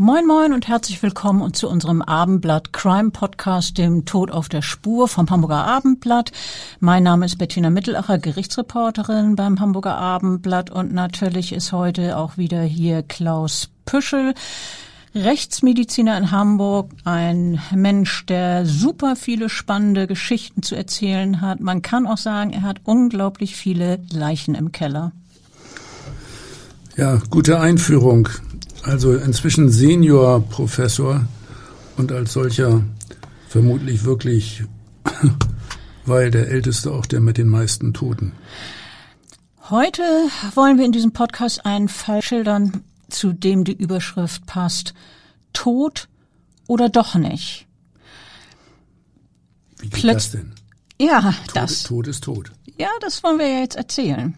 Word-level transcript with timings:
Moin 0.00 0.28
Moin 0.28 0.52
und 0.52 0.68
herzlich 0.68 1.02
willkommen 1.02 1.42
und 1.42 1.56
zu 1.56 1.68
unserem 1.68 2.02
Abendblatt 2.02 2.72
Crime 2.72 3.10
Podcast, 3.10 3.78
dem 3.78 4.04
Tod 4.04 4.30
auf 4.30 4.48
der 4.48 4.62
Spur 4.62 5.08
vom 5.08 5.28
Hamburger 5.28 5.64
Abendblatt. 5.64 6.30
Mein 6.78 7.02
Name 7.02 7.26
ist 7.26 7.36
Bettina 7.36 7.68
Mittelacher, 7.68 8.18
Gerichtsreporterin 8.18 9.34
beim 9.34 9.58
Hamburger 9.58 9.98
Abendblatt 9.98 10.70
und 10.70 10.92
natürlich 10.94 11.52
ist 11.52 11.72
heute 11.72 12.16
auch 12.16 12.36
wieder 12.38 12.62
hier 12.62 13.02
Klaus 13.02 13.70
Püschel. 13.86 14.34
Rechtsmediziner 15.16 16.16
in 16.16 16.30
Hamburg, 16.30 16.92
ein 17.02 17.60
Mensch, 17.74 18.24
der 18.26 18.66
super 18.66 19.16
viele 19.16 19.48
spannende 19.48 20.06
Geschichten 20.06 20.62
zu 20.62 20.76
erzählen 20.76 21.40
hat. 21.40 21.58
Man 21.58 21.82
kann 21.82 22.06
auch 22.06 22.18
sagen, 22.18 22.52
er 22.52 22.62
hat 22.62 22.82
unglaublich 22.84 23.56
viele 23.56 23.98
Leichen 24.12 24.54
im 24.54 24.70
Keller. 24.70 25.10
Ja, 26.96 27.20
gute 27.30 27.58
Einführung. 27.58 28.28
Also 28.88 29.14
inzwischen 29.14 29.68
Seniorprofessor 29.68 31.26
und 31.98 32.10
als 32.10 32.32
solcher 32.32 32.82
vermutlich 33.46 34.04
wirklich, 34.04 34.64
weil 36.06 36.30
der 36.30 36.48
Älteste 36.48 36.90
auch 36.92 37.04
der 37.04 37.20
mit 37.20 37.36
den 37.36 37.48
meisten 37.48 37.92
Toten. 37.92 38.32
Heute 39.68 40.02
wollen 40.54 40.78
wir 40.78 40.86
in 40.86 40.92
diesem 40.92 41.12
Podcast 41.12 41.66
einen 41.66 41.88
Fall 41.88 42.22
schildern, 42.22 42.82
zu 43.10 43.34
dem 43.34 43.64
die 43.64 43.74
Überschrift 43.74 44.46
passt. 44.46 44.94
Tod 45.52 46.08
oder 46.66 46.88
doch 46.88 47.14
nicht? 47.14 47.66
Wie 49.80 49.90
geht 49.90 50.04
das 50.04 50.30
denn? 50.30 50.54
Ja, 50.98 51.20
Tod, 51.20 51.56
das. 51.56 51.82
Tod 51.82 52.06
ist 52.06 52.24
tot. 52.24 52.52
Ja, 52.78 52.88
das 53.02 53.22
wollen 53.22 53.38
wir 53.38 53.48
ja 53.48 53.58
jetzt 53.58 53.76
erzählen. 53.76 54.34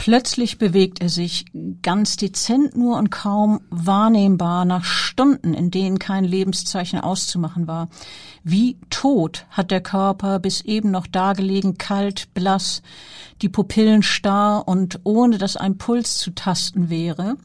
Plötzlich 0.00 0.56
bewegt 0.56 1.02
er 1.02 1.10
sich 1.10 1.44
ganz 1.82 2.16
dezent 2.16 2.74
nur 2.74 2.96
und 2.96 3.10
kaum 3.10 3.60
wahrnehmbar 3.68 4.64
nach 4.64 4.82
Stunden, 4.82 5.52
in 5.52 5.70
denen 5.70 5.98
kein 5.98 6.24
Lebenszeichen 6.24 6.98
auszumachen 7.00 7.66
war. 7.66 7.90
Wie 8.42 8.78
tot 8.88 9.44
hat 9.50 9.70
der 9.70 9.82
Körper 9.82 10.38
bis 10.38 10.62
eben 10.62 10.90
noch 10.90 11.06
dagelegen, 11.06 11.76
kalt, 11.76 12.32
blass, 12.32 12.80
die 13.42 13.50
Pupillen 13.50 14.02
starr 14.02 14.66
und 14.66 15.00
ohne 15.04 15.36
dass 15.36 15.58
ein 15.58 15.76
Puls 15.76 16.16
zu 16.16 16.30
tasten 16.30 16.88
wäre. 16.88 17.36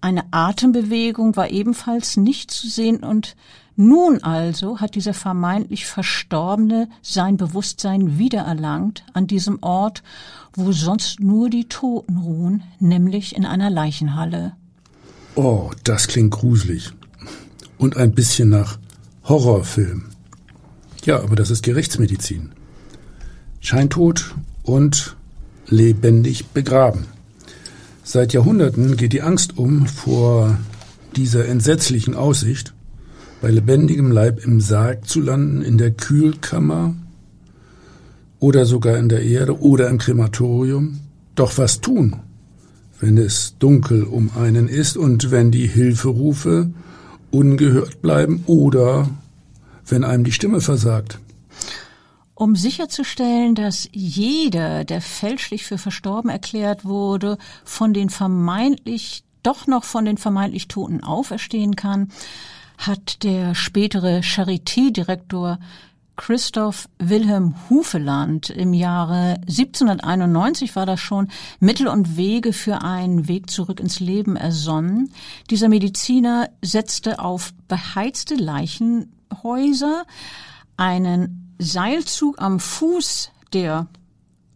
Eine 0.00 0.24
Atembewegung 0.32 1.36
war 1.36 1.52
ebenfalls 1.52 2.16
nicht 2.16 2.50
zu 2.50 2.66
sehen 2.66 3.04
und 3.04 3.36
nun 3.76 4.22
also 4.22 4.80
hat 4.80 4.94
dieser 4.94 5.14
vermeintlich 5.14 5.86
Verstorbene 5.86 6.88
sein 7.00 7.36
Bewusstsein 7.36 8.18
wiedererlangt 8.18 9.04
an 9.14 9.26
diesem 9.26 9.62
Ort, 9.62 10.02
wo 10.54 10.72
sonst 10.72 11.20
nur 11.20 11.48
die 11.48 11.68
Toten 11.68 12.18
ruhen, 12.18 12.62
nämlich 12.78 13.34
in 13.34 13.46
einer 13.46 13.70
Leichenhalle. 13.70 14.52
Oh, 15.34 15.70
das 15.84 16.08
klingt 16.08 16.32
gruselig. 16.32 16.92
Und 17.78 17.96
ein 17.96 18.12
bisschen 18.12 18.50
nach 18.50 18.78
Horrorfilm. 19.24 20.04
Ja, 21.04 21.22
aber 21.22 21.36
das 21.36 21.50
ist 21.50 21.62
Gerichtsmedizin. 21.62 22.52
Scheintod 23.60 24.34
und 24.62 25.16
lebendig 25.66 26.48
begraben. 26.48 27.06
Seit 28.04 28.32
Jahrhunderten 28.32 28.96
geht 28.96 29.12
die 29.12 29.22
Angst 29.22 29.56
um 29.56 29.86
vor 29.86 30.58
dieser 31.16 31.46
entsetzlichen 31.46 32.14
Aussicht, 32.14 32.74
bei 33.42 33.50
lebendigem 33.50 34.12
Leib 34.12 34.44
im 34.44 34.60
Sarg 34.60 35.08
zu 35.08 35.20
landen, 35.20 35.62
in 35.62 35.76
der 35.76 35.90
Kühlkammer 35.90 36.94
oder 38.38 38.66
sogar 38.66 38.96
in 38.98 39.08
der 39.08 39.22
Erde 39.22 39.60
oder 39.60 39.88
im 39.88 39.98
Krematorium. 39.98 41.00
Doch 41.34 41.58
was 41.58 41.80
tun, 41.80 42.20
wenn 43.00 43.18
es 43.18 43.56
dunkel 43.58 44.04
um 44.04 44.30
einen 44.40 44.68
ist 44.68 44.96
und 44.96 45.32
wenn 45.32 45.50
die 45.50 45.66
Hilferufe 45.66 46.70
ungehört 47.32 48.00
bleiben 48.00 48.44
oder 48.46 49.10
wenn 49.86 50.04
einem 50.04 50.22
die 50.22 50.32
Stimme 50.32 50.60
versagt? 50.60 51.18
Um 52.34 52.54
sicherzustellen, 52.54 53.56
dass 53.56 53.88
jeder, 53.90 54.84
der 54.84 55.00
fälschlich 55.00 55.64
für 55.64 55.78
verstorben 55.78 56.30
erklärt 56.30 56.84
wurde, 56.84 57.38
von 57.64 57.92
den 57.92 58.08
vermeintlich, 58.08 59.24
doch 59.42 59.66
noch 59.66 59.82
von 59.82 60.04
den 60.04 60.16
vermeintlich 60.16 60.68
Toten 60.68 61.02
auferstehen 61.02 61.74
kann, 61.74 62.08
hat 62.86 63.22
der 63.22 63.54
spätere 63.54 64.22
Charité-Direktor 64.22 65.58
Christoph 66.16 66.88
Wilhelm 66.98 67.54
Hufeland 67.70 68.50
im 68.50 68.74
Jahre 68.74 69.40
1791 69.48 70.76
war 70.76 70.84
das 70.84 71.00
schon 71.00 71.28
Mittel 71.58 71.88
und 71.88 72.16
Wege 72.16 72.52
für 72.52 72.82
einen 72.82 73.28
Weg 73.28 73.50
zurück 73.50 73.80
ins 73.80 73.98
Leben 73.98 74.36
ersonnen. 74.36 75.12
Dieser 75.50 75.68
Mediziner 75.68 76.50
setzte 76.60 77.18
auf 77.18 77.54
beheizte 77.66 78.34
Leichenhäuser 78.34 80.04
einen 80.76 81.54
Seilzug 81.58 82.40
am 82.40 82.60
Fuß 82.60 83.30
der 83.52 83.88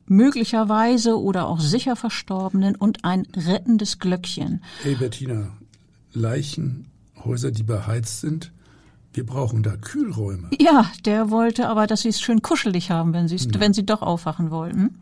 möglicherweise 0.07 1.21
oder 1.21 1.49
auch 1.49 1.61
sicher 1.61 1.97
Verstorbenen 1.97 2.77
und 2.77 3.05
ein 3.05 3.27
rettendes 3.35 3.99
Glöckchen. 3.99 4.63
Hey 4.83 4.95
Bettina, 4.95 5.51
Leichenhäuser, 7.27 7.51
die 7.51 7.63
beheizt 7.63 8.21
sind, 8.21 8.53
wir 9.13 9.27
brauchen 9.27 9.63
da 9.63 9.77
Kühlräume. 9.77 10.51
Ja, 10.59 10.91
der 11.05 11.31
wollte 11.31 11.69
aber, 11.69 11.87
dass 11.87 12.03
sie 12.03 12.11
es 12.11 12.21
schön 12.21 12.43
kuschelig 12.43 12.91
haben, 12.91 13.13
wenn 13.13 13.29
sie 13.29 13.37
ja. 13.37 13.61
wenn 13.61 13.73
sie 13.73 13.85
doch 13.85 14.03
aufwachen 14.03 14.51
wollten. 14.51 15.01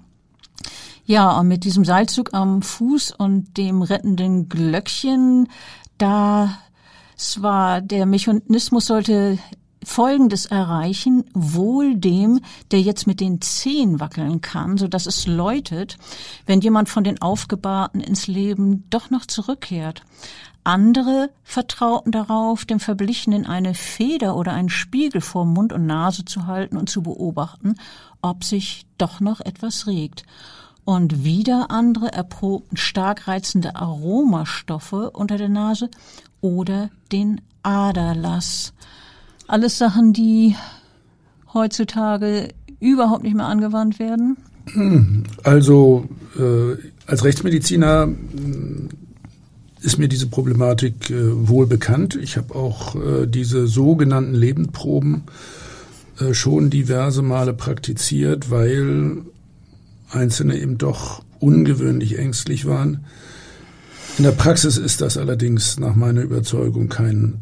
Ja, 1.05 1.39
und 1.39 1.49
mit 1.49 1.65
diesem 1.65 1.85
Seilzug 1.85 2.33
am 2.33 2.63
Fuß 2.63 3.13
und 3.13 3.57
dem 3.59 3.83
rettenden 3.83 4.49
Glöckchen, 4.49 5.49
da 5.99 6.57
war 7.39 7.81
der 7.81 8.07
Mechanismus 8.07 8.87
sollte 8.87 9.39
Folgendes 9.85 10.47
erreichen, 10.47 11.25
wohl 11.35 11.97
dem, 11.97 12.41
der 12.71 12.81
jetzt 12.81 13.07
mit 13.07 13.21
den 13.21 13.43
Zehen 13.43 14.01
wackeln 14.01 14.41
kann, 14.41 14.79
so 14.79 14.89
dass 14.89 15.07
es 15.07 15.27
läutet, 15.27 15.99
wenn 16.47 16.63
jemand 16.63 16.89
von 16.89 17.05
den 17.05 17.21
Aufgebahrten 17.21 18.01
ins 18.01 18.27
Leben 18.27 18.85
doch 18.89 19.11
noch 19.11 19.27
zurückkehrt. 19.27 20.03
Andere 20.65 21.29
vertrauten 21.43 22.11
darauf, 22.11 22.65
dem 22.65 22.81
Verblichenen 22.81 23.45
eine 23.45 23.75
Feder 23.75 24.35
oder 24.35 24.55
einen 24.55 24.71
Spiegel 24.71 25.21
vor 25.21 25.45
Mund 25.45 25.75
und 25.75 25.87
Nase 25.87 26.25
zu 26.25 26.47
halten 26.47 26.79
und 26.79 26.89
zu 26.89 27.03
beobachten, 27.03 27.75
ob 28.23 28.45
sich 28.45 28.87
doch 28.97 29.21
noch 29.21 29.41
etwas 29.41 29.87
regt. 29.87 30.25
Und 30.87 31.25
wieder 31.25 31.71
andere 31.71 32.13
erprobten 32.13 32.77
stark 32.77 33.29
reizende 33.29 33.77
Aromastoffe 33.77 35.11
unter 35.13 35.37
der 35.37 35.49
Nase 35.51 35.91
oder 36.41 36.91
den 37.13 37.43
Aderlass. 37.63 38.73
Alles 39.47 39.77
Sachen, 39.79 40.13
die 40.15 40.57
heutzutage 41.53 42.49
überhaupt 42.81 43.23
nicht 43.23 43.37
mehr 43.37 43.47
angewandt 43.47 43.99
werden? 43.99 44.37
Also 45.43 46.09
äh, 46.39 46.77
als 47.07 47.25
Rechtsmediziner 47.25 48.09
ist 49.85 49.99
mir 49.99 50.09
diese 50.09 50.27
Problematik 50.27 51.11
äh, 51.11 51.49
wohl 51.49 51.67
bekannt. 51.67 52.17
Ich 52.17 52.37
habe 52.37 52.55
auch 52.55 52.97
äh, 52.97 53.27
diese 53.27 53.67
sogenannten 53.67 54.35
Lebendproben 54.35 55.25
äh, 56.21 56.33
schon 56.33 56.71
diverse 56.71 57.23
Male 57.23 57.53
praktiziert, 57.53 58.51
weil 58.51 59.19
Einzelne 60.11 60.59
eben 60.59 60.79
doch 60.79 61.23
ungewöhnlich 61.39 62.19
ängstlich 62.19 62.67
waren. 62.67 63.05
In 64.17 64.25
der 64.25 64.33
Praxis 64.33 64.79
ist 64.79 65.01
das 65.01 65.19
allerdings 65.19 65.79
nach 65.79 65.95
meiner 65.95 66.23
Überzeugung 66.23 66.89
kein 66.89 67.41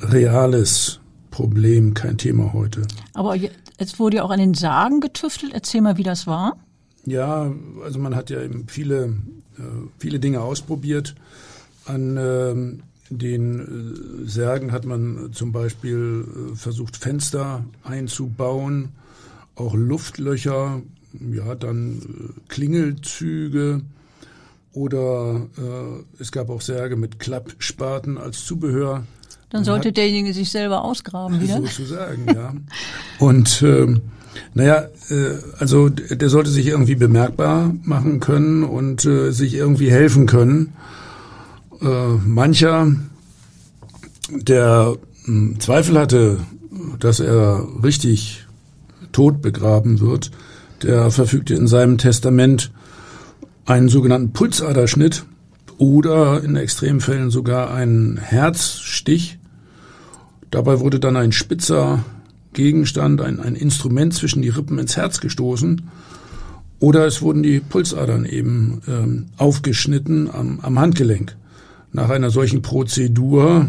reales 0.00 1.00
Problem, 1.30 1.94
kein 1.94 2.16
Thema 2.16 2.52
heute. 2.52 2.82
Aber 3.12 3.34
jetzt 3.34 3.98
wurde 3.98 4.18
ja 4.18 4.22
auch 4.22 4.30
an 4.30 4.38
den 4.38 4.54
Sagen 4.54 5.00
getüftelt. 5.00 5.52
Erzähl 5.52 5.80
mal, 5.80 5.96
wie 5.96 6.02
das 6.04 6.26
war. 6.26 6.56
Ja, 7.04 7.52
also 7.84 7.98
man 7.98 8.14
hat 8.14 8.30
ja 8.30 8.40
eben 8.40 8.66
viele 8.68 9.14
viele 9.98 10.18
Dinge 10.18 10.40
ausprobiert. 10.40 11.14
An 11.86 12.16
ähm, 12.16 12.82
den 13.10 14.24
äh, 14.24 14.28
Särgen 14.28 14.72
hat 14.72 14.84
man 14.84 15.30
zum 15.32 15.52
Beispiel 15.52 16.24
äh, 16.52 16.56
versucht, 16.56 16.96
Fenster 16.96 17.64
einzubauen, 17.84 18.90
auch 19.56 19.74
Luftlöcher, 19.74 20.82
ja, 21.30 21.54
dann 21.54 21.98
äh, 21.98 22.40
Klingelzüge 22.48 23.82
oder 24.72 25.48
äh, 25.58 26.22
es 26.22 26.32
gab 26.32 26.48
auch 26.48 26.62
Särge 26.62 26.96
mit 26.96 27.18
Klappspaten 27.18 28.16
als 28.18 28.44
Zubehör. 28.44 29.04
Dann 29.50 29.64
sollte 29.64 29.88
hat, 29.88 29.98
derjenige 29.98 30.32
sich 30.32 30.50
selber 30.50 30.82
ausgraben 30.82 31.42
wieder. 31.42 31.56
Sozusagen, 31.62 32.26
ja. 32.34 32.54
Und 33.18 33.62
ähm, 33.62 34.00
naja, 34.54 34.88
äh, 35.10 35.34
also 35.58 35.90
der 35.90 36.30
sollte 36.30 36.48
sich 36.48 36.66
irgendwie 36.66 36.94
bemerkbar 36.94 37.74
machen 37.82 38.20
können 38.20 38.64
und 38.64 39.04
äh, 39.04 39.30
sich 39.32 39.54
irgendwie 39.54 39.90
helfen 39.90 40.26
können. 40.26 40.72
Äh, 41.82 42.14
mancher, 42.24 42.94
der 44.30 44.96
äh, 45.26 45.58
Zweifel 45.58 45.98
hatte, 45.98 46.38
dass 47.00 47.18
er 47.18 47.66
richtig 47.82 48.46
tot 49.10 49.42
begraben 49.42 50.00
wird, 50.00 50.30
der 50.82 51.10
verfügte 51.10 51.54
in 51.54 51.66
seinem 51.66 51.98
Testament 51.98 52.70
einen 53.66 53.88
sogenannten 53.88 54.32
Pulsaderschnitt 54.32 55.24
oder 55.78 56.42
in 56.42 56.54
Extremfällen 56.54 57.30
sogar 57.30 57.74
einen 57.74 58.16
Herzstich. 58.16 59.38
Dabei 60.50 60.80
wurde 60.80 61.00
dann 61.00 61.16
ein 61.16 61.32
spitzer 61.32 62.04
Gegenstand, 62.52 63.20
ein, 63.20 63.40
ein 63.40 63.56
Instrument 63.56 64.14
zwischen 64.14 64.42
die 64.42 64.50
Rippen 64.50 64.78
ins 64.78 64.96
Herz 64.96 65.20
gestoßen. 65.20 65.82
Oder 66.78 67.06
es 67.06 67.22
wurden 67.22 67.42
die 67.42 67.60
Pulsadern 67.60 68.24
eben 68.24 68.82
ähm, 68.86 69.26
aufgeschnitten 69.36 70.30
am, 70.30 70.60
am 70.60 70.78
Handgelenk. 70.78 71.36
Nach 71.92 72.08
einer 72.08 72.30
solchen 72.30 72.62
Prozedur 72.62 73.68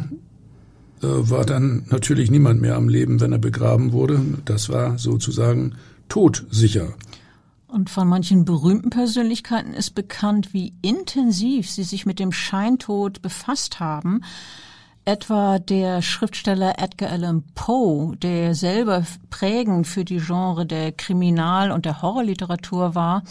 äh, 1.02 1.06
war 1.06 1.46
dann 1.46 1.86
natürlich 1.90 2.32
niemand 2.32 2.62
mehr 2.62 2.76
am 2.76 2.88
Leben, 2.88 3.20
wenn 3.20 3.34
er 3.34 3.40
begraben 3.40 3.92
wurde. 3.92 4.22
Das 4.46 4.70
war 4.70 4.98
sozusagen 4.98 5.76
todsicher. 6.08 6.94
Und 7.68 7.90
von 7.90 8.08
manchen 8.08 8.46
berühmten 8.46 8.92
Persönlichkeiten 8.92 9.74
ist 9.74 9.96
bekannt, 9.96 10.54
wie 10.54 10.74
intensiv 10.82 11.70
sie 11.70 11.84
sich 11.84 12.06
mit 12.06 12.20
dem 12.20 12.32
Scheintod 12.32 13.22
befasst 13.22 13.80
haben 13.80 14.22
etwa 15.06 15.60
der 15.60 16.02
Schriftsteller 16.02 16.76
Edgar 16.80 17.12
Allan 17.12 17.44
Poe, 17.56 18.16
der 18.18 18.56
selber 18.56 19.04
prägend 19.30 19.88
für 19.88 20.06
die 20.06 20.20
Genre 20.20 20.66
der 20.66 20.92
Kriminal- 20.92 21.72
und 21.72 21.86
der 21.86 22.02
Horrorliteratur 22.02 22.96
war, 22.96 23.24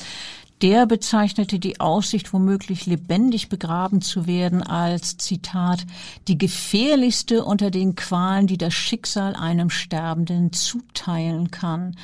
der 0.63 0.87
bezeichnete 0.87 1.59
die 1.59 1.81
Aussicht, 1.81 2.33
womöglich 2.33 2.87
lebendig 2.87 3.49
begraben 3.49 4.01
zu 4.01 4.27
werden, 4.27 4.63
als 4.63 5.17
Zitat 5.17 5.85
die 6.29 6.39
gefährlichste 6.39 7.45
unter 7.45 7.71
den 7.71 7.97
Qualen, 7.97 8.47
die 8.47 8.59
das 8.59 8.73
Schicksal 8.73 9.35
einem 9.35 9.71
Sterbenden 9.71 10.53
zuteilen 10.53 11.51
kann. 11.51 11.97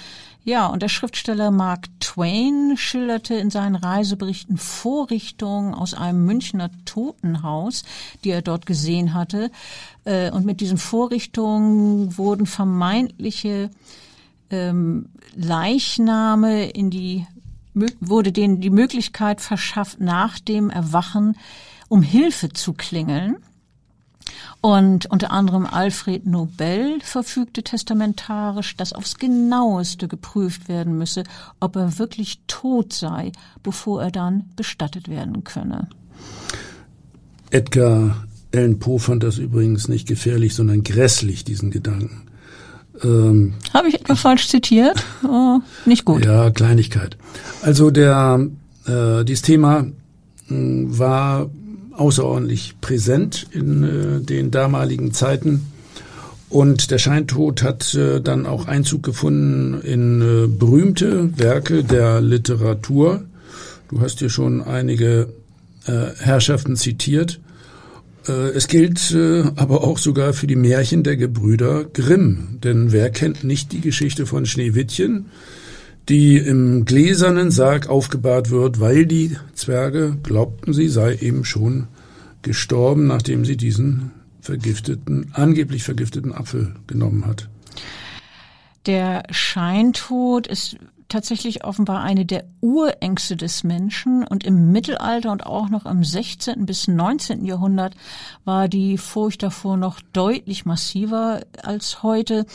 Ja, 0.45 0.67
und 0.67 0.83
der 0.83 0.89
Schriftsteller 0.89 1.51
Mark 1.51 1.89
Twain 2.01 2.75
schilderte 2.77 3.35
in 3.35 3.51
seinen 3.51 3.77
Reiseberichten 3.77 4.57
Vorrichtungen 4.57 5.75
aus 5.75 5.95
einem 5.95 6.25
Münchner 6.25 6.71
Totenhaus, 6.85 7.85
die 8.25 8.31
er 8.31 8.43
dort 8.43 8.67
gesehen 8.67 9.15
hatte. 9.15 9.51
Äh, 10.05 10.31
und 10.31 10.47
mit 10.47 10.61
diesen 10.61 10.79
Vorrichtungen 10.79 12.17
wurden 12.17 12.47
vermeintliche 12.47 13.71
ähm, 14.51 15.11
Leichname 15.37 16.71
in 16.71 16.91
die 16.91 17.27
wurde 18.01 18.33
denen 18.33 18.61
die 18.61 18.71
Möglichkeit 18.71 19.41
verschafft, 19.41 20.01
nach 20.01 20.39
dem 20.39 20.71
Erwachen 20.71 21.37
um 21.89 22.03
Hilfe 22.03 22.51
zu 22.51 22.75
klingeln. 22.75 23.37
Und 24.61 25.07
unter 25.07 25.31
anderem 25.31 25.67
Alfred 25.67 26.27
Nobel 26.27 26.99
verfügte 27.01 27.63
testamentarisch, 27.63 28.77
dass 28.77 28.93
aufs 28.93 29.17
genaueste 29.17 30.09
geprüft 30.09 30.69
werden 30.69 30.99
müsse, 30.99 31.25
ob 31.61 31.77
er 31.77 31.99
wirklich 31.99 32.41
tot 32.47 32.93
sei, 32.93 33.33
bevor 33.63 34.03
er 34.03 34.11
dann 34.11 34.51
bestattet 34.57 35.09
werden 35.09 35.45
könne. 35.45 35.89
Edgar 37.51 38.27
Allan 38.55 38.79
Poe 38.79 38.99
fand 38.99 39.23
das 39.23 39.39
übrigens 39.39 39.89
nicht 39.89 40.09
gefährlich, 40.09 40.55
sondern 40.55 40.83
grässlich, 40.83 41.45
diesen 41.45 41.71
Gedanken. 41.71 42.28
Ähm, 43.03 43.55
Habe 43.73 43.89
ich 43.89 43.95
etwa 43.95 44.15
falsch 44.15 44.49
zitiert? 44.49 45.05
Oh, 45.23 45.59
nicht 45.85 46.05
gut. 46.05 46.25
Ja, 46.25 46.51
Kleinigkeit. 46.51 47.17
Also 47.63 47.91
der 47.91 48.49
äh, 48.87 49.25
dieses 49.25 49.43
Thema 49.43 49.83
mh, 49.83 49.91
hm, 50.49 50.99
war 50.99 51.51
außerordentlich 51.93 52.81
präsent 52.81 53.47
in 53.53 53.83
äh, 53.83 54.21
den 54.21 54.51
damaligen 54.51 55.13
Zeiten. 55.13 55.67
Und 56.49 56.91
der 56.91 56.99
Scheintod 56.99 57.63
hat 57.63 57.95
äh, 57.95 58.21
dann 58.21 58.47
auch 58.47 58.67
Einzug 58.67 59.03
gefunden 59.03 59.81
in 59.83 60.23
äh, 60.23 60.47
berühmte 60.47 61.37
Werke 61.39 61.85
der 61.85 62.21
Literatur. 62.21 63.25
Du 63.91 64.01
hast 64.01 64.21
hier 64.21 64.31
schon 64.31 64.63
einige 64.63 65.29
äh, 65.87 66.07
Herrschaften 66.19 66.77
zitiert. 66.77 67.41
Äh, 68.29 68.51
es 68.51 68.69
gilt 68.69 69.13
äh, 69.13 69.45
aber 69.57 69.85
auch 69.85 69.99
sogar 69.99 70.33
für 70.33 70.47
die 70.47 70.57
Märchen 70.57 71.03
der 71.03 71.17
Gebrüder 71.17 71.85
Grimm. 71.85 72.59
Denn 72.63 72.93
wer 72.93 73.11
kennt 73.11 73.45
nicht 73.45 73.73
die 73.73 73.81
Geschichte 73.81 74.27
von 74.27 74.47
Schneewittchen? 74.47 75.27
die 76.09 76.39
im 76.39 76.85
gläsernen 76.87 77.51
Sarg 77.51 77.89
aufgebahrt 77.89 78.51
wird, 78.51 78.81
weil 78.81 79.05
die 79.05 79.37
Zwerge 79.55 80.17
glaubten, 80.23 80.73
sie 80.73 80.89
sei 80.89 81.15
eben 81.17 81.45
schon 81.45 81.87
gestorben, 82.43 83.07
nachdem 83.07 83.45
sie 83.45 83.57
diesen 83.57 84.13
vergifteten, 84.41 85.31
angeblich 85.35 85.85
vergifteten 85.85 86.33
Apfel 86.33 86.75
genommen 86.87 87.27
hat. 87.27 87.49
Der 88.87 89.25
Scheintod 89.31 90.47
ist 90.47 90.79
tatsächlich 91.09 91.65
offenbar 91.65 92.03
eine 92.03 92.27
der 92.27 92.45
Urängste 92.61 93.37
des 93.37 93.65
Menschen 93.65 94.25
und 94.25 94.45
im 94.45 94.73
Mittelalter 94.73 95.33
und 95.33 95.47
auch 95.47 95.69
noch 95.69 95.87
im 95.87 96.05
16. 96.05 96.67
bis 96.67 96.89
19. 96.89 97.45
Jahrhundert 97.45 97.95
war 98.45 98.69
die 98.69 98.99
Furcht 98.99 99.43
davor 99.43 99.77
noch 99.77 100.01
deutlich 100.13 100.67
massiver 100.67 101.41
als 101.63 102.03
heute. 102.03 102.47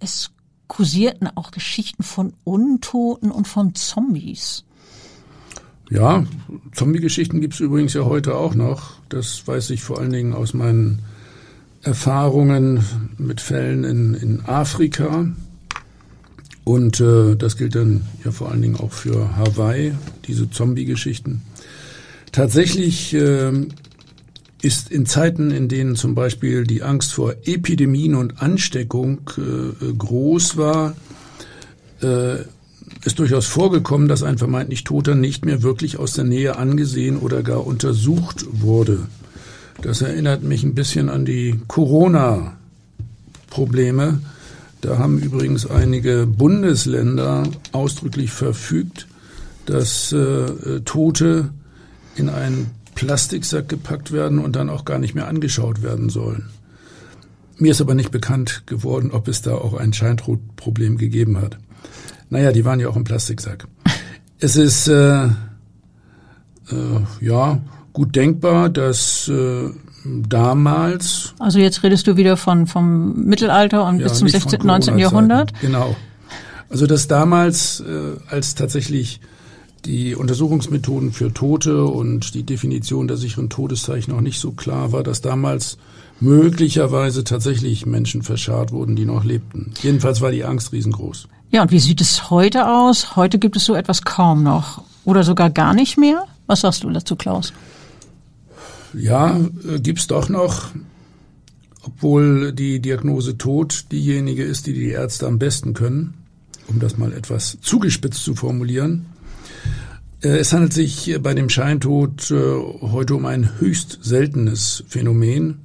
Es 0.00 0.30
kursierten 0.66 1.28
auch 1.34 1.50
Geschichten 1.50 2.02
von 2.02 2.32
Untoten 2.44 3.30
und 3.30 3.48
von 3.48 3.74
Zombies. 3.74 4.64
Ja, 5.90 6.24
Zombie-Geschichten 6.72 7.40
gibt 7.40 7.54
es 7.54 7.60
übrigens 7.60 7.94
ja 7.94 8.04
heute 8.04 8.36
auch 8.36 8.54
noch. 8.54 8.92
Das 9.08 9.46
weiß 9.46 9.70
ich 9.70 9.82
vor 9.82 9.98
allen 9.98 10.12
Dingen 10.12 10.34
aus 10.34 10.54
meinen 10.54 11.00
Erfahrungen 11.82 12.84
mit 13.18 13.40
Fällen 13.40 13.82
in, 13.82 14.14
in 14.14 14.44
Afrika. 14.46 15.26
Und 16.70 17.00
äh, 17.00 17.34
das 17.34 17.56
gilt 17.56 17.74
dann 17.74 18.02
ja 18.24 18.30
vor 18.30 18.52
allen 18.52 18.62
Dingen 18.62 18.76
auch 18.76 18.92
für 18.92 19.36
Hawaii, 19.36 19.92
diese 20.28 20.50
Zombie-Geschichten. 20.50 21.42
Tatsächlich 22.30 23.12
äh, 23.12 23.50
ist 24.62 24.92
in 24.92 25.04
Zeiten, 25.04 25.50
in 25.50 25.66
denen 25.66 25.96
zum 25.96 26.14
Beispiel 26.14 26.62
die 26.62 26.84
Angst 26.84 27.12
vor 27.12 27.34
Epidemien 27.44 28.14
und 28.14 28.40
Ansteckung 28.40 29.22
äh, 29.36 29.72
groß 29.98 30.58
war, 30.58 30.94
äh, 32.02 32.36
ist 33.04 33.18
durchaus 33.18 33.46
vorgekommen, 33.46 34.06
dass 34.06 34.22
ein 34.22 34.38
vermeintlich 34.38 34.84
Toter 34.84 35.16
nicht 35.16 35.44
mehr 35.44 35.64
wirklich 35.64 35.98
aus 35.98 36.12
der 36.12 36.22
Nähe 36.22 36.56
angesehen 36.56 37.18
oder 37.18 37.42
gar 37.42 37.66
untersucht 37.66 38.46
wurde. 38.48 39.08
Das 39.82 40.02
erinnert 40.02 40.44
mich 40.44 40.62
ein 40.62 40.76
bisschen 40.76 41.08
an 41.08 41.24
die 41.24 41.58
Corona-Probleme. 41.66 44.20
Da 44.80 44.98
haben 44.98 45.18
übrigens 45.18 45.66
einige 45.66 46.26
Bundesländer 46.26 47.44
ausdrücklich 47.72 48.30
verfügt, 48.30 49.06
dass 49.66 50.12
äh, 50.12 50.80
Tote 50.84 51.50
in 52.16 52.28
einen 52.28 52.70
Plastiksack 52.94 53.68
gepackt 53.68 54.12
werden 54.12 54.38
und 54.38 54.56
dann 54.56 54.70
auch 54.70 54.84
gar 54.84 54.98
nicht 54.98 55.14
mehr 55.14 55.28
angeschaut 55.28 55.82
werden 55.82 56.08
sollen. 56.08 56.50
Mir 57.58 57.72
ist 57.72 57.80
aber 57.80 57.94
nicht 57.94 58.10
bekannt 58.10 58.62
geworden, 58.66 59.10
ob 59.10 59.28
es 59.28 59.42
da 59.42 59.54
auch 59.54 59.74
ein 59.74 59.92
Scheintodproblem 59.92 60.96
gegeben 60.96 61.38
hat. 61.38 61.58
Naja, 62.30 62.52
die 62.52 62.64
waren 62.64 62.80
ja 62.80 62.88
auch 62.88 62.96
im 62.96 63.04
Plastiksack. 63.04 63.66
Es 64.42 64.56
ist 64.56 64.88
äh, 64.88 65.26
äh, 65.26 65.30
ja 67.20 67.60
gut 67.92 68.16
denkbar, 68.16 68.70
dass 68.70 69.28
äh, 69.28 69.68
damals. 70.04 71.34
Also 71.38 71.58
jetzt 71.58 71.82
redest 71.82 72.06
du 72.06 72.16
wieder 72.16 72.36
von 72.36 72.66
vom 72.66 73.24
Mittelalter 73.24 73.86
und 73.86 74.00
ja, 74.00 74.08
bis 74.08 74.18
zum 74.18 74.28
16., 74.28 74.60
19. 74.62 74.98
Jahrhundert. 74.98 75.52
Genau. 75.60 75.96
Also 76.68 76.86
dass 76.86 77.08
damals, 77.08 77.80
äh, 77.80 78.16
als 78.28 78.54
tatsächlich 78.54 79.20
die 79.84 80.14
Untersuchungsmethoden 80.14 81.12
für 81.12 81.32
Tote 81.32 81.84
und 81.84 82.34
die 82.34 82.42
Definition 82.42 83.08
der 83.08 83.16
sicheren 83.16 83.48
Todeszeichen 83.48 84.12
noch 84.14 84.20
nicht 84.20 84.38
so 84.38 84.52
klar 84.52 84.92
war, 84.92 85.02
dass 85.02 85.20
damals 85.20 85.78
möglicherweise 86.20 87.24
tatsächlich 87.24 87.86
Menschen 87.86 88.22
verscharrt 88.22 88.72
wurden, 88.72 88.94
die 88.94 89.06
noch 89.06 89.24
lebten. 89.24 89.72
Jedenfalls 89.82 90.20
war 90.20 90.30
die 90.30 90.44
Angst 90.44 90.72
riesengroß. 90.72 91.28
Ja, 91.50 91.62
und 91.62 91.70
wie 91.70 91.80
sieht 91.80 92.00
es 92.00 92.30
heute 92.30 92.68
aus? 92.68 93.16
Heute 93.16 93.38
gibt 93.38 93.56
es 93.56 93.64
so 93.64 93.74
etwas 93.74 94.02
kaum 94.02 94.42
noch 94.42 94.82
oder 95.04 95.24
sogar 95.24 95.50
gar 95.50 95.74
nicht 95.74 95.96
mehr. 95.96 96.24
Was 96.46 96.60
sagst 96.60 96.84
du 96.84 96.90
dazu, 96.90 97.16
Klaus? 97.16 97.52
Ja, 98.94 99.38
äh, 99.68 99.80
gibt's 99.80 100.06
doch 100.06 100.28
noch, 100.28 100.70
obwohl 101.82 102.52
die 102.52 102.80
Diagnose 102.80 103.38
Tod 103.38 103.86
diejenige 103.92 104.42
ist, 104.42 104.66
die 104.66 104.74
die 104.74 104.90
Ärzte 104.90 105.26
am 105.26 105.38
besten 105.38 105.74
können, 105.74 106.14
um 106.66 106.80
das 106.80 106.98
mal 106.98 107.12
etwas 107.12 107.58
zugespitzt 107.60 108.24
zu 108.24 108.34
formulieren. 108.34 109.06
Äh, 110.22 110.38
es 110.38 110.52
handelt 110.52 110.72
sich 110.72 111.16
bei 111.22 111.34
dem 111.34 111.48
Scheintod 111.48 112.30
äh, 112.30 112.34
heute 112.34 113.14
um 113.14 113.26
ein 113.26 113.60
höchst 113.60 114.00
seltenes 114.02 114.84
Phänomen. 114.88 115.58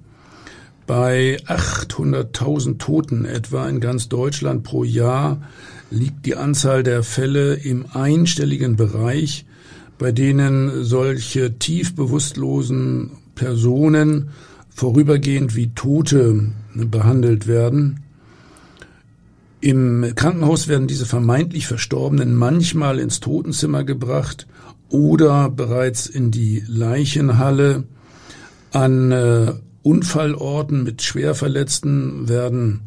Bei 0.87 1.37
800.000 1.47 2.77
Toten 2.77 3.25
etwa 3.25 3.67
in 3.67 3.79
ganz 3.79 4.07
Deutschland 4.07 4.63
pro 4.63 4.83
Jahr 4.83 5.41
liegt 5.89 6.27
die 6.27 6.35
Anzahl 6.35 6.83
der 6.83 7.01
Fälle 7.01 7.55
im 7.55 7.87
einstelligen 7.91 8.75
Bereich, 8.75 9.45
bei 9.97 10.11
denen 10.11 10.83
solche 10.83 11.57
tief 11.57 11.95
bewusstlosen 11.95 13.11
Personen 13.35 14.29
vorübergehend 14.69 15.55
wie 15.55 15.69
Tote 15.73 16.51
behandelt 16.73 17.47
werden. 17.47 18.01
Im 19.61 20.13
Krankenhaus 20.15 20.67
werden 20.67 20.87
diese 20.87 21.05
vermeintlich 21.05 21.65
Verstorbenen 21.65 22.35
manchmal 22.35 22.99
ins 22.99 23.19
Totenzimmer 23.19 23.83
gebracht 23.83 24.47
oder 24.89 25.49
bereits 25.49 26.07
in 26.07 26.29
die 26.29 26.63
Leichenhalle. 26.67 27.85
An 28.71 29.11
äh, 29.11 29.53
Unfallorten 29.81 30.83
mit 30.83 31.01
Schwerverletzten 31.01 32.27
werden 32.27 32.81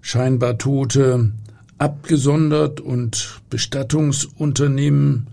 scheinbar 0.00 0.58
Tote 0.58 1.32
abgesondert 1.78 2.80
und 2.80 3.40
Bestattungsunternehmen 3.50 5.26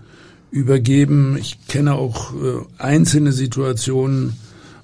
übergeben. 0.51 1.37
Ich 1.37 1.67
kenne 1.67 1.95
auch 1.95 2.33
äh, 2.33 2.59
einzelne 2.77 3.31
Situationen, 3.31 4.37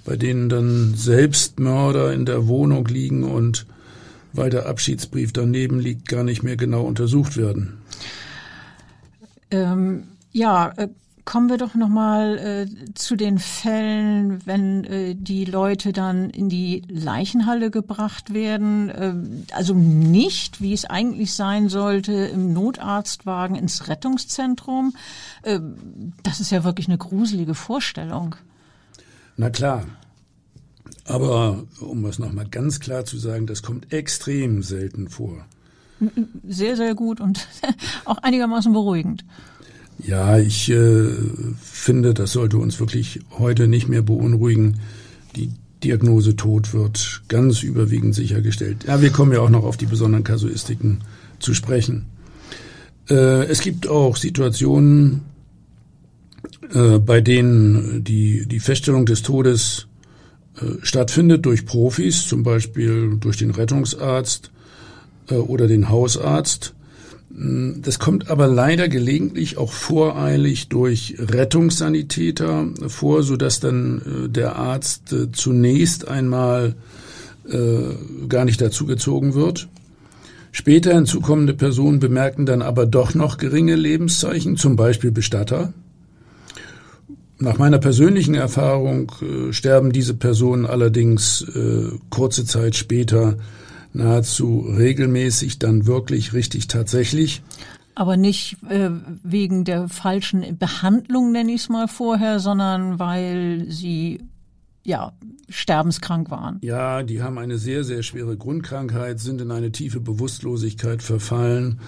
bei 0.05 0.15
denen 0.15 0.50
dann 0.50 0.93
Selbstmörder 0.95 2.13
in 2.13 2.25
der 2.25 2.48
Wohnung 2.48 2.86
liegen 2.88 3.24
und 3.24 3.65
weil 4.34 4.50
der 4.50 4.67
Abschiedsbrief 4.67 5.34
daneben 5.34 5.79
liegt, 5.79 6.07
gar 6.07 6.24
nicht 6.24 6.43
mehr 6.43 6.57
genau 6.57 6.84
untersucht 6.84 7.38
werden. 7.38 7.77
Ähm, 9.50 10.03
ja, 10.31 10.74
äh, 10.75 10.89
kommen 11.25 11.50
wir 11.50 11.58
doch 11.58 11.74
noch 11.74 11.89
mal 11.89 12.38
äh, 12.38 12.94
zu 12.94 13.15
den 13.15 13.39
Fällen, 13.39 14.46
wenn 14.46 14.84
äh, 14.86 15.15
die 15.15 15.46
Leute 15.46 15.91
dann 15.91 16.29
in 16.29 16.50
die 16.50 16.84
Leichenhalle 16.88 17.72
gebracht 17.72 18.34
werden. 18.34 18.89
Äh, 18.89 19.13
also 19.53 19.74
nicht, 19.74 20.62
wie 20.62 20.74
es 20.74 20.86
eigentlich 20.86 21.34
sein 21.34 21.67
sollte, 21.67 22.13
im 22.13 22.53
Notarztwagen 22.53 23.55
ins 23.55 23.88
Rettungszentrum. 23.88 24.96
Äh, 25.41 25.60
das 26.22 26.39
ist 26.39 26.51
ja 26.51 26.63
wirklich 26.63 26.88
eine 26.88 27.00
gruselige 27.00 27.55
Vorstellung. 27.55 28.36
Na 29.36 29.50
klar. 29.50 29.84
Aber 31.05 31.63
um 31.82 32.05
es 32.05 32.20
nochmal 32.20 32.48
ganz 32.48 32.79
klar 32.79 33.05
zu 33.05 33.17
sagen, 33.17 33.48
das 33.48 33.63
kommt 33.63 33.91
extrem 33.91 34.63
selten 34.63 35.10
vor. 35.10 35.46
Sehr, 36.48 36.75
sehr 36.75 36.94
gut 36.94 37.22
und 37.22 37.48
auch 38.05 38.17
einigermaßen 38.17 38.72
beruhigend. 38.74 39.24
Ja, 40.00 40.38
ich 40.38 40.70
äh, 40.70 41.10
finde, 41.62 42.14
das 42.14 42.34
sollte 42.34 42.58
uns 42.58 42.80
wirklich 42.80 43.22
heute 43.38 43.68
nicht 43.68 43.88
mehr 43.88 44.02
beunruhigen. 44.02 44.80
Die 45.36 45.52
Diagnose 45.84 46.36
Tod 46.36 46.74
wird 46.74 47.24
ganz 47.28 47.64
überwiegend 47.64 48.16
sichergestellt. 48.16 48.86
Ja, 48.88 49.02
wir 49.02 49.12
kommen 49.12 49.32
ja 49.32 49.40
auch 49.40 49.50
noch 49.50 49.64
auf 49.64 49.78
die 49.78 49.86
besonderen 49.86 50.24
Kasuistiken 50.24 51.02
zu 51.40 51.54
sprechen. 51.54 52.06
Äh, 53.10 53.46
es 53.46 53.62
gibt 53.62 53.88
auch 53.88 54.16
Situationen, 54.18 55.22
äh, 56.74 57.00
bei 57.00 57.22
denen 57.22 58.04
die, 58.04 58.48
die 58.48 58.60
Feststellung 58.60 59.06
des 59.06 59.22
Todes 59.22 59.88
äh, 60.58 60.66
stattfindet 60.82 61.46
durch 61.46 61.66
Profis, 61.66 62.28
zum 62.28 62.44
Beispiel 62.44 63.18
durch 63.20 63.38
den 63.38 63.52
Rettungsarzt 63.52 64.52
äh, 65.30 65.36
oder 65.36 65.68
den 65.68 65.90
Hausarzt. 65.90 66.75
Das 67.38 68.00
kommt 68.00 68.30
aber 68.30 68.48
leider 68.48 68.88
gelegentlich 68.88 69.58
auch 69.58 69.74
voreilig 69.74 70.70
durch 70.70 71.15
Rettungssanitäter 71.20 72.70
vor, 72.88 73.24
so 73.24 73.36
dass 73.36 73.60
dann 73.60 74.01
äh, 74.25 74.30
der 74.30 74.56
Arzt 74.56 75.12
äh, 75.12 75.30
zunächst 75.34 76.08
einmal 76.08 76.75
äh, 77.50 78.27
gar 78.30 78.46
nicht 78.46 78.62
dazugezogen 78.62 79.34
wird. 79.34 79.68
Später 80.54 80.94
hinzukommende 80.94 81.54
Personen 81.54 82.00
bemerken 82.00 82.46
dann 82.46 82.62
aber 82.62 82.86
doch 82.86 83.13
noch 83.15 83.38
geringe 83.38 83.75
Lebenszeichen, 83.75 84.56
zum 84.56 84.77
Beispiel 84.77 85.12
Bestatter. 85.12 85.74
Nach 87.38 87.58
meiner 87.58 87.80
persönlichen 87.80 88.36
Erfahrung 88.36 89.12
äh, 89.22 89.51
sterben 89.51 89.92
diese 89.92 90.13
Personen 90.13 90.65
allerdings 90.65 91.42
äh, 91.54 91.89
kurze 92.10 92.46
Zeit 92.46 92.77
später 92.77 93.36
nahezu 93.96 94.60
regelmäßig, 94.60 95.60
dann 95.60 95.86
wirklich 95.86 96.34
richtig 96.34 96.68
tatsächlich. 96.68 97.42
Aber 97.96 98.18
nicht 98.18 98.58
äh, 98.70 98.90
wegen 99.24 99.64
der 99.64 99.88
falschen 99.88 100.58
Behandlung, 100.58 101.32
nenne 101.32 101.54
ich 101.54 101.62
es 101.62 101.70
mal 101.70 101.88
vorher, 101.88 102.40
sondern 102.40 103.00
weil 103.00 103.66
sie 103.70 104.20
ja 104.84 105.14
sterbenskrank 105.50 106.30
waren. 106.30 106.60
Ja, 106.62 107.04
die 107.04 107.22
haben 107.22 107.38
eine 107.38 107.58
sehr, 107.58 107.84
sehr 107.84 108.04
schwere 108.04 108.38
Grundkrankheit, 108.38 109.20
sind 109.20 109.42
in 109.42 109.52
eine 109.52 109.72
tiefe 109.72 110.00
Bewusstlosigkeit 110.00 111.02
verfallen 111.02 111.80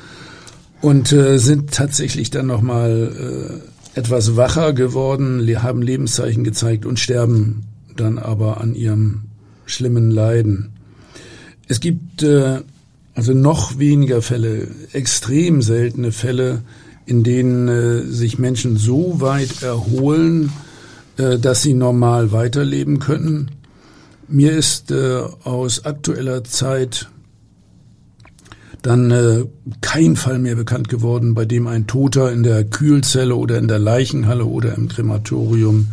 und 0.81 1.11
äh, 1.11 1.37
sind 1.37 1.73
tatsächlich 1.73 2.29
dann 2.29 2.47
nochmal 2.47 3.61
äh, 3.95 3.99
etwas 3.99 4.35
wacher 4.35 4.73
geworden, 4.73 5.45
haben 5.61 5.81
Lebenszeichen 5.81 6.43
gezeigt 6.43 6.85
und 6.85 6.99
sterben 6.99 7.63
dann 7.95 8.19
aber 8.19 8.61
an 8.61 8.75
ihrem 8.75 9.23
schlimmen 9.65 10.11
Leiden. 10.11 10.76
Es 11.67 11.79
gibt 11.79 12.23
äh, 12.23 12.61
also 13.13 13.33
noch 13.33 13.79
weniger 13.79 14.21
Fälle, 14.21 14.67
extrem 14.93 15.61
seltene 15.61 16.11
Fälle, 16.11 16.61
in 17.05 17.23
denen 17.23 17.67
äh, 17.67 18.01
sich 18.03 18.37
Menschen 18.37 18.77
so 18.77 19.21
weit 19.21 19.63
erholen, 19.63 20.51
äh, 21.17 21.39
dass 21.39 21.63
sie 21.63 21.73
normal 21.73 22.31
weiterleben 22.31 22.99
können. 22.99 23.51
Mir 24.27 24.51
ist 24.51 24.91
äh, 24.91 25.21
aus 25.43 25.85
aktueller 25.85 26.43
Zeit 26.43 27.09
dann 28.81 29.09
äh, 29.09 29.45
kein 29.81 30.15
Fall 30.15 30.37
mehr 30.37 30.55
bekannt 30.55 30.89
geworden, 30.89 31.33
bei 31.33 31.45
dem 31.45 31.65
ein 31.67 31.87
Toter 31.87 32.31
in 32.31 32.43
der 32.43 32.63
Kühlzelle 32.65 33.35
oder 33.35 33.57
in 33.57 33.67
der 33.67 33.79
Leichenhalle 33.79 34.45
oder 34.45 34.75
im 34.75 34.89
Krematorium 34.89 35.87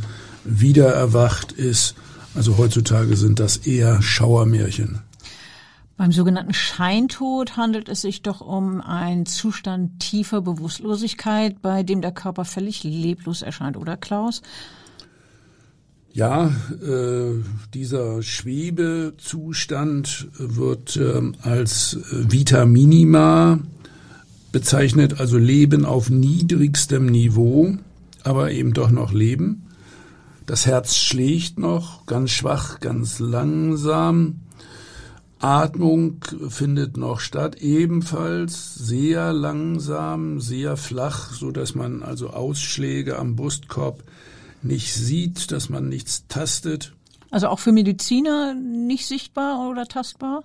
wieder 0.44 0.88
erwacht 0.88 1.52
ist. 1.52 1.94
Also 2.34 2.58
heutzutage 2.58 3.16
sind 3.16 3.40
das 3.40 3.56
eher 3.56 4.02
Schauermärchen. 4.02 5.03
Beim 5.96 6.10
sogenannten 6.10 6.54
Scheintod 6.54 7.56
handelt 7.56 7.88
es 7.88 8.00
sich 8.00 8.22
doch 8.22 8.40
um 8.40 8.80
einen 8.80 9.26
Zustand 9.26 10.00
tiefer 10.00 10.40
Bewusstlosigkeit, 10.40 11.62
bei 11.62 11.84
dem 11.84 12.00
der 12.00 12.10
Körper 12.10 12.44
völlig 12.44 12.82
leblos 12.82 13.42
erscheint, 13.42 13.76
oder 13.76 13.96
Klaus? 13.96 14.42
Ja, 16.12 16.46
äh, 16.46 17.32
dieser 17.74 18.22
Schwebezustand 18.22 20.28
wird 20.36 20.96
äh, 20.96 21.22
als 21.42 21.98
Vita 22.10 22.66
Minima 22.66 23.60
bezeichnet, 24.52 25.20
also 25.20 25.38
Leben 25.38 25.84
auf 25.84 26.10
niedrigstem 26.10 27.06
Niveau, 27.06 27.76
aber 28.22 28.52
eben 28.52 28.74
doch 28.74 28.90
noch 28.90 29.12
Leben. 29.12 29.62
Das 30.46 30.66
Herz 30.66 30.96
schlägt 30.96 31.58
noch, 31.58 32.06
ganz 32.06 32.30
schwach, 32.30 32.78
ganz 32.78 33.18
langsam. 33.18 34.43
Atmung 35.44 36.24
findet 36.48 36.96
noch 36.96 37.20
statt, 37.20 37.56
ebenfalls 37.56 38.76
sehr 38.76 39.34
langsam, 39.34 40.40
sehr 40.40 40.78
flach, 40.78 41.34
so 41.34 41.50
dass 41.50 41.74
man 41.74 42.02
also 42.02 42.30
Ausschläge 42.30 43.18
am 43.18 43.36
Brustkorb 43.36 44.02
nicht 44.62 44.94
sieht, 44.94 45.52
dass 45.52 45.68
man 45.68 45.90
nichts 45.90 46.24
tastet. 46.28 46.94
Also 47.30 47.48
auch 47.48 47.58
für 47.58 47.72
Mediziner 47.72 48.54
nicht 48.54 49.06
sichtbar 49.06 49.68
oder 49.68 49.84
tastbar? 49.84 50.44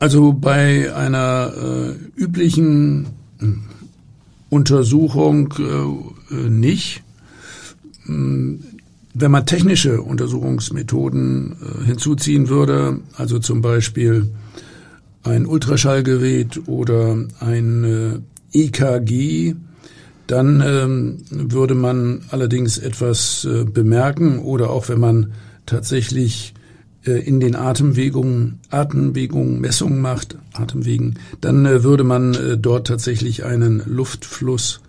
Also 0.00 0.34
bei 0.34 0.94
einer 0.94 1.52
äh, 1.56 2.20
üblichen 2.20 3.06
äh, 3.40 3.46
Untersuchung 4.50 5.54
äh, 5.58 6.34
äh 6.34 6.50
nicht. 6.50 7.02
Wenn 9.18 9.30
man 9.30 9.46
technische 9.46 10.02
Untersuchungsmethoden 10.02 11.52
äh, 11.52 11.84
hinzuziehen 11.86 12.50
würde, 12.50 13.00
also 13.16 13.38
zum 13.38 13.62
Beispiel 13.62 14.30
ein 15.22 15.46
Ultraschallgerät 15.46 16.68
oder 16.68 17.16
ein 17.40 18.22
äh, 18.52 18.58
EKG, 18.58 19.54
dann 20.26 20.60
ähm, 20.60 21.16
würde 21.30 21.74
man 21.74 22.26
allerdings 22.30 22.76
etwas 22.76 23.46
äh, 23.46 23.64
bemerken 23.64 24.38
oder 24.40 24.68
auch 24.68 24.90
wenn 24.90 25.00
man 25.00 25.32
tatsächlich 25.64 26.52
äh, 27.06 27.12
in 27.12 27.40
den 27.40 27.56
Atemwegungen, 27.56 28.60
Atemwegungen 28.68 29.62
Messungen 29.62 30.02
macht, 30.02 30.36
Atemwegen, 30.52 31.18
dann 31.40 31.64
äh, 31.64 31.82
würde 31.82 32.04
man 32.04 32.34
äh, 32.34 32.58
dort 32.58 32.86
tatsächlich 32.86 33.44
einen 33.44 33.82
Luftfluss 33.86 34.80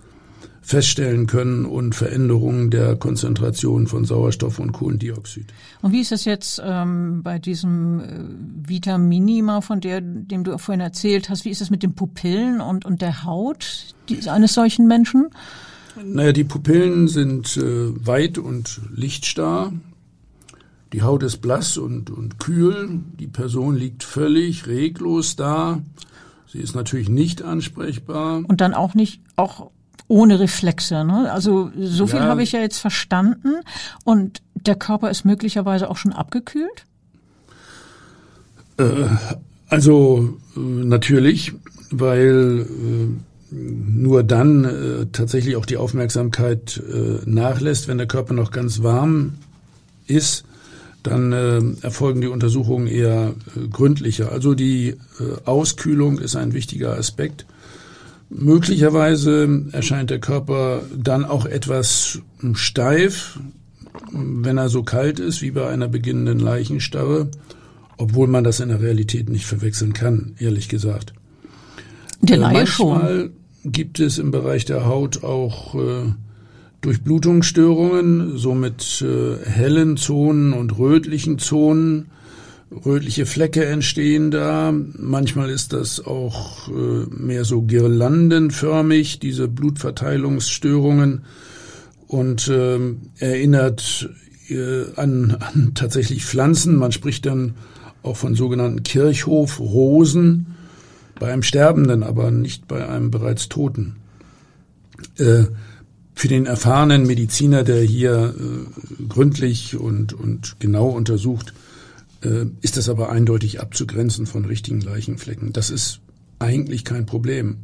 feststellen 0.67 1.27
können 1.27 1.63
und 1.63 1.95
Veränderungen 1.95 2.69
der 2.69 2.97
Konzentration 2.97 3.88
von 3.88 4.03
Sauerstoff 4.03 4.59
und 4.59 4.74
Kohlendioxid. 4.74 5.45
Und 5.81 5.93
wie 5.93 6.01
ist 6.01 6.12
es 6.12 6.25
jetzt 6.25 6.62
ähm, 6.62 7.24
bei 7.24 7.39
diesem 7.39 8.01
äh, 8.01 8.67
Vita 8.69 8.97
Minima, 8.97 9.62
von 9.62 9.79
der, 9.79 10.01
dem 10.01 10.43
du 10.43 10.57
vorhin 10.57 10.81
erzählt 10.81 11.29
hast, 11.29 11.45
wie 11.45 11.51
ist 11.51 11.62
es 11.62 11.69
mit 11.69 11.83
den 11.83 11.93
Pupillen 11.93 12.59
und, 12.59 12.83
und 12.83 13.01
der 13.01 13.24
Haut 13.24 13.95
eines 14.27 14.55
solchen 14.55 14.88
Menschen? 14.88 15.29
Naja, 16.03 16.33
die 16.33 16.43
Pupillen 16.43 17.07
sind 17.07 17.55
äh, 17.55 18.05
weit 18.05 18.38
und 18.38 18.81
lichtstarr. 18.93 19.71
Die 20.91 21.01
Haut 21.01 21.24
ist 21.24 21.38
blass 21.38 21.77
und, 21.77 22.09
und 22.09 22.39
kühl. 22.39 22.89
Die 23.17 23.27
Person 23.27 23.77
liegt 23.77 24.03
völlig 24.03 24.67
reglos 24.67 25.38
da. 25.38 25.81
Sie 26.45 26.59
ist 26.59 26.75
natürlich 26.75 27.07
nicht 27.07 27.41
ansprechbar. 27.41 28.43
Und 28.45 28.59
dann 28.59 28.74
auch 28.74 28.95
nicht, 28.95 29.21
auch 29.38 29.71
ohne 30.07 30.39
Reflexe. 30.39 31.03
Ne? 31.03 31.31
Also 31.31 31.71
so 31.77 32.07
viel 32.07 32.19
ja. 32.19 32.25
habe 32.25 32.43
ich 32.43 32.53
ja 32.53 32.59
jetzt 32.59 32.79
verstanden. 32.79 33.55
Und 34.03 34.41
der 34.55 34.75
Körper 34.75 35.09
ist 35.09 35.25
möglicherweise 35.25 35.89
auch 35.89 35.97
schon 35.97 36.13
abgekühlt? 36.13 36.85
Äh, 38.77 38.85
also 39.67 40.37
äh, 40.55 40.59
natürlich, 40.59 41.53
weil 41.91 42.65
äh, 42.69 43.55
nur 43.55 44.23
dann 44.23 44.65
äh, 44.65 45.05
tatsächlich 45.11 45.55
auch 45.55 45.65
die 45.65 45.77
Aufmerksamkeit 45.77 46.81
äh, 46.81 47.29
nachlässt, 47.29 47.87
wenn 47.87 47.97
der 47.97 48.07
Körper 48.07 48.33
noch 48.33 48.51
ganz 48.51 48.83
warm 48.83 49.35
ist. 50.05 50.43
Dann 51.03 51.31
äh, 51.31 51.61
erfolgen 51.81 52.21
die 52.21 52.27
Untersuchungen 52.27 52.87
eher 52.87 53.33
gründlicher. 53.71 54.31
Also 54.31 54.55
die 54.55 54.97
Auskühlung 55.45 56.19
ist 56.19 56.35
ein 56.35 56.53
wichtiger 56.53 56.97
Aspekt. 56.97 57.45
Möglicherweise 58.29 59.65
erscheint 59.72 60.10
der 60.10 60.19
Körper 60.19 60.81
dann 60.96 61.24
auch 61.24 61.46
etwas 61.46 62.22
steif, 62.53 63.39
wenn 64.12 64.57
er 64.57 64.69
so 64.69 64.84
kalt 64.84 65.19
ist 65.19 65.41
wie 65.41 65.51
bei 65.51 65.67
einer 65.69 65.88
beginnenden 65.88 66.39
Leichenstarre, 66.39 67.29
obwohl 67.98 68.27
man 68.27 68.43
das 68.43 68.60
in 68.60 68.69
der 68.69 68.81
Realität 68.81 69.29
nicht 69.29 69.46
verwechseln 69.46 69.93
kann, 69.93 70.36
ehrlich 70.39 70.67
gesagt. 70.67 71.13
Der 72.22 72.38
Laie 72.38 72.51
äh, 72.51 72.57
Manchmal 72.60 73.19
schon. 73.63 73.72
gibt 73.72 74.00
es 74.00 74.17
im 74.17 74.31
Bereich 74.31 74.65
der 74.65 74.86
Haut 74.86 75.24
auch 75.24 75.75
äh, 75.75 76.12
Durchblutungsstörungen, 76.81 78.38
so 78.38 78.53
mit 78.53 79.01
äh, 79.01 79.38
hellen 79.46 79.98
Zonen 79.98 80.53
und 80.53 80.77
rötlichen 80.77 81.39
Zonen 81.39 82.07
rötliche 82.71 83.25
Flecke 83.25 83.65
entstehen 83.65 84.31
da. 84.31 84.74
Manchmal 84.74 85.50
ist 85.50 85.74
das 85.74 86.05
auch 86.05 86.69
äh, 86.69 87.05
mehr 87.09 87.45
so 87.45 87.62
girlandenförmig, 87.62 89.19
diese 89.19 89.47
Blutverteilungsstörungen 89.47 91.24
und 92.07 92.47
äh, 92.47 92.79
erinnert 93.19 94.09
äh, 94.50 94.83
an, 94.95 95.38
an 95.39 95.71
tatsächlich 95.75 96.25
Pflanzen. 96.25 96.75
Man 96.75 96.91
spricht 96.91 97.25
dann 97.25 97.55
auch 98.03 98.17
von 98.17 98.36
sogenannten 98.36 98.83
Kirchhofrosen 98.83 100.47
bei 101.19 101.31
einem 101.31 101.43
Sterbenden, 101.43 102.03
aber 102.03 102.31
nicht 102.31 102.67
bei 102.67 102.88
einem 102.88 103.12
bereits 103.12 103.50
Toten. 103.50 103.97
Äh, 105.17 105.45
für 106.13 106.27
den 106.27 106.47
erfahrenen 106.47 107.05
Mediziner, 107.05 107.63
der 107.63 107.81
hier 107.81 108.33
äh, 108.36 109.03
gründlich 109.07 109.77
und, 109.77 110.13
und 110.13 110.55
genau 110.59 110.88
untersucht, 110.88 111.53
ist 112.62 112.77
das 112.77 112.89
aber 112.89 113.09
eindeutig 113.09 113.62
abzugrenzen 113.62 114.25
von 114.25 114.45
richtigen 114.45 114.81
Leichenflecken. 114.81 115.53
Das 115.53 115.69
ist 115.69 116.00
eigentlich 116.39 116.83
kein 116.83 117.05
Problem. 117.05 117.57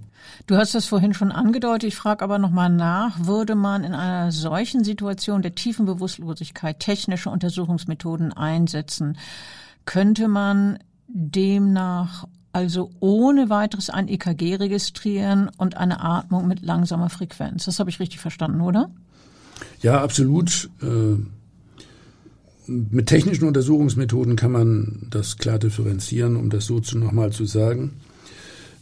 Du 0.48 0.56
hast 0.56 0.76
das 0.76 0.86
vorhin 0.86 1.14
schon 1.14 1.32
angedeutet, 1.32 1.88
ich 1.88 1.96
frage 1.96 2.24
aber 2.24 2.40
nochmal 2.40 2.70
nach, 2.70 3.26
würde 3.26 3.56
man 3.56 3.84
in 3.84 3.94
einer 3.94 4.32
solchen 4.32 4.84
Situation 4.84 5.42
der 5.42 5.56
tiefen 5.56 5.86
Bewusstlosigkeit 5.86 6.80
technische 6.80 7.30
Untersuchungsmethoden 7.30 8.34
einsetzen, 8.34 9.18
könnte 9.86 10.28
man 10.28 10.80
demnach 11.08 12.28
also 12.52 12.92
ohne 13.00 13.50
weiteres 13.50 13.90
ein 13.90 14.08
EKG 14.08 14.56
registrieren 14.56 15.50
und 15.58 15.76
eine 15.78 16.02
Atmung 16.02 16.48
mit 16.48 16.62
langsamer 16.62 17.10
Frequenz. 17.10 17.66
Das 17.66 17.80
habe 17.80 17.90
ich 17.90 18.00
richtig 18.00 18.20
verstanden, 18.20 18.62
oder? 18.62 18.92
Ja, 19.82 20.02
absolut. 20.02 20.70
Äh 20.82 21.18
mit 22.68 23.08
technischen 23.08 23.46
Untersuchungsmethoden 23.46 24.36
kann 24.36 24.52
man 24.52 25.08
das 25.10 25.38
klar 25.38 25.60
differenzieren, 25.60 26.36
um 26.36 26.50
das 26.50 26.66
so 26.66 26.80
zu 26.80 26.98
nochmal 26.98 27.32
zu 27.32 27.46
sagen. 27.46 27.92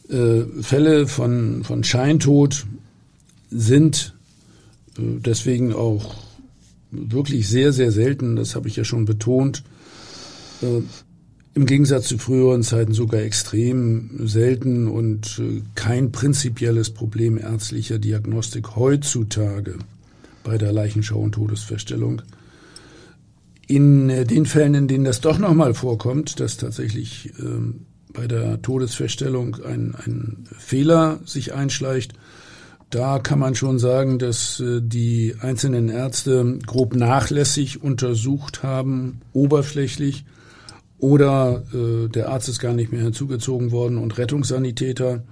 Äh, 0.10 0.44
Fälle 0.62 1.08
von, 1.08 1.64
von 1.64 1.84
Scheintod 1.84 2.66
sind 3.50 4.14
äh, 4.98 5.02
deswegen 5.26 5.74
auch 5.74 6.16
wirklich 6.92 7.48
sehr, 7.48 7.72
sehr 7.72 7.92
selten, 7.92 8.36
das 8.36 8.56
habe 8.56 8.68
ich 8.68 8.76
ja 8.76 8.84
schon 8.84 9.06
betont. 9.06 9.64
Äh, 10.62 10.82
Im 11.54 11.66
Gegensatz 11.66 12.08
zu 12.08 12.18
früheren 12.18 12.64
Zeiten 12.64 12.94
sogar 12.94 13.22
extrem 13.22 14.28
selten 14.28 14.88
und 14.88 15.40
äh, 15.40 15.62
kein 15.76 16.12
prinzipielles 16.12 16.92
Problem 16.92 17.38
ärztlicher 17.38 17.98
Diagnostik 17.98 18.76
heutzutage 18.76 19.76
bei 20.44 20.58
der 20.58 20.72
Leichenschau 20.72 21.20
und 21.20 21.34
Todesfeststellung. 21.34 22.22
In 23.72 24.10
äh, 24.10 24.26
den 24.26 24.46
Fällen, 24.46 24.74
in 24.76 24.90
denen 24.90 25.06
das 25.06 25.22
doch 25.22 25.38
nochmal 25.38 25.74
vorkommt, 25.74 26.42
dass 26.42 26.58
tatsächlich 26.58 27.32
ähm, 27.40 27.86
bei 28.12 28.28
der 28.28 28.62
Todesfeststellung 28.62 29.64
ein, 29.64 29.96
ein 29.96 30.44
Fehler 30.58 31.22
sich 31.24 31.54
einschleicht, 31.54 32.12
da 32.90 33.20
kann 33.20 33.40
man 33.40 33.56
schon 33.56 33.80
sagen, 33.80 34.20
dass 34.20 34.60
äh, 34.60 34.82
die 34.84 35.36
einzelnen 35.40 35.88
Ärzte 35.88 36.60
grob 36.68 36.96
nachlässig 36.96 37.82
untersucht 37.82 38.62
haben, 38.62 39.22
oberflächlich, 39.32 40.26
oder 41.00 41.64
äh, 41.74 42.10
der 42.10 42.28
Arzt 42.28 42.50
ist 42.50 42.60
gar 42.60 42.74
nicht 42.74 42.92
mehr 42.92 43.04
hinzugezogen 43.04 43.72
worden 43.72 44.00
und 44.00 44.18
Rettungssanitäter 44.18 45.24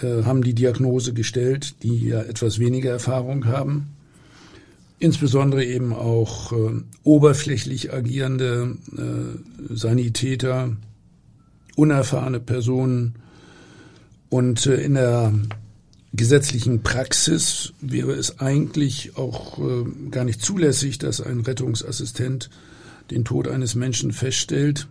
äh, 0.00 0.22
haben 0.22 0.44
die 0.44 0.54
Diagnose 0.54 1.14
gestellt, 1.14 1.82
die 1.82 2.06
ja 2.10 2.22
etwas 2.22 2.60
weniger 2.60 2.92
Erfahrung 2.92 3.46
haben 3.46 3.95
insbesondere 4.98 5.64
eben 5.64 5.92
auch 5.92 6.52
äh, 6.52 6.82
oberflächlich 7.02 7.92
agierende 7.92 8.76
äh, 8.96 9.74
Sanitäter, 9.74 10.76
unerfahrene 11.76 12.40
Personen. 12.40 13.16
Und 14.28 14.66
äh, 14.66 14.76
in 14.76 14.94
der 14.94 15.34
gesetzlichen 16.14 16.82
Praxis 16.82 17.74
wäre 17.80 18.12
es 18.12 18.40
eigentlich 18.40 19.16
auch 19.16 19.58
äh, 19.58 19.84
gar 20.10 20.24
nicht 20.24 20.42
zulässig, 20.42 20.98
dass 20.98 21.20
ein 21.20 21.40
Rettungsassistent 21.40 22.48
den 23.10 23.24
Tod 23.24 23.48
eines 23.48 23.74
Menschen 23.74 24.12
feststellt. 24.12 24.88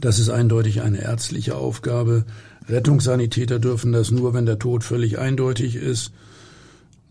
Das 0.00 0.18
ist 0.18 0.30
eindeutig 0.30 0.82
eine 0.82 1.00
ärztliche 1.00 1.56
Aufgabe. 1.56 2.24
Rettungssanitäter 2.68 3.58
dürfen 3.58 3.92
das 3.92 4.10
nur, 4.10 4.34
wenn 4.34 4.46
der 4.46 4.58
Tod 4.58 4.84
völlig 4.84 5.18
eindeutig 5.18 5.76
ist 5.76 6.12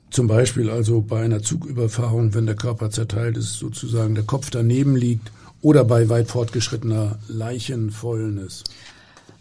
zum 0.10 0.28
Beispiel 0.28 0.70
also 0.70 1.02
bei 1.02 1.24
einer 1.24 1.42
Zugüberfahrung, 1.42 2.34
wenn 2.34 2.46
der 2.46 2.56
Körper 2.56 2.90
zerteilt 2.90 3.38
ist, 3.38 3.54
sozusagen 3.60 4.16
der 4.16 4.24
Kopf 4.24 4.50
daneben 4.50 4.96
liegt 4.96 5.32
oder 5.62 5.84
bei 5.84 6.10
weit 6.10 6.30
fortgeschrittener 6.30 7.20
Leichenfäulnis. 7.28 8.64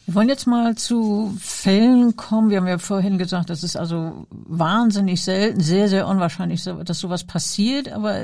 Wir 0.08 0.14
wollen 0.14 0.30
jetzt 0.30 0.46
mal 0.46 0.74
zu 0.74 1.36
Fällen 1.38 2.16
kommen. 2.16 2.48
Wir 2.48 2.56
haben 2.56 2.66
ja 2.66 2.78
vorhin 2.78 3.18
gesagt, 3.18 3.50
das 3.50 3.62
ist 3.62 3.76
also 3.76 4.26
wahnsinnig 4.30 5.22
selten, 5.22 5.60
sehr, 5.60 5.90
sehr 5.90 6.08
unwahrscheinlich, 6.08 6.64
dass 6.64 6.98
sowas 6.98 7.24
passiert. 7.24 7.90
Aber 7.90 8.22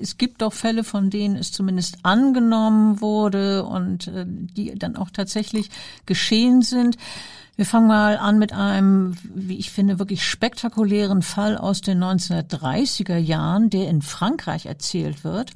es 0.00 0.16
gibt 0.16 0.40
doch 0.40 0.54
Fälle, 0.54 0.84
von 0.84 1.10
denen 1.10 1.36
es 1.36 1.52
zumindest 1.52 1.98
angenommen 2.02 3.02
wurde 3.02 3.66
und 3.66 4.08
äh, 4.08 4.24
die 4.26 4.74
dann 4.78 4.96
auch 4.96 5.10
tatsächlich 5.10 5.68
geschehen 6.06 6.62
sind. 6.62 6.96
Wir 7.58 7.66
fangen 7.66 7.88
mal 7.88 8.18
an 8.18 8.38
mit 8.38 8.52
einem, 8.52 9.16
wie 9.34 9.58
ich 9.58 9.72
finde, 9.72 9.98
wirklich 9.98 10.24
spektakulären 10.24 11.22
Fall 11.22 11.58
aus 11.58 11.80
den 11.80 11.98
1930er 12.04 13.16
Jahren, 13.16 13.68
der 13.68 13.88
in 13.88 14.00
Frankreich 14.00 14.66
erzählt 14.66 15.24
wird. 15.24 15.50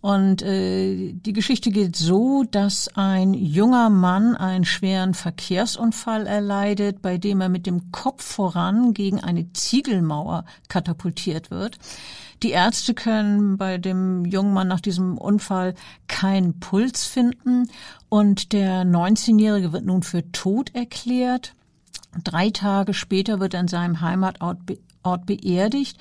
Und 0.00 0.42
äh, 0.42 1.12
die 1.12 1.32
Geschichte 1.32 1.70
geht 1.70 1.94
so, 1.94 2.42
dass 2.42 2.88
ein 2.96 3.34
junger 3.34 3.88
Mann 3.88 4.34
einen 4.34 4.64
schweren 4.64 5.14
Verkehrsunfall 5.14 6.26
erleidet, 6.26 7.02
bei 7.02 7.18
dem 7.18 7.40
er 7.40 7.48
mit 7.48 7.66
dem 7.66 7.92
Kopf 7.92 8.24
voran 8.24 8.92
gegen 8.92 9.20
eine 9.20 9.52
Ziegelmauer 9.52 10.44
katapultiert 10.66 11.52
wird. 11.52 11.78
Die 12.42 12.50
Ärzte 12.50 12.92
können 12.92 13.56
bei 13.56 13.78
dem 13.78 14.24
jungen 14.24 14.52
Mann 14.52 14.66
nach 14.66 14.80
diesem 14.80 15.16
Unfall 15.16 15.74
keinen 16.08 16.58
Puls 16.58 17.06
finden 17.06 17.68
und 18.08 18.52
der 18.52 18.84
19-Jährige 18.84 19.72
wird 19.72 19.84
nun 19.84 20.02
für 20.02 20.30
tot 20.32 20.74
erklärt. 20.74 21.54
Drei 22.24 22.50
Tage 22.50 22.94
später 22.94 23.38
wird 23.38 23.54
er 23.54 23.60
in 23.60 23.68
seinem 23.68 24.00
Heimatort 24.00 24.66
be 24.66 24.78
Ort 25.04 25.26
beerdigt 25.26 25.98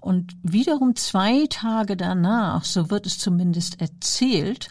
und 0.00 0.36
wiederum 0.42 0.94
zwei 0.94 1.46
Tage 1.48 1.96
danach, 1.96 2.64
so 2.64 2.90
wird 2.90 3.06
es 3.06 3.16
zumindest 3.16 3.80
erzählt, 3.80 4.68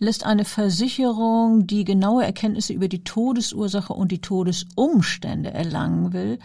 lässt 0.00 0.26
eine 0.26 0.44
Versicherung, 0.44 1.64
die 1.68 1.84
genaue 1.84 2.24
Erkenntnisse 2.24 2.72
über 2.72 2.88
die 2.88 3.04
Todesursache 3.04 3.92
und 3.92 4.10
die 4.10 4.20
Todesumstände 4.20 5.52
erlangen 5.54 6.12
will, 6.12 6.40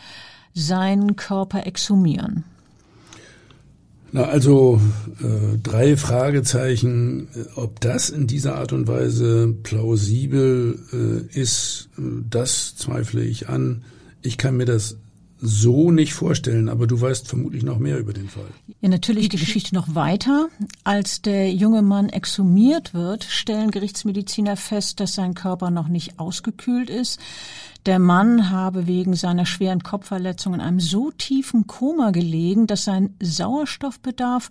seinen 0.53 1.15
Körper 1.15 1.65
exhumieren? 1.65 2.43
Na, 4.15 4.29
also 4.29 4.79
äh, 5.21 5.57
drei 5.61 5.97
Fragezeichen, 5.97 7.27
äh, 7.35 7.59
ob 7.59 7.81
das 7.81 8.09
in 8.09 8.27
dieser 8.27 8.55
Art 8.55 8.71
und 8.71 8.87
Weise 8.87 9.53
plausibel 9.61 10.79
äh, 10.93 11.37
ist, 11.37 11.89
äh, 11.97 12.01
das 12.29 12.77
zweifle 12.77 13.25
ich 13.25 13.49
an. 13.49 13.83
Ich 14.21 14.37
kann 14.37 14.55
mir 14.55 14.63
das 14.63 14.95
so 15.41 15.91
nicht 15.91 16.13
vorstellen, 16.13 16.69
aber 16.69 16.87
du 16.87 16.99
weißt 16.99 17.27
vermutlich 17.27 17.63
noch 17.63 17.77
mehr 17.77 17.97
über 17.97 18.13
den 18.13 18.29
Fall. 18.29 18.47
Ja, 18.81 18.89
natürlich 18.89 19.29
die 19.29 19.37
Geschichte 19.37 19.75
noch 19.75 19.93
weiter. 19.93 20.47
Als 20.83 21.21
der 21.21 21.51
junge 21.51 21.81
Mann 21.81 22.09
exhumiert 22.09 22.93
wird, 22.93 23.23
stellen 23.23 23.71
Gerichtsmediziner 23.71 24.55
fest, 24.55 24.99
dass 24.99 25.15
sein 25.15 25.33
Körper 25.33 25.71
noch 25.71 25.87
nicht 25.87 26.19
ausgekühlt 26.19 26.89
ist. 26.89 27.19
Der 27.85 27.99
Mann 27.99 28.49
habe 28.49 28.87
wegen 28.87 29.15
seiner 29.15 29.45
schweren 29.45 29.83
Kopfverletzung 29.83 30.55
in 30.55 30.61
einem 30.61 30.79
so 30.79 31.11
tiefen 31.11 31.67
Koma 31.67 32.11
gelegen, 32.11 32.65
dass 32.65 32.85
sein 32.85 33.15
Sauerstoffbedarf 33.21 34.49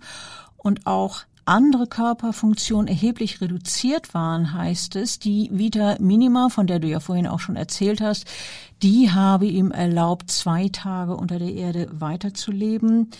und 0.57 0.87
auch 0.87 1.23
andere 1.45 1.87
Körperfunktionen 1.87 2.87
erheblich 2.87 3.39
reduziert 3.39 4.13
waren, 4.13 4.53
heißt 4.53 4.95
es. 4.95 5.19
Die 5.19 5.49
Vita 5.51 5.95
Minima, 5.99 6.49
von 6.49 6.67
der 6.67 6.79
du 6.79 6.87
ja 6.87 6.99
vorhin 6.99 7.27
auch 7.27 7.39
schon 7.39 7.55
erzählt 7.55 8.01
hast, 8.01 8.25
die 8.81 9.11
habe 9.11 9.45
ihm 9.45 9.71
erlaubt, 9.71 10.31
zwei 10.31 10.69
Tage 10.69 11.15
unter 11.15 11.39
der 11.39 11.53
Erde 11.53 11.87
weiterzuleben. 11.91 13.11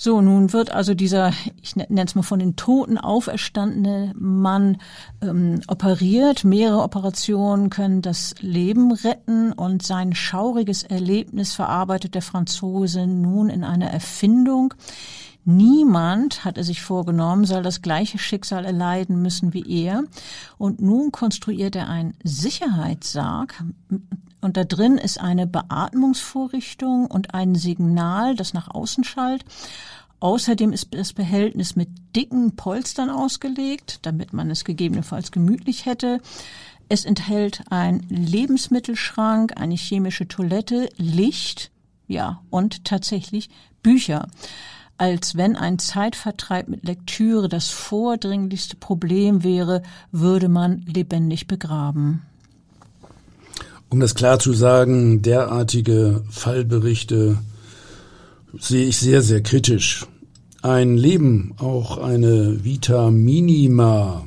So, 0.00 0.20
nun 0.20 0.52
wird 0.52 0.70
also 0.70 0.94
dieser, 0.94 1.32
ich 1.60 1.74
nenne 1.74 2.04
es 2.04 2.14
mal 2.14 2.22
von 2.22 2.38
den 2.38 2.54
Toten 2.54 2.98
auferstandene 2.98 4.12
Mann 4.16 4.76
ähm, 5.20 5.60
operiert. 5.66 6.44
Mehrere 6.44 6.84
Operationen 6.84 7.68
können 7.68 8.00
das 8.00 8.36
Leben 8.38 8.92
retten 8.92 9.52
und 9.52 9.82
sein 9.82 10.14
schauriges 10.14 10.84
Erlebnis 10.84 11.52
verarbeitet 11.52 12.14
der 12.14 12.22
Franzose 12.22 13.08
nun 13.08 13.48
in 13.48 13.64
einer 13.64 13.90
Erfindung. 13.90 14.72
Niemand, 15.50 16.44
hat 16.44 16.58
er 16.58 16.64
sich 16.64 16.82
vorgenommen, 16.82 17.46
soll 17.46 17.62
das 17.62 17.80
gleiche 17.80 18.18
Schicksal 18.18 18.66
erleiden 18.66 19.22
müssen 19.22 19.54
wie 19.54 19.64
er. 19.66 20.04
Und 20.58 20.82
nun 20.82 21.10
konstruiert 21.10 21.74
er 21.74 21.88
einen 21.88 22.12
Sicherheitssarg 22.22 23.64
und 24.42 24.58
da 24.58 24.64
drin 24.64 24.98
ist 24.98 25.18
eine 25.18 25.46
Beatmungsvorrichtung 25.46 27.06
und 27.06 27.32
ein 27.32 27.54
Signal, 27.54 28.36
das 28.36 28.52
nach 28.52 28.68
außen 28.68 29.04
schallt. 29.04 29.46
Außerdem 30.20 30.70
ist 30.70 30.88
das 30.90 31.14
Behältnis 31.14 31.76
mit 31.76 31.88
dicken 32.14 32.54
Polstern 32.54 33.08
ausgelegt, 33.08 34.00
damit 34.02 34.34
man 34.34 34.50
es 34.50 34.66
gegebenenfalls 34.66 35.32
gemütlich 35.32 35.86
hätte. 35.86 36.20
Es 36.90 37.06
enthält 37.06 37.62
einen 37.70 38.00
Lebensmittelschrank, 38.10 39.54
eine 39.56 39.76
chemische 39.76 40.28
Toilette, 40.28 40.90
Licht, 40.98 41.70
ja, 42.06 42.42
und 42.50 42.84
tatsächlich 42.84 43.48
Bücher. 43.82 44.28
Als 44.98 45.36
wenn 45.36 45.54
ein 45.54 45.78
Zeitvertreib 45.78 46.66
mit 46.68 46.84
Lektüre 46.84 47.48
das 47.48 47.70
vordringlichste 47.70 48.74
Problem 48.74 49.44
wäre, 49.44 49.82
würde 50.10 50.48
man 50.48 50.82
lebendig 50.86 51.46
begraben. 51.46 52.22
Um 53.90 54.00
das 54.00 54.16
klar 54.16 54.40
zu 54.40 54.52
sagen, 54.52 55.22
derartige 55.22 56.24
Fallberichte 56.28 57.38
sehe 58.58 58.86
ich 58.86 58.98
sehr, 58.98 59.22
sehr 59.22 59.40
kritisch. 59.40 60.04
Ein 60.62 60.96
Leben, 60.96 61.54
auch 61.58 61.98
eine 61.98 62.64
Vita 62.64 63.12
Minima, 63.12 64.26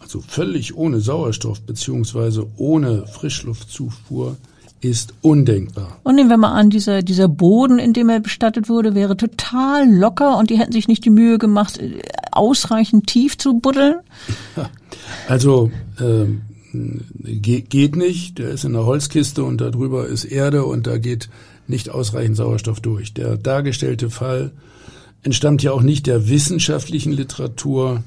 also 0.00 0.22
völlig 0.26 0.74
ohne 0.74 1.00
Sauerstoff 1.00 1.60
beziehungsweise 1.60 2.46
ohne 2.56 3.06
Frischluftzufuhr, 3.06 4.38
ist 4.80 5.14
undenkbar. 5.22 5.98
Und 6.02 6.16
nehmen 6.16 6.30
wir 6.30 6.36
mal 6.36 6.52
an, 6.52 6.70
dieser, 6.70 7.02
dieser 7.02 7.28
Boden, 7.28 7.78
in 7.78 7.92
dem 7.92 8.08
er 8.08 8.20
bestattet 8.20 8.68
wurde, 8.68 8.94
wäre 8.94 9.16
total 9.16 9.88
locker 9.90 10.38
und 10.38 10.50
die 10.50 10.58
hätten 10.58 10.72
sich 10.72 10.88
nicht 10.88 11.04
die 11.04 11.10
Mühe 11.10 11.38
gemacht, 11.38 11.80
ausreichend 12.30 13.06
tief 13.06 13.38
zu 13.38 13.58
buddeln? 13.58 13.96
Also 15.28 15.70
ähm, 16.00 16.42
geht 17.24 17.96
nicht, 17.96 18.38
der 18.38 18.50
ist 18.50 18.64
in 18.64 18.74
einer 18.74 18.86
Holzkiste 18.86 19.44
und 19.44 19.60
darüber 19.60 20.06
ist 20.06 20.24
Erde 20.24 20.64
und 20.64 20.86
da 20.86 20.98
geht 20.98 21.28
nicht 21.68 21.90
ausreichend 21.90 22.36
Sauerstoff 22.36 22.80
durch. 22.80 23.14
Der 23.14 23.36
dargestellte 23.36 24.10
Fall 24.10 24.52
entstammt 25.22 25.62
ja 25.62 25.72
auch 25.72 25.82
nicht 25.82 26.06
der 26.06 26.28
wissenschaftlichen 26.28 27.12
Literatur, 27.12 28.02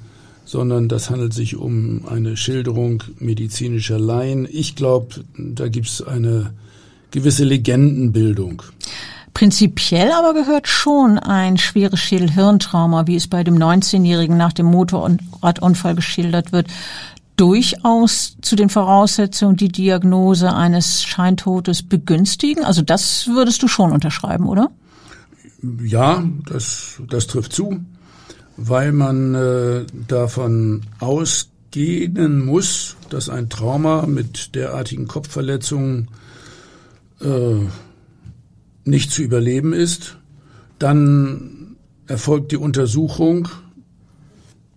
sondern 0.50 0.88
das 0.88 1.12
handelt 1.12 1.32
sich 1.32 1.58
um 1.58 2.08
eine 2.08 2.36
Schilderung 2.36 3.04
medizinischer 3.20 4.00
Laien. 4.00 4.48
Ich 4.52 4.76
glaube, 4.76 5.24
da 5.38 5.68
gibt's 5.68 6.02
eine 6.02 6.54
gewisse 7.12 7.44
Legendenbildung. 7.44 8.64
Prinzipiell 9.36 10.12
aber 10.12 10.34
gehört 10.34 10.68
schon 10.68 11.20
ein 11.20 11.60
schweres 11.60 12.00
Schädelhirntrauma, 12.00 13.06
wie 13.06 13.16
es 13.16 13.28
bei 13.28 13.44
dem 13.44 13.60
19-Jährigen 13.60 14.38
nach 14.38 14.52
dem 14.52 14.66
Motorradunfall 14.66 15.94
geschildert 15.94 16.52
wird, 16.52 16.66
durchaus 17.36 18.36
zu 18.42 18.56
den 18.56 18.70
Voraussetzungen 18.70 19.56
die 19.56 19.70
Diagnose 19.70 20.52
eines 20.52 21.04
Scheintodes 21.04 21.84
begünstigen? 21.84 22.66
Also 22.66 22.82
das 22.82 23.28
würdest 23.28 23.62
du 23.62 23.68
schon 23.68 23.92
unterschreiben, 23.92 24.48
oder? 24.48 24.72
Ja, 25.84 26.24
das, 26.48 27.00
das 27.08 27.28
trifft 27.28 27.54
zu, 27.54 27.82
weil 28.62 28.92
man 28.92 29.36
äh, 29.36 29.86
davon 30.08 30.82
ausgehen 31.00 32.46
muss, 32.46 32.98
dass 33.10 33.30
ein 33.30 33.50
Trauma 33.50 34.06
mit 34.06 34.54
derartigen 34.54 35.08
Kopfverletzungen 35.08 36.10
äh, 37.22 37.56
nicht 38.84 39.12
zu 39.12 39.22
überleben 39.22 39.72
ist. 39.72 40.18
Dann 40.78 41.78
erfolgt 42.08 42.52
die 42.52 42.58
Untersuchung 42.58 43.48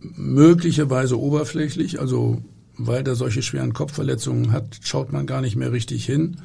möglicherweise 0.00 1.18
oberflächlich, 1.18 1.98
also 2.00 2.40
weil 2.78 3.06
er 3.06 3.16
solche 3.16 3.42
schweren 3.42 3.72
Kopfverletzungen 3.72 4.52
hat, 4.52 4.78
schaut 4.82 5.12
man 5.12 5.26
gar 5.26 5.40
nicht 5.40 5.56
mehr 5.56 5.72
richtig 5.72 6.04
hin 6.04 6.36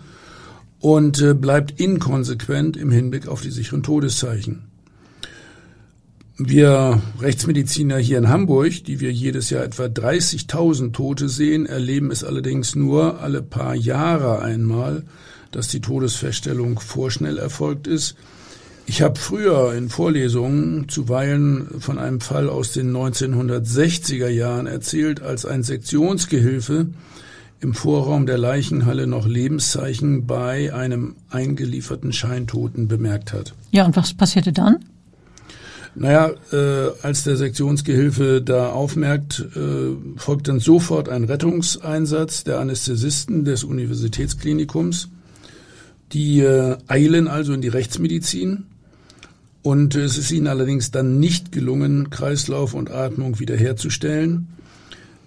und 0.80 1.21
äh, 1.21 1.36
bleibt 1.36 1.80
inkonsequent 1.80 2.78
im 2.78 2.89
Hinblick 2.89 3.28
auf 3.28 3.41
die 3.41 3.52
sicheren 3.52 3.84
Todeszeichen. 3.84 4.63
Wir 6.39 7.02
Rechtsmediziner 7.19 7.97
hier 7.97 8.19
in 8.19 8.30
Hamburg, 8.30 8.84
die 8.84 9.00
wir 9.00 9.12
jedes 9.12 9.50
Jahr 9.50 9.63
etwa 9.63 9.86
30.000 9.86 10.93
Tote 10.93 11.30
sehen, 11.30 11.65
erleben 11.65 12.12
es 12.12 12.23
allerdings 12.23 12.76
nur 12.76 13.21
alle 13.21 13.41
paar 13.41 13.73
Jahre 13.73 14.41
einmal, 14.41 15.04
dass 15.52 15.67
die 15.67 15.82
Todesfeststellung 15.82 16.80
vorschnell 16.80 17.38
erfolgt 17.38 17.88
ist 17.88 18.15
ich 18.89 19.02
habe 19.02 19.19
früher 19.19 19.73
in 19.73 19.89
Vorlesungen 19.89 20.88
zuweilen 20.88 21.82
von 21.82 22.00
einem 22.00 22.21
Fall 22.21 22.47
aus 22.47 22.71
den 22.71 22.95
1960er 22.95 24.30
Jahren 24.30 24.65
erzählt, 24.65 25.21
als 25.21 25.45
ein 25.45 25.62
Sektionsgehilfe 25.62 26.88
im 27.60 27.73
Vorraum 27.73 28.26
der 28.26 28.38
Leichenhalle 28.38 29.06
noch 29.06 29.28
Lebenszeichen 29.28 30.26
bei 30.26 30.73
einem 30.73 31.15
eingelieferten 31.30 32.13
Scheintoten 32.13 32.88
bemerkt 32.88 33.34
hat. 33.34 33.54
Ja, 33.71 33.86
und 33.86 33.97
was 33.97 34.13
passierte 34.13 34.54
dann? 34.54 34.78
Naja, 35.99 36.31
äh, 36.51 36.91
als 37.01 37.23
der 37.23 37.38
Sektionsgehilfe 37.38 38.43
da 38.43 38.69
aufmerkt, 38.69 39.43
äh, 39.55 39.95
folgt 40.17 40.47
dann 40.47 40.60
sofort 40.60 41.10
ein 41.10 41.23
Rettungseinsatz 41.23 42.43
der 42.43 42.60
Anästhesisten 42.60 43.45
des 43.45 43.63
Universitätsklinikums. 43.63 45.10
Die 46.13 46.41
äh, 46.41 46.77
eilen 46.88 47.27
also 47.27 47.51
in 47.53 47.62
die 47.62 47.67
Rechtsmedizin 47.67 48.65
und 49.63 49.95
es 49.95 50.19
ist 50.19 50.31
ihnen 50.31 50.45
allerdings 50.45 50.91
dann 50.91 51.19
nicht 51.19 51.51
gelungen, 51.51 52.12
Kreislauf 52.12 52.75
und 52.75 52.91
Atmung 52.91 53.39
wiederherzustellen. 53.39 54.49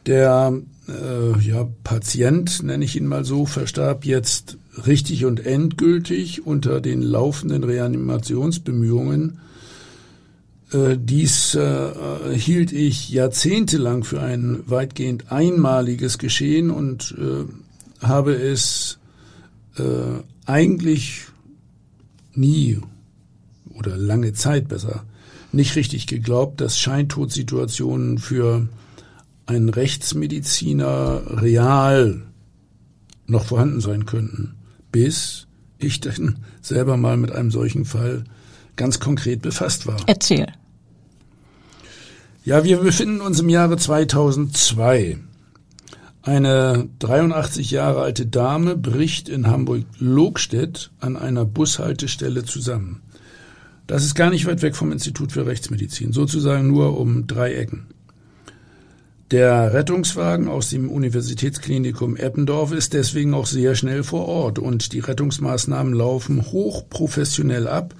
Der 0.06 0.56
äh, 0.88 1.38
ja, 1.40 1.68
Patient, 1.83 2.62
nenne 2.62 2.85
ich 2.85 2.94
ihn 2.94 3.06
mal 3.06 3.24
so, 3.24 3.44
verstarb 3.44 4.04
jetzt 4.04 4.56
richtig 4.87 5.24
und 5.24 5.44
endgültig 5.44 6.46
unter 6.46 6.80
den 6.80 7.02
laufenden 7.02 7.64
Reanimationsbemühungen. 7.64 9.40
Äh, 10.72 10.96
dies 10.98 11.54
äh, 11.54 12.35
hielt 12.35 12.72
ich 12.72 13.11
jahrzehntelang 13.11 14.04
für 14.04 14.20
ein 14.20 14.62
weitgehend 14.66 15.33
einmaliges 15.33 16.18
Geschehen 16.18 16.70
und 16.70 17.14
äh, 17.18 18.04
habe 18.04 18.35
es 18.35 18.98
äh, 19.76 19.83
eigentlich 20.46 21.26
nie 22.35 22.80
oder 23.74 23.96
lange 23.96 24.33
Zeit 24.33 24.68
besser 24.68 25.04
nicht 25.52 25.76
richtig 25.76 26.06
geglaubt, 26.06 26.61
dass 26.61 26.78
Scheintodsituationen 26.78 28.18
für 28.18 28.68
einen 29.46 29.68
Rechtsmediziner 29.68 31.22
real 31.42 32.22
noch 33.26 33.46
vorhanden 33.46 33.80
sein 33.80 34.06
könnten, 34.06 34.54
bis 34.92 35.46
ich 35.78 36.00
dann 36.00 36.38
selber 36.61 36.96
mal 36.96 37.16
mit 37.16 37.33
einem 37.33 37.50
solchen 37.50 37.85
Fall 37.85 38.24
ganz 38.76 39.00
konkret 39.00 39.42
befasst 39.42 39.87
war. 39.87 39.96
Erzähl. 40.06 40.46
Ja, 42.50 42.64
wir 42.64 42.78
befinden 42.78 43.20
uns 43.20 43.38
im 43.38 43.48
Jahre 43.48 43.76
2002. 43.76 45.18
Eine 46.22 46.88
83 46.98 47.70
Jahre 47.70 48.02
alte 48.02 48.26
Dame 48.26 48.76
bricht 48.76 49.28
in 49.28 49.46
Hamburg-Lokstedt 49.46 50.90
an 50.98 51.16
einer 51.16 51.44
Bushaltestelle 51.44 52.42
zusammen. 52.44 53.02
Das 53.86 54.04
ist 54.04 54.16
gar 54.16 54.30
nicht 54.30 54.46
weit 54.46 54.62
weg 54.62 54.74
vom 54.74 54.90
Institut 54.90 55.30
für 55.30 55.46
Rechtsmedizin, 55.46 56.12
sozusagen 56.12 56.66
nur 56.66 56.98
um 56.98 57.28
drei 57.28 57.54
Ecken. 57.54 57.86
Der 59.30 59.72
Rettungswagen 59.72 60.48
aus 60.48 60.70
dem 60.70 60.90
Universitätsklinikum 60.90 62.16
Eppendorf 62.16 62.72
ist 62.72 62.94
deswegen 62.94 63.32
auch 63.32 63.46
sehr 63.46 63.76
schnell 63.76 64.02
vor 64.02 64.26
Ort 64.26 64.58
und 64.58 64.92
die 64.92 64.98
Rettungsmaßnahmen 64.98 65.94
laufen 65.94 66.50
hochprofessionell 66.50 67.68
ab, 67.68 67.94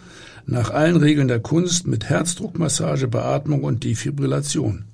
nach 0.46 0.70
allen 0.70 0.96
Regeln 0.96 1.29
der 1.29 1.40
Kunst 1.40 1.87
mit 1.87 2.09
Herzdruckmassage, 2.09 3.09
Beatmung 3.09 3.64
und 3.64 3.85
Defibrillation. 3.85 4.85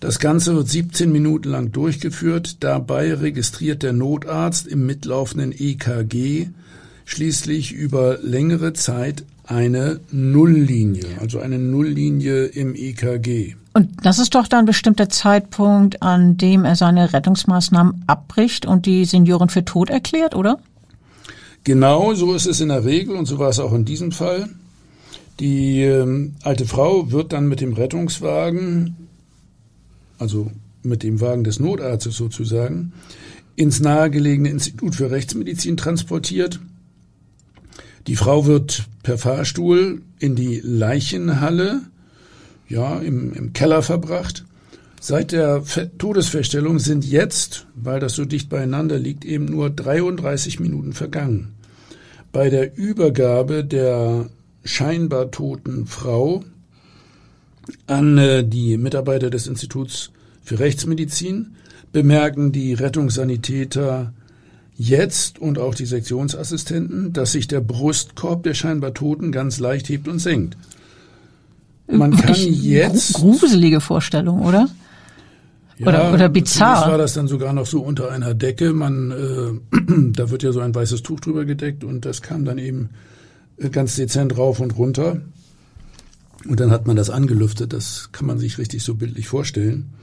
Das 0.00 0.18
Ganze 0.18 0.54
wird 0.54 0.68
17 0.68 1.10
Minuten 1.10 1.48
lang 1.48 1.72
durchgeführt. 1.72 2.58
Dabei 2.60 3.14
registriert 3.14 3.82
der 3.82 3.92
Notarzt 3.92 4.66
im 4.66 4.84
mitlaufenden 4.86 5.52
EKG 5.56 6.48
schließlich 7.04 7.72
über 7.72 8.18
längere 8.22 8.72
Zeit 8.72 9.24
eine 9.46 10.00
Nulllinie, 10.10 11.06
also 11.20 11.38
eine 11.38 11.58
Nulllinie 11.58 12.46
im 12.46 12.74
EKG. 12.74 13.56
Und 13.74 13.90
das 14.04 14.18
ist 14.18 14.34
doch 14.34 14.46
dann 14.46 14.66
bestimmt 14.66 14.98
der 15.00 15.08
Zeitpunkt, 15.08 16.02
an 16.02 16.36
dem 16.36 16.64
er 16.64 16.76
seine 16.76 17.12
Rettungsmaßnahmen 17.12 18.04
abbricht 18.06 18.66
und 18.66 18.86
die 18.86 19.04
Seniorin 19.04 19.48
für 19.48 19.64
tot 19.64 19.90
erklärt, 19.90 20.34
oder? 20.34 20.58
Genau, 21.64 22.12
so 22.14 22.34
ist 22.34 22.46
es 22.46 22.60
in 22.60 22.68
der 22.68 22.84
Regel 22.84 23.16
und 23.16 23.24
so 23.26 23.38
war 23.38 23.48
es 23.48 23.58
auch 23.58 23.72
in 23.72 23.86
diesem 23.86 24.12
Fall. 24.12 24.48
Die 25.40 25.80
ähm, 25.80 26.34
alte 26.42 26.66
Frau 26.66 27.10
wird 27.10 27.32
dann 27.32 27.48
mit 27.48 27.60
dem 27.60 27.72
Rettungswagen, 27.72 29.08
also 30.18 30.52
mit 30.82 31.02
dem 31.02 31.20
Wagen 31.20 31.42
des 31.42 31.58
Notarztes 31.58 32.16
sozusagen, 32.16 32.92
ins 33.56 33.80
nahegelegene 33.80 34.50
Institut 34.50 34.94
für 34.94 35.10
Rechtsmedizin 35.10 35.76
transportiert. 35.76 36.60
Die 38.06 38.16
Frau 38.16 38.44
wird 38.44 38.84
per 39.02 39.16
Fahrstuhl 39.16 40.02
in 40.18 40.36
die 40.36 40.60
Leichenhalle 40.62 41.80
ja, 42.68 42.98
im, 42.98 43.32
im 43.32 43.52
Keller 43.54 43.82
verbracht. 43.82 44.44
Seit 45.06 45.32
der 45.32 45.62
Todesfeststellung 45.98 46.78
sind 46.78 47.04
jetzt, 47.04 47.66
weil 47.74 48.00
das 48.00 48.14
so 48.14 48.24
dicht 48.24 48.48
beieinander 48.48 48.98
liegt, 48.98 49.26
eben 49.26 49.44
nur 49.44 49.68
33 49.68 50.60
Minuten 50.60 50.94
vergangen. 50.94 51.56
Bei 52.32 52.48
der 52.48 52.74
Übergabe 52.78 53.66
der 53.66 54.30
scheinbar 54.64 55.30
toten 55.30 55.84
Frau 55.84 56.42
an 57.86 58.16
äh, 58.16 58.44
die 58.48 58.78
Mitarbeiter 58.78 59.28
des 59.28 59.46
Instituts 59.46 60.10
für 60.42 60.58
Rechtsmedizin 60.58 61.56
bemerken 61.92 62.52
die 62.52 62.72
Rettungssanitäter 62.72 64.14
jetzt 64.74 65.38
und 65.38 65.58
auch 65.58 65.74
die 65.74 65.84
Sektionsassistenten, 65.84 67.12
dass 67.12 67.32
sich 67.32 67.46
der 67.46 67.60
Brustkorb 67.60 68.42
der 68.42 68.54
scheinbar 68.54 68.94
Toten 68.94 69.32
ganz 69.32 69.58
leicht 69.58 69.90
hebt 69.90 70.08
und 70.08 70.18
senkt. 70.18 70.56
Man 71.86 72.16
kann 72.16 72.36
jetzt. 72.36 73.12
Gruselige 73.12 73.82
Vorstellung, 73.82 74.40
oder? 74.40 74.70
Ja, 75.78 75.88
oder, 75.88 76.12
oder 76.12 76.28
bizarr. 76.28 76.88
war 76.88 76.98
das 76.98 77.14
dann 77.14 77.26
sogar 77.26 77.52
noch 77.52 77.66
so 77.66 77.80
unter 77.80 78.10
einer 78.10 78.34
Decke. 78.34 78.72
Man, 78.72 79.10
äh, 79.10 80.12
da 80.12 80.30
wird 80.30 80.42
ja 80.42 80.52
so 80.52 80.60
ein 80.60 80.74
weißes 80.74 81.02
Tuch 81.02 81.20
drüber 81.20 81.44
gedeckt 81.44 81.82
und 81.84 82.04
das 82.04 82.22
kam 82.22 82.44
dann 82.44 82.58
eben 82.58 82.90
äh, 83.56 83.70
ganz 83.70 83.96
dezent 83.96 84.36
rauf 84.38 84.60
und 84.60 84.76
runter. 84.76 85.20
Und 86.48 86.60
dann 86.60 86.70
hat 86.70 86.86
man 86.86 86.96
das 86.96 87.10
angelüftet. 87.10 87.72
Das 87.72 88.10
kann 88.12 88.26
man 88.26 88.38
sich 88.38 88.58
richtig 88.58 88.82
so 88.82 88.94
bildlich 88.94 89.28
vorstellen. 89.28 89.94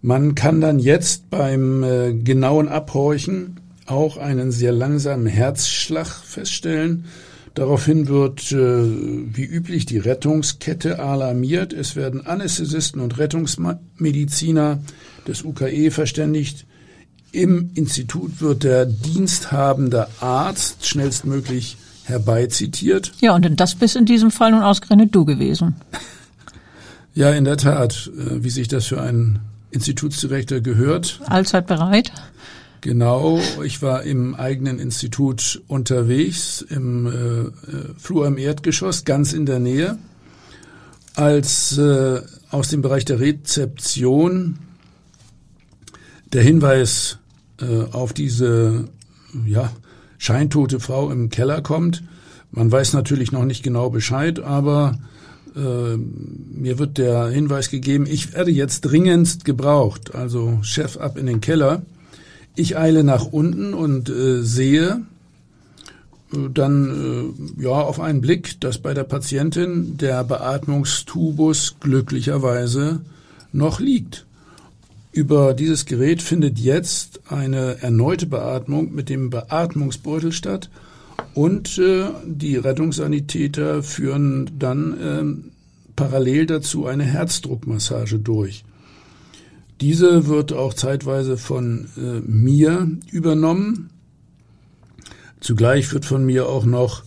Man 0.00 0.34
kann 0.34 0.60
dann 0.60 0.78
jetzt 0.78 1.30
beim 1.30 1.82
äh, 1.82 2.12
genauen 2.14 2.68
Abhorchen 2.68 3.58
auch 3.86 4.16
einen 4.16 4.52
sehr 4.52 4.72
langsamen 4.72 5.26
Herzschlag 5.26 6.06
feststellen. 6.06 7.06
Daraufhin 7.58 8.06
wird 8.06 8.52
äh, 8.52 8.56
wie 8.56 9.42
üblich 9.42 9.84
die 9.84 9.98
Rettungskette 9.98 11.00
alarmiert. 11.00 11.72
Es 11.72 11.96
werden 11.96 12.24
Anästhesisten 12.24 13.00
und 13.00 13.18
Rettungsmediziner 13.18 14.78
des 15.26 15.42
UKE 15.42 15.90
verständigt. 15.90 16.66
Im 17.32 17.72
Institut 17.74 18.40
wird 18.40 18.62
der 18.62 18.86
diensthabende 18.86 20.06
Arzt 20.20 20.86
schnellstmöglich 20.86 21.78
herbeizitiert. 22.04 23.10
Ja, 23.20 23.34
und 23.34 23.44
das 23.58 23.74
bist 23.74 23.96
in 23.96 24.04
diesem 24.04 24.30
Fall 24.30 24.52
nun 24.52 24.62
ausgerechnet 24.62 25.12
du 25.12 25.24
gewesen. 25.24 25.74
Ja, 27.12 27.32
in 27.32 27.44
der 27.44 27.56
Tat, 27.56 28.08
äh, 28.16 28.44
wie 28.44 28.50
sich 28.50 28.68
das 28.68 28.86
für 28.86 29.00
einen 29.00 29.40
Institutsdirektor 29.72 30.60
gehört. 30.60 31.20
Allzeit 31.26 31.66
bereit. 31.66 32.12
Genau, 32.80 33.40
ich 33.64 33.82
war 33.82 34.04
im 34.04 34.34
eigenen 34.36 34.78
Institut 34.78 35.62
unterwegs, 35.66 36.62
im 36.62 37.06
äh, 37.06 37.10
äh, 37.10 37.50
Flur 37.96 38.26
im 38.26 38.38
Erdgeschoss, 38.38 39.04
ganz 39.04 39.32
in 39.32 39.46
der 39.46 39.58
Nähe, 39.58 39.98
als 41.16 41.76
äh, 41.76 42.20
aus 42.50 42.68
dem 42.68 42.82
Bereich 42.82 43.04
der 43.04 43.18
Rezeption 43.18 44.58
der 46.32 46.42
Hinweis 46.42 47.18
äh, 47.60 47.84
auf 47.90 48.12
diese 48.12 48.88
ja, 49.44 49.72
scheintote 50.18 50.78
Frau 50.78 51.10
im 51.10 51.30
Keller 51.30 51.62
kommt. 51.62 52.04
Man 52.52 52.70
weiß 52.70 52.92
natürlich 52.92 53.32
noch 53.32 53.44
nicht 53.44 53.64
genau 53.64 53.90
Bescheid, 53.90 54.38
aber 54.38 54.98
äh, 55.56 55.96
mir 55.96 56.78
wird 56.78 56.98
der 56.98 57.26
Hinweis 57.26 57.70
gegeben, 57.70 58.06
ich 58.06 58.32
werde 58.34 58.52
jetzt 58.52 58.82
dringendst 58.82 59.44
gebraucht, 59.44 60.14
also 60.14 60.60
Chef 60.62 60.96
ab 60.96 61.18
in 61.18 61.26
den 61.26 61.40
Keller. 61.40 61.82
Ich 62.58 62.76
eile 62.76 63.04
nach 63.04 63.24
unten 63.24 63.72
und 63.72 64.08
äh, 64.08 64.42
sehe 64.42 65.02
äh, 66.32 66.36
dann 66.52 67.34
äh, 67.56 67.62
ja 67.62 67.70
auf 67.70 68.00
einen 68.00 68.20
Blick, 68.20 68.60
dass 68.60 68.78
bei 68.78 68.94
der 68.94 69.04
Patientin 69.04 69.96
der 69.96 70.24
Beatmungstubus 70.24 71.76
glücklicherweise 71.78 73.02
noch 73.52 73.78
liegt. 73.78 74.26
Über 75.12 75.54
dieses 75.54 75.86
Gerät 75.86 76.20
findet 76.20 76.58
jetzt 76.58 77.20
eine 77.30 77.80
erneute 77.80 78.26
Beatmung 78.26 78.92
mit 78.92 79.08
dem 79.08 79.30
Beatmungsbeutel 79.30 80.32
statt 80.32 80.68
und 81.34 81.78
äh, 81.78 82.06
die 82.26 82.56
Rettungssanitäter 82.56 83.84
führen 83.84 84.50
dann 84.58 85.00
äh, 85.00 85.94
parallel 85.94 86.46
dazu 86.46 86.86
eine 86.86 87.04
Herzdruckmassage 87.04 88.18
durch. 88.18 88.64
Diese 89.80 90.26
wird 90.26 90.52
auch 90.52 90.74
zeitweise 90.74 91.36
von 91.36 91.88
äh, 91.96 92.20
mir 92.26 92.88
übernommen. 93.10 93.90
Zugleich 95.40 95.92
wird 95.92 96.04
von 96.04 96.24
mir 96.24 96.48
auch 96.48 96.64
noch 96.64 97.04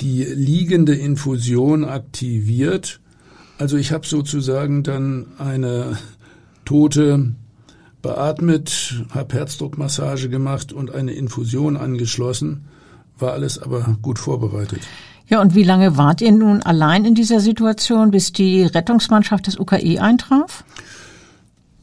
die 0.00 0.24
liegende 0.24 0.94
Infusion 0.94 1.84
aktiviert. 1.84 3.00
Also 3.58 3.76
ich 3.76 3.92
habe 3.92 4.06
sozusagen 4.06 4.82
dann 4.82 5.26
eine 5.38 5.98
Tote 6.64 7.34
beatmet, 8.02 9.04
habe 9.10 9.34
Herzdruckmassage 9.34 10.28
gemacht 10.28 10.72
und 10.72 10.94
eine 10.94 11.12
Infusion 11.12 11.76
angeschlossen. 11.76 12.66
War 13.18 13.32
alles 13.32 13.58
aber 13.58 13.96
gut 14.02 14.18
vorbereitet. 14.18 14.80
Ja, 15.28 15.40
und 15.40 15.54
wie 15.54 15.64
lange 15.64 15.96
wart 15.96 16.20
ihr 16.20 16.32
nun 16.32 16.62
allein 16.62 17.04
in 17.04 17.14
dieser 17.14 17.40
Situation, 17.40 18.10
bis 18.10 18.32
die 18.32 18.62
Rettungsmannschaft 18.62 19.46
des 19.48 19.58
UKE 19.58 20.00
eintraf? 20.00 20.64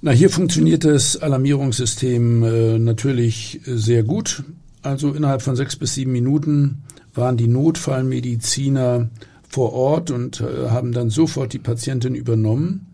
Na, 0.06 0.12
hier 0.12 0.30
funktioniert 0.30 0.84
das 0.84 1.16
Alarmierungssystem 1.16 2.44
äh, 2.44 2.78
natürlich 2.78 3.62
sehr 3.63 4.04
gut. 4.04 4.44
Also 4.82 5.13
innerhalb 5.13 5.42
von 5.42 5.56
sechs 5.56 5.78
bis 5.78 5.94
sieben 5.94 6.12
Minuten 6.12 6.84
waren 7.13 7.38
die 7.38 7.48
Notfallmediziner 7.48 9.10
vor 9.48 9.72
Ort 9.72 10.12
und 10.12 10.42
äh, 10.42 10.70
haben 10.70 10.92
dann 10.92 11.10
sofort 11.10 11.54
die 11.54 11.60
Patientin 11.60 12.16
übernommen. 12.16 12.86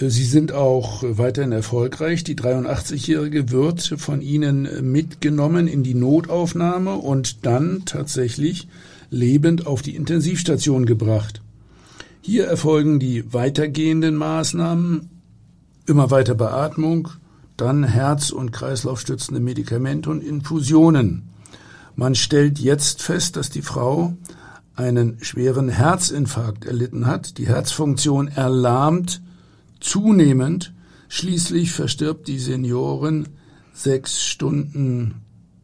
Äh, 0.00 0.08
sie 0.08 0.24
sind 0.24 0.50
auch 0.50 1.04
weiterhin 1.06 1.52
erfolgreich. 1.52 2.24
Die 2.24 2.34
83-Jährige 2.34 3.52
wird 3.52 3.94
von 3.96 4.20
ihnen 4.20 4.90
mitgenommen 4.90 5.68
in 5.68 5.84
die 5.84 5.94
Notaufnahme 5.94 6.96
und 6.96 7.46
dann 7.46 7.82
tatsächlich 7.84 8.66
lebend 9.08 9.68
auf 9.68 9.82
die 9.82 9.94
Intensivstation 9.94 10.84
gebracht. 10.84 11.42
Hier 12.22 12.46
erfolgen 12.46 12.98
die 12.98 13.32
weitergehenden 13.32 14.16
Maßnahmen 14.16 15.10
immer 15.88 16.10
weiter 16.10 16.34
Beatmung, 16.34 17.08
dann 17.56 17.84
Herz- 17.84 18.30
und 18.30 18.52
Kreislaufstützende 18.52 19.40
Medikamente 19.40 20.10
und 20.10 20.22
Infusionen. 20.22 21.30
Man 21.96 22.14
stellt 22.14 22.58
jetzt 22.58 23.02
fest, 23.02 23.36
dass 23.36 23.50
die 23.50 23.62
Frau 23.62 24.16
einen 24.76 25.18
schweren 25.22 25.68
Herzinfarkt 25.68 26.64
erlitten 26.64 27.06
hat. 27.06 27.38
Die 27.38 27.48
Herzfunktion 27.48 28.28
erlahmt 28.28 29.20
zunehmend. 29.80 30.72
Schließlich 31.08 31.72
verstirbt 31.72 32.28
die 32.28 32.38
Seniorin 32.38 33.26
sechs 33.72 34.22
Stunden 34.22 35.22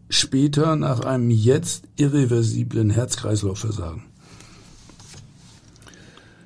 später 0.08 0.74
nach 0.74 1.00
einem 1.00 1.30
jetzt 1.30 1.84
irreversiblen 1.96 2.90
Herz-Kreislauf-Versagen. 2.90 4.02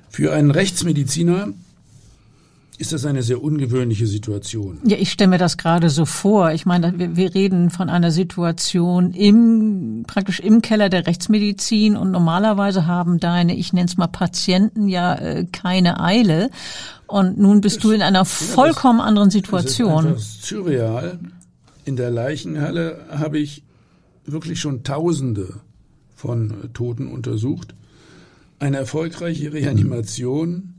Für 0.09 0.33
einen 0.33 0.51
Rechtsmediziner 0.51 1.53
ist 2.79 2.93
das 2.93 3.05
eine 3.05 3.23
sehr 3.23 3.43
ungewöhnliche 3.43 4.07
Situation. 4.07 4.79
Ja, 4.85 4.95
ich 4.95 5.11
stelle 5.11 5.31
mir 5.31 5.37
das 5.37 5.57
gerade 5.57 5.89
so 5.89 6.05
vor. 6.05 6.53
Ich 6.53 6.65
meine, 6.65 6.97
wir, 6.97 7.17
wir, 7.17 7.35
reden 7.35 7.71
von 7.71 7.89
einer 7.89 8.09
Situation 8.09 9.11
im 9.11 10.05
praktisch 10.07 10.39
im 10.39 10.61
Keller 10.61 10.87
der 10.87 11.05
Rechtsmedizin 11.05 11.97
und 11.97 12.09
normalerweise 12.11 12.87
haben 12.87 13.19
deine, 13.19 13.53
ich 13.57 13.73
nenne 13.73 13.87
es 13.87 13.97
mal 13.97 14.07
Patienten 14.07 14.87
ja 14.87 15.13
äh, 15.15 15.45
keine 15.51 15.99
Eile. 15.99 16.49
Und 17.05 17.37
nun 17.37 17.59
bist 17.59 17.77
das, 17.77 17.83
du 17.83 17.91
in 17.91 18.01
einer 18.01 18.23
vollkommen 18.23 18.99
ja, 18.99 19.03
das, 19.03 19.09
anderen 19.09 19.29
Situation. 19.29 20.05
Das 20.05 20.21
ist 20.21 20.45
surreal. 20.45 21.19
In 21.83 21.97
der 21.97 22.11
Leichenhalle 22.11 23.05
habe 23.09 23.39
ich 23.39 23.63
wirklich 24.25 24.61
schon 24.61 24.83
Tausende 24.83 25.55
von 26.15 26.53
Toten 26.73 27.07
untersucht. 27.07 27.75
Eine 28.57 28.77
erfolgreiche 28.77 29.51
Reanimation 29.51 30.75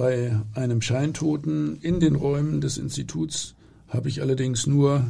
bei 0.00 0.34
einem 0.54 0.80
Scheintoten 0.80 1.76
in 1.82 2.00
den 2.00 2.14
Räumen 2.14 2.62
des 2.62 2.78
Instituts 2.78 3.54
habe 3.90 4.08
ich 4.08 4.22
allerdings 4.22 4.66
nur 4.66 5.04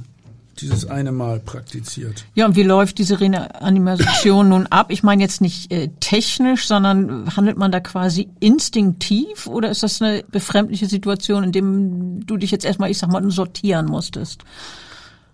dieses 0.61 0.85
eine 0.85 1.13
Mal 1.13 1.39
praktiziert. 1.39 2.25
Ja, 2.35 2.47
und 2.47 2.57
wie 2.57 2.65
läuft 2.65 2.99
diese 2.99 3.21
Reanimation 3.21 4.49
nun 4.49 4.67
ab? 4.67 4.91
Ich 4.91 5.05
meine 5.05 5.23
jetzt 5.23 5.43
nicht 5.43 5.71
äh, 5.71 5.91
technisch, 6.01 6.67
sondern 6.67 7.37
handelt 7.37 7.57
man 7.57 7.71
da 7.71 7.79
quasi 7.79 8.31
instinktiv 8.41 9.47
oder 9.47 9.71
ist 9.71 9.85
das 9.85 10.03
eine 10.03 10.25
befremdliche 10.29 10.87
Situation, 10.87 11.45
in 11.45 11.53
dem 11.53 12.27
du 12.27 12.37
dich 12.37 12.51
jetzt 12.51 12.65
erstmal, 12.65 12.91
ich 12.91 12.99
sag 12.99 13.13
mal, 13.13 13.31
sortieren 13.31 13.87
musstest? 13.87 14.43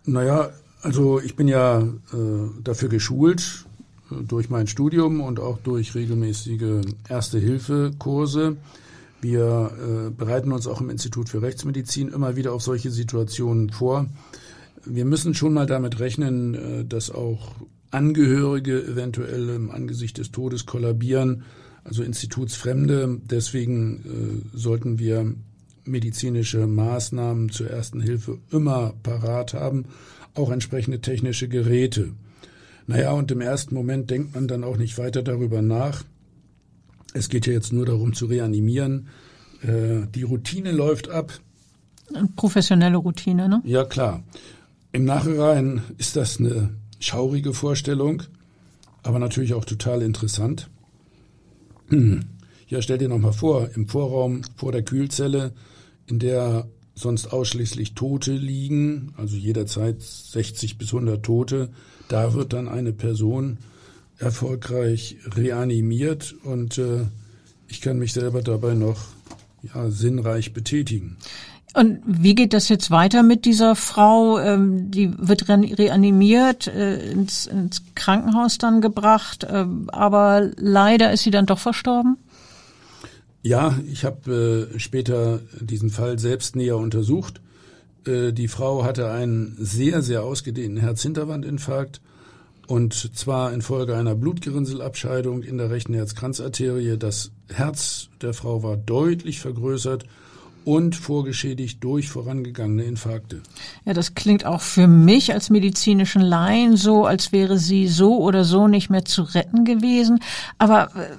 Naja, 0.05 0.51
also 0.83 1.19
ich 1.19 1.35
bin 1.35 1.49
ja 1.49 1.81
äh, 1.81 1.87
dafür 2.63 2.91
geschult, 2.91 3.65
äh, 4.11 4.17
durch 4.23 4.51
mein 4.51 4.67
Studium 4.67 5.23
und 5.23 5.41
auch 5.41 5.57
durch 5.65 5.95
regelmäßige 5.95 6.83
Erste-Hilfe-Kurse. 7.09 8.59
Wir 9.21 9.71
äh, 10.07 10.11
bereiten 10.11 10.53
uns 10.53 10.67
auch 10.67 10.81
im 10.81 10.91
Institut 10.91 11.29
für 11.29 11.43
Rechtsmedizin 11.43 12.09
immer 12.09 12.37
wieder 12.37 12.53
auf 12.53 12.63
solche 12.63 12.91
Situationen 12.91 13.71
vor. 13.71 14.07
Wir 14.85 15.05
müssen 15.05 15.35
schon 15.35 15.55
mal 15.55 15.67
damit 15.67 15.99
rechnen, 15.99 16.55
äh, 16.55 16.85
dass 16.85 17.11
auch 17.11 17.55
Angehörige 17.91 18.85
eventuell 18.85 19.49
im 19.51 19.71
Angesicht 19.71 20.19
des 20.19 20.33
Todes 20.33 20.67
kollabieren, 20.67 21.45
also 21.85 22.03
Institutsfremde. 22.03 23.21
Deswegen 23.25 24.45
äh, 24.53 24.57
sollten 24.57 24.99
wir 24.99 25.35
medizinische 25.85 26.67
Maßnahmen 26.67 27.51
zur 27.51 27.71
ersten 27.71 28.01
Hilfe 28.01 28.39
immer 28.51 28.95
parat 29.03 29.55
haben, 29.55 29.87
auch 30.35 30.51
entsprechende 30.51 31.01
technische 31.01 31.49
Geräte. 31.49 32.13
Naja, 32.87 33.13
und 33.13 33.31
im 33.31 33.41
ersten 33.41 33.75
Moment 33.75 34.11
denkt 34.11 34.35
man 34.35 34.47
dann 34.47 34.65
auch 34.65 34.77
nicht 34.77 34.99
weiter 34.99 35.23
darüber 35.23 35.63
nach, 35.63 36.05
es 37.17 37.29
geht 37.29 37.47
ja 37.47 37.53
jetzt 37.53 37.73
nur 37.73 37.87
darum 37.87 38.13
zu 38.15 38.27
reanimieren. 38.27 39.09
Äh, 39.63 40.07
die 40.15 40.23
Routine 40.23 40.73
läuft 40.73 41.09
ab. 41.09 41.33
Eine 42.15 42.29
professionelle 42.37 42.97
Routine, 42.97 43.49
ne? 43.49 43.63
Ja, 43.65 43.85
klar. 43.85 44.23
Im 44.93 45.05
Nachhinein 45.05 45.83
ist 45.99 46.17
das 46.17 46.39
eine 46.39 46.71
schaurige 47.01 47.53
Vorstellung, 47.53 48.23
aber 49.03 49.19
natürlich 49.19 49.55
auch 49.55 49.65
total 49.65 50.03
interessant. 50.03 50.69
Ja, 52.69 52.83
stell 52.83 52.99
dir 52.99 53.09
noch 53.09 53.19
mal 53.19 53.33
vor, 53.33 53.71
im 53.77 53.87
Vorraum 53.87 54.43
vor 54.57 54.73
der 54.73 54.83
Kühlzelle, 54.83 55.53
in 56.09 56.19
der 56.19 56.67
sonst 56.97 57.29
ausschließlich 57.29 57.95
Tote 57.95 58.33
liegen, 58.33 59.13
also 59.17 59.37
jederzeit 59.37 60.03
60 60.03 60.77
bis 60.77 60.93
100 60.93 61.25
Tote, 61.25 61.71
da 62.09 62.35
wird 62.35 62.53
dann 62.53 62.67
eine 62.67 62.93
Person 62.93 63.59
erfolgreich 64.19 65.17
reanimiert 65.35 66.35
und 66.45 66.79
äh, 66.79 67.07
ich 67.69 67.81
kann 67.81 67.99
mich 67.99 68.13
selber 68.13 68.43
dabei 68.43 68.75
noch 68.75 68.99
ja, 69.63 69.91
sinnreich 69.91 70.53
betätigen. 70.53 71.17
Und 71.75 72.01
wie 72.07 72.35
geht 72.35 72.55
das 72.55 72.71
jetzt 72.71 72.91
weiter 72.91 73.23
mit 73.23 73.45
dieser 73.45 73.77
Frau? 73.77 74.39
Ähm, 74.39 74.91
die 74.91 75.13
wird 75.19 75.47
reanimiert, 75.49 76.69
äh, 76.69 77.11
ins, 77.11 77.47
ins, 77.47 77.83
Krankenhaus 77.95 78.57
dann 78.57 78.81
gebracht, 78.81 79.45
äh, 79.45 79.67
aber 79.89 80.51
leider 80.57 81.13
ist 81.13 81.25
sie 81.25 81.31
dann 81.31 81.45
doch 81.45 81.59
verstorben? 81.59 82.17
Ja, 83.43 83.79
ich 83.93 84.07
habe 84.07 84.71
äh, 84.75 84.79
später 84.79 85.41
diesen 85.61 85.91
Fall 85.91 86.19
selbst 86.19 86.57
näher 86.57 86.79
untersucht. 86.79 87.43
Äh, 88.07 88.33
die 88.33 88.49
Frau 88.49 88.85
hatte 88.85 89.11
einen 89.11 89.57
sehr, 89.59 90.01
sehr 90.01 90.23
ausgedehnten 90.23 90.81
Herzhinterwandinfarkt 90.81 92.01
und 92.67 93.17
zwar 93.17 93.53
infolge 93.53 93.97
einer 93.97 94.15
Blutgerinnselabscheidung 94.15 95.43
in 95.43 95.59
der 95.59 95.71
rechten 95.71 95.95
Herzkranzarterie. 95.95 96.97
Das 96.97 97.31
Herz 97.53 98.09
der 98.23 98.35
Frau 98.35 98.63
war 98.63 98.77
deutlich 98.77 99.41
vergrößert 99.41 100.05
und 100.65 100.97
vorgeschädigt 100.97 101.83
durch 101.85 102.09
vorangegangene 102.09 102.83
Infarkte. 102.83 103.41
Ja, 103.85 103.93
das 103.93 104.15
klingt 104.17 104.45
auch 104.45 104.61
für 104.61 104.89
mich 104.89 105.33
als 105.33 105.49
medizinischen 105.49 106.23
Laien 106.23 106.77
so, 106.77 107.07
als 107.07 107.31
wäre 107.31 107.57
sie 107.57 107.87
so 107.87 108.19
oder 108.19 108.43
so 108.43 108.67
nicht 108.67 108.91
mehr 108.91 109.05
zu 109.05 109.23
retten 109.23 109.65
gewesen. 109.65 110.19
Aber 110.59 110.89
äh, 110.97 111.11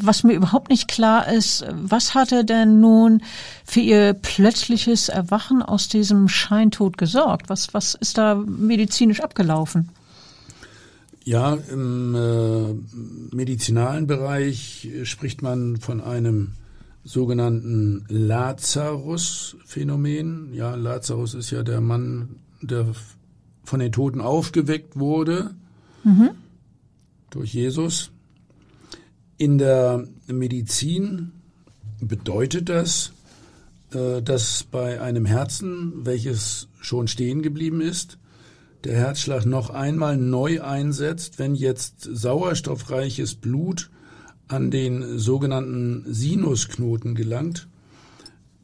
was 0.00 0.22
mir 0.22 0.34
überhaupt 0.34 0.70
nicht 0.70 0.86
klar 0.86 1.26
ist, 1.26 1.64
was 1.72 2.14
hatte 2.14 2.44
denn 2.44 2.80
nun 2.80 3.22
für 3.64 3.80
ihr 3.80 4.14
plötzliches 4.14 5.08
Erwachen 5.08 5.62
aus 5.62 5.88
diesem 5.88 6.28
Scheintod 6.28 6.96
gesorgt? 6.96 7.48
Was, 7.48 7.74
was 7.74 7.94
ist 7.94 8.18
da 8.18 8.36
medizinisch 8.36 9.20
abgelaufen? 9.20 9.88
Ja, 11.24 11.54
im 11.54 12.14
äh, 12.14 12.74
medizinalen 13.34 14.06
Bereich 14.08 14.88
spricht 15.04 15.42
man 15.42 15.76
von 15.76 16.00
einem 16.00 16.54
sogenannten 17.04 18.04
Lazarus-Phänomen. 18.08 20.52
Ja, 20.52 20.74
Lazarus 20.74 21.34
ist 21.34 21.50
ja 21.50 21.62
der 21.62 21.80
Mann, 21.80 22.40
der 22.60 22.92
von 23.64 23.80
den 23.80 23.92
Toten 23.92 24.20
aufgeweckt 24.20 24.98
wurde 24.98 25.54
mhm. 26.04 26.32
durch 27.30 27.54
Jesus. 27.54 28.10
In 29.38 29.56
der 29.58 30.06
Medizin 30.26 31.32
bedeutet 32.00 32.68
das, 32.68 33.12
äh, 33.92 34.20
dass 34.22 34.64
bei 34.64 35.00
einem 35.00 35.26
Herzen, 35.26 36.04
welches 36.04 36.66
schon 36.80 37.06
stehen 37.08 37.42
geblieben 37.42 37.80
ist, 37.80 38.18
der 38.84 38.96
Herzschlag 38.96 39.46
noch 39.46 39.70
einmal 39.70 40.16
neu 40.16 40.62
einsetzt, 40.62 41.38
wenn 41.38 41.54
jetzt 41.54 42.02
sauerstoffreiches 42.02 43.36
Blut 43.36 43.90
an 44.48 44.70
den 44.70 45.18
sogenannten 45.18 46.04
Sinusknoten 46.06 47.14
gelangt. 47.14 47.68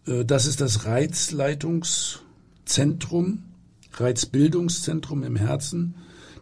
Äh, 0.07 0.25
das 0.25 0.47
ist 0.47 0.61
das 0.61 0.85
Reizleitungszentrum, 0.85 3.45
Reizbildungszentrum 3.93 5.23
im 5.23 5.37
Herzen. 5.37 5.95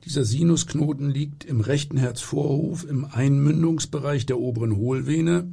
Dieser 0.04 0.24
Sinusknoten 0.24 1.10
liegt 1.10 1.44
im 1.44 1.60
rechten 1.60 1.96
Herzvorhof 1.96 2.84
im 2.88 3.04
Einmündungsbereich 3.04 4.26
der 4.26 4.38
oberen 4.38 4.76
Hohlvene. 4.76 5.48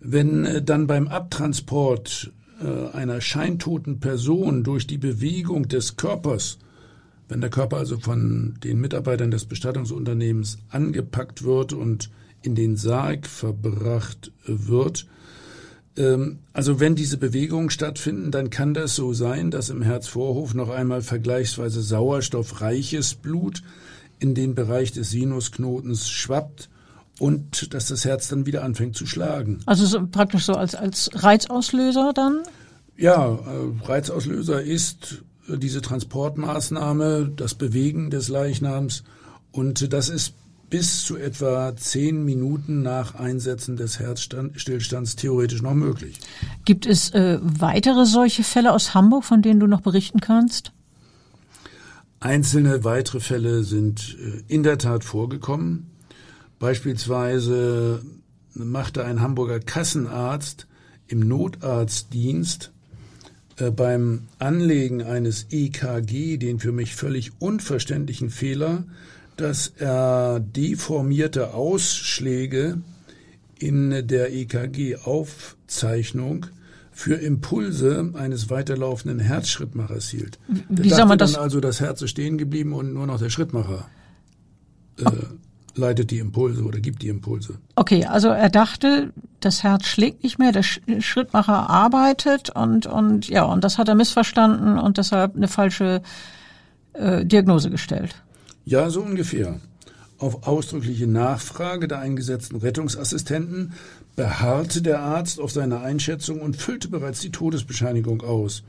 Wenn 0.00 0.44
äh, 0.44 0.62
dann 0.62 0.86
beim 0.86 1.08
Abtransport 1.08 2.32
äh, 2.60 2.94
einer 2.94 3.20
scheintoten 3.20 4.00
Person 4.00 4.62
durch 4.62 4.86
die 4.86 4.98
Bewegung 4.98 5.68
des 5.68 5.96
Körpers 5.96 6.58
wenn 7.28 7.40
der 7.40 7.50
Körper 7.50 7.78
also 7.78 7.98
von 7.98 8.58
den 8.62 8.80
Mitarbeitern 8.80 9.30
des 9.30 9.44
Bestattungsunternehmens 9.46 10.58
angepackt 10.70 11.44
wird 11.44 11.72
und 11.72 12.10
in 12.42 12.54
den 12.54 12.76
Sarg 12.76 13.26
verbracht 13.26 14.32
wird, 14.46 15.06
ähm, 15.96 16.40
also 16.52 16.80
wenn 16.80 16.94
diese 16.94 17.16
Bewegungen 17.16 17.70
stattfinden, 17.70 18.30
dann 18.30 18.50
kann 18.50 18.74
das 18.74 18.94
so 18.94 19.12
sein, 19.12 19.50
dass 19.50 19.70
im 19.70 19.82
Herzvorhof 19.82 20.54
noch 20.54 20.70
einmal 20.70 21.02
vergleichsweise 21.02 21.82
sauerstoffreiches 21.82 23.14
Blut 23.14 23.62
in 24.18 24.34
den 24.34 24.54
Bereich 24.54 24.92
des 24.92 25.10
Sinusknotens 25.10 26.08
schwappt 26.08 26.68
und 27.18 27.74
dass 27.74 27.86
das 27.86 28.04
Herz 28.04 28.28
dann 28.28 28.46
wieder 28.46 28.64
anfängt 28.64 28.96
zu 28.96 29.06
schlagen. 29.06 29.60
Also 29.66 29.86
so, 29.86 30.06
praktisch 30.06 30.44
so 30.44 30.54
als, 30.54 30.74
als 30.74 31.10
Reizauslöser 31.14 32.12
dann? 32.14 32.42
Ja, 32.96 33.34
äh, 33.34 33.86
Reizauslöser 33.86 34.62
ist 34.62 35.22
diese 35.48 35.82
Transportmaßnahme, 35.82 37.32
das 37.36 37.54
Bewegen 37.54 38.10
des 38.10 38.28
Leichnams. 38.28 39.04
Und 39.52 39.92
das 39.92 40.08
ist 40.08 40.34
bis 40.70 41.04
zu 41.04 41.16
etwa 41.16 41.76
zehn 41.76 42.24
Minuten 42.24 42.82
nach 42.82 43.14
Einsetzen 43.14 43.76
des 43.76 44.00
Herzstillstands 44.00 45.14
theoretisch 45.16 45.62
noch 45.62 45.74
möglich. 45.74 46.18
Gibt 46.64 46.86
es 46.86 47.10
äh, 47.10 47.38
weitere 47.42 48.06
solche 48.06 48.42
Fälle 48.42 48.72
aus 48.72 48.94
Hamburg, 48.94 49.24
von 49.24 49.40
denen 49.40 49.60
du 49.60 49.66
noch 49.66 49.82
berichten 49.82 50.20
kannst? 50.20 50.72
Einzelne 52.18 52.84
weitere 52.84 53.20
Fälle 53.20 53.62
sind 53.62 54.16
äh, 54.18 54.42
in 54.48 54.62
der 54.62 54.78
Tat 54.78 55.04
vorgekommen. 55.04 55.90
Beispielsweise 56.58 58.02
machte 58.54 59.04
ein 59.04 59.20
Hamburger 59.20 59.60
Kassenarzt 59.60 60.66
im 61.06 61.20
Notarztdienst 61.20 62.72
äh, 63.56 63.70
beim 63.70 64.22
Anlegen 64.38 65.02
eines 65.02 65.46
EKG 65.50 66.38
den 66.38 66.58
für 66.58 66.72
mich 66.72 66.94
völlig 66.94 67.32
unverständlichen 67.38 68.30
Fehler, 68.30 68.84
dass 69.36 69.68
er 69.78 70.40
deformierte 70.40 71.52
Ausschläge 71.54 72.78
in 73.58 74.06
der 74.06 74.32
EKG-Aufzeichnung 74.32 76.46
für 76.92 77.14
Impulse 77.14 78.12
eines 78.14 78.50
weiterlaufenden 78.50 79.18
Herzschrittmachers 79.18 80.08
hielt. 80.08 80.38
Wie 80.68 80.90
soll 80.90 81.06
man 81.06 81.18
das? 81.18 81.32
Dann 81.32 81.42
also 81.42 81.58
das 81.60 81.80
Herz 81.80 82.02
ist 82.02 82.10
stehen 82.10 82.38
geblieben 82.38 82.72
und 82.72 82.94
nur 82.94 83.06
noch 83.06 83.18
der 83.18 83.30
Schrittmacher 83.30 83.88
äh, 84.98 85.10
leitet 85.74 86.12
die 86.12 86.18
Impulse 86.18 86.62
oder 86.62 86.78
gibt 86.78 87.02
die 87.02 87.08
Impulse. 87.08 87.58
Okay, 87.74 88.04
also 88.04 88.28
er 88.28 88.48
dachte, 88.48 89.12
das 89.44 89.62
Herz 89.62 89.86
schlägt 89.86 90.22
nicht 90.22 90.38
mehr, 90.38 90.52
der 90.52 90.62
Schrittmacher 90.62 91.68
arbeitet 91.68 92.50
und 92.50 92.86
und 92.86 93.28
ja 93.28 93.44
und 93.44 93.64
das 93.64 93.78
hat 93.78 93.88
er 93.88 93.94
missverstanden 93.94 94.78
und 94.78 94.98
deshalb 94.98 95.36
eine 95.36 95.48
falsche 95.48 96.02
äh, 96.94 97.24
Diagnose 97.24 97.70
gestellt. 97.70 98.14
Ja, 98.64 98.88
so 98.90 99.02
ungefähr. 99.02 99.60
Auf 100.18 100.46
ausdrückliche 100.46 101.06
Nachfrage 101.06 101.88
der 101.88 101.98
eingesetzten 101.98 102.56
Rettungsassistenten 102.56 103.72
beharrte 104.16 104.80
der 104.80 105.00
Arzt 105.00 105.40
auf 105.40 105.50
seiner 105.50 105.82
Einschätzung 105.82 106.40
und 106.40 106.56
füllte 106.56 106.88
bereits 106.88 107.20
die 107.20 107.32
Todesbescheinigung 107.32 108.22
aus. 108.22 108.62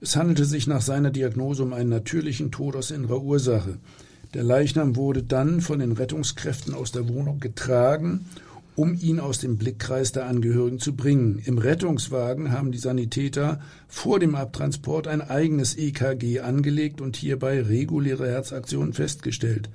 Es 0.00 0.16
handelte 0.16 0.44
sich 0.44 0.66
nach 0.66 0.80
seiner 0.80 1.10
Diagnose 1.10 1.62
um 1.62 1.72
einen 1.72 1.90
natürlichen 1.90 2.50
Tod 2.50 2.74
aus 2.74 2.90
innerer 2.90 3.20
Ursache. 3.20 3.76
Der 4.34 4.42
Leichnam 4.42 4.96
wurde 4.96 5.22
dann 5.22 5.60
von 5.60 5.78
den 5.78 5.92
Rettungskräften 5.92 6.74
aus 6.74 6.92
der 6.92 7.08
Wohnung 7.08 7.40
getragen, 7.40 8.26
um 8.78 8.94
ihn 8.94 9.18
aus 9.18 9.38
dem 9.38 9.58
Blickkreis 9.58 10.12
der 10.12 10.26
Angehörigen 10.26 10.78
zu 10.78 10.94
bringen. 10.94 11.40
Im 11.44 11.58
Rettungswagen 11.58 12.52
haben 12.52 12.70
die 12.70 12.78
Sanitäter 12.78 13.60
vor 13.88 14.20
dem 14.20 14.34
Abtransport 14.34 15.08
ein 15.08 15.20
eigenes 15.20 15.76
EKG 15.76 16.40
angelegt 16.40 17.00
und 17.00 17.16
hierbei 17.16 17.60
reguläre 17.60 18.28
Herzaktionen 18.28 18.92
festgestellt. 18.92 19.68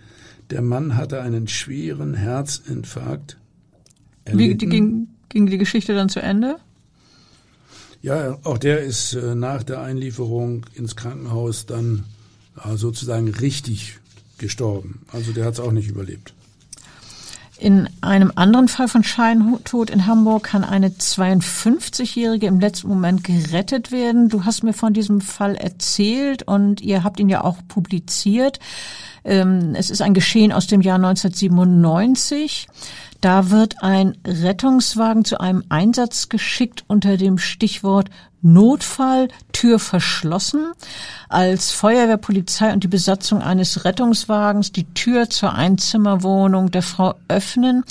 Der 0.50 0.62
Mann 0.62 0.96
hatte 0.96 1.22
einen 1.22 1.48
schweren 1.48 2.14
Herzinfarkt 2.14 3.38
wie 4.32 4.56
ging, 4.56 5.08
ging 5.30 5.48
die 5.48 5.58
Geschichte 5.58 5.94
dann 5.94 6.10
zu 6.10 6.22
Ende? 6.22 6.58
Ja, 8.02 8.38
auch 8.44 8.58
der 8.58 8.82
ist 8.82 9.14
äh, 9.14 9.36
nach 9.36 9.64
der 9.64 9.82
Einlieferung 9.82 10.66
ins 10.76 10.96
Krankenhaus 10.96 11.66
dann 11.66 12.06
äh, 12.64 12.76
sozusagen 12.76 13.30
richtig 13.30 14.00
gestorben. 14.38 15.02
Also 15.12 15.32
der 15.32 15.46
hat 15.46 15.54
es 15.54 15.60
auch 15.60 15.72
nicht 15.72 15.90
überlebt. 15.90 16.34
In 17.64 17.88
einem 18.02 18.34
anderen 18.36 18.68
Fall 18.68 18.90
von 18.90 19.06
Scheintod 19.06 19.90
in 19.90 20.06
Hamburg 20.06 20.44
kann 20.44 20.66
eine 20.66 20.90
52-Jährige 20.90 22.46
im 22.46 22.60
letzten 22.60 22.90
Moment 22.90 23.24
gerettet 23.24 23.90
werden. 23.90 24.28
Du 24.28 24.44
hast 24.44 24.64
mir 24.64 24.74
von 24.74 24.92
diesem 24.92 25.22
Fall 25.22 25.56
erzählt 25.56 26.44
und 26.44 26.82
ihr 26.82 27.06
habt 27.06 27.22
ihn 27.22 27.30
ja 27.30 27.42
auch 27.42 27.56
publiziert. 27.70 28.60
Ähm, 29.24 29.76
es 29.76 29.90
ist 29.90 30.02
ein 30.02 30.14
Geschehen 30.14 30.52
aus 30.52 30.68
dem 30.68 30.82
Jahr 30.82 30.98
1997. 30.98 32.68
Da 33.22 33.50
wird 33.50 33.82
ein 33.82 34.18
Rettungswagen 34.28 35.24
zu 35.24 35.40
einem 35.40 35.64
Einsatz 35.70 36.28
geschickt 36.28 36.84
unter 36.88 37.16
dem 37.16 37.38
Stichwort 37.38 38.10
Notfall, 38.44 39.30
Tür 39.54 39.80
verschlossen. 39.80 40.74
Als 41.30 41.72
Feuerwehr, 41.72 42.18
Polizei 42.18 42.74
und 42.74 42.84
die 42.84 42.90
Besatzung 42.90 43.42
eines 43.42 43.86
Rettungswagens 43.86 44.74
die 44.74 44.84
Tür 44.94 45.30
zur 45.30 45.54
Einzimmerwohnung 45.54 46.70
der 46.70 46.82
Frau 46.82 47.16
öffnen, 47.30 47.86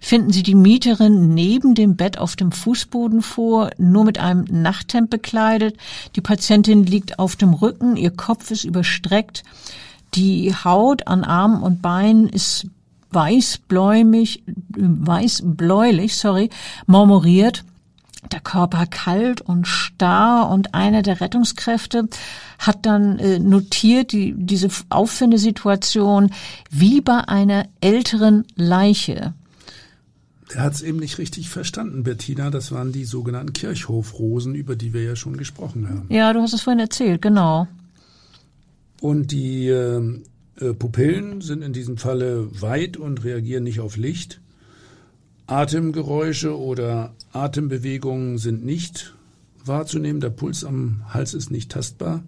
finden 0.00 0.32
sie 0.32 0.44
die 0.44 0.54
Mieterin 0.54 1.34
neben 1.34 1.74
dem 1.74 1.96
Bett 1.96 2.18
auf 2.18 2.36
dem 2.36 2.52
Fußboden 2.52 3.20
vor, 3.20 3.70
nur 3.78 4.04
mit 4.04 4.18
einem 4.18 4.44
Nachthemd 4.48 5.10
bekleidet. 5.10 5.76
Die 6.14 6.20
Patientin 6.20 6.86
liegt 6.86 7.18
auf 7.18 7.34
dem 7.34 7.52
Rücken, 7.52 7.96
ihr 7.96 8.12
Kopf 8.12 8.50
ist 8.52 8.64
überstreckt. 8.64 9.42
Die 10.14 10.54
Haut 10.54 11.08
an 11.08 11.24
Armen 11.24 11.62
und 11.62 11.82
Beinen 11.82 12.28
ist 12.28 12.68
weißbläumig, 13.10 14.44
weißbläulich, 14.68 16.16
sorry, 16.16 16.50
marmoriert. 16.86 17.64
Der 18.32 18.40
Körper 18.40 18.86
kalt 18.86 19.40
und 19.40 19.66
starr 19.66 20.50
und 20.50 20.74
einer 20.74 21.02
der 21.02 21.20
Rettungskräfte 21.20 22.08
hat 22.58 22.86
dann 22.86 23.18
äh, 23.18 23.38
notiert 23.38 24.12
die, 24.12 24.34
diese 24.36 24.68
Auffindesituation 24.88 26.30
wie 26.70 27.00
bei 27.00 27.28
einer 27.28 27.66
älteren 27.80 28.44
Leiche. 28.56 29.34
Er 30.54 30.62
hat 30.62 30.74
es 30.74 30.82
eben 30.82 30.98
nicht 30.98 31.18
richtig 31.18 31.48
verstanden, 31.48 32.04
Bettina. 32.04 32.50
Das 32.50 32.70
waren 32.70 32.92
die 32.92 33.04
sogenannten 33.04 33.52
Kirchhofrosen, 33.52 34.54
über 34.54 34.76
die 34.76 34.92
wir 34.92 35.02
ja 35.02 35.16
schon 35.16 35.36
gesprochen 35.36 35.88
haben. 35.88 36.06
Ja, 36.08 36.32
du 36.32 36.40
hast 36.40 36.52
es 36.52 36.62
vorhin 36.62 36.80
erzählt, 36.80 37.20
genau. 37.20 37.66
Und 39.00 39.32
die 39.32 39.68
äh, 39.68 40.00
äh, 40.60 40.72
Pupillen 40.72 41.40
sind 41.40 41.62
in 41.62 41.72
diesem 41.72 41.96
Falle 41.96 42.48
weit 42.60 42.96
und 42.96 43.24
reagieren 43.24 43.64
nicht 43.64 43.80
auf 43.80 43.96
Licht. 43.96 44.40
Atemgeräusche 45.46 46.58
oder 46.58 47.14
Atembewegungen 47.32 48.38
sind 48.38 48.64
nicht 48.64 49.14
wahrzunehmen. 49.64 50.20
Der 50.20 50.30
Puls 50.30 50.64
am 50.64 51.02
Hals 51.08 51.34
ist 51.34 51.50
nicht 51.50 51.70
tastbar. 51.70 52.24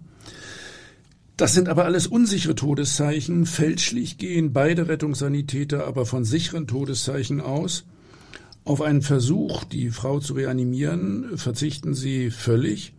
Das 1.35 1.53
sind 1.53 1.69
aber 1.69 1.85
alles 1.85 2.07
unsichere 2.07 2.55
Todeszeichen. 2.55 3.45
Fälschlich 3.45 4.17
gehen 4.17 4.53
beide 4.53 4.87
Rettungssanitäter 4.87 5.87
aber 5.87 6.05
von 6.05 6.25
sicheren 6.25 6.67
Todeszeichen 6.67 7.41
aus. 7.41 7.85
Auf 8.65 8.81
einen 8.81 9.01
Versuch, 9.01 9.63
die 9.63 9.89
Frau 9.89 10.19
zu 10.19 10.33
reanimieren, 10.33 11.37
verzichten 11.37 11.93
sie 11.93 12.29
völlig 12.29 12.93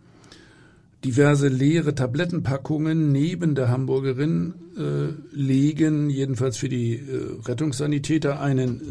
diverse 1.03 1.47
leere 1.47 1.95
Tablettenpackungen 1.95 3.11
neben 3.11 3.55
der 3.55 3.69
Hamburgerin 3.69 4.53
äh, 4.77 5.35
legen, 5.35 6.09
jedenfalls 6.09 6.57
für 6.57 6.69
die 6.69 6.95
äh, 6.95 7.01
Rettungssanitäter, 7.45 8.39
einen 8.39 8.81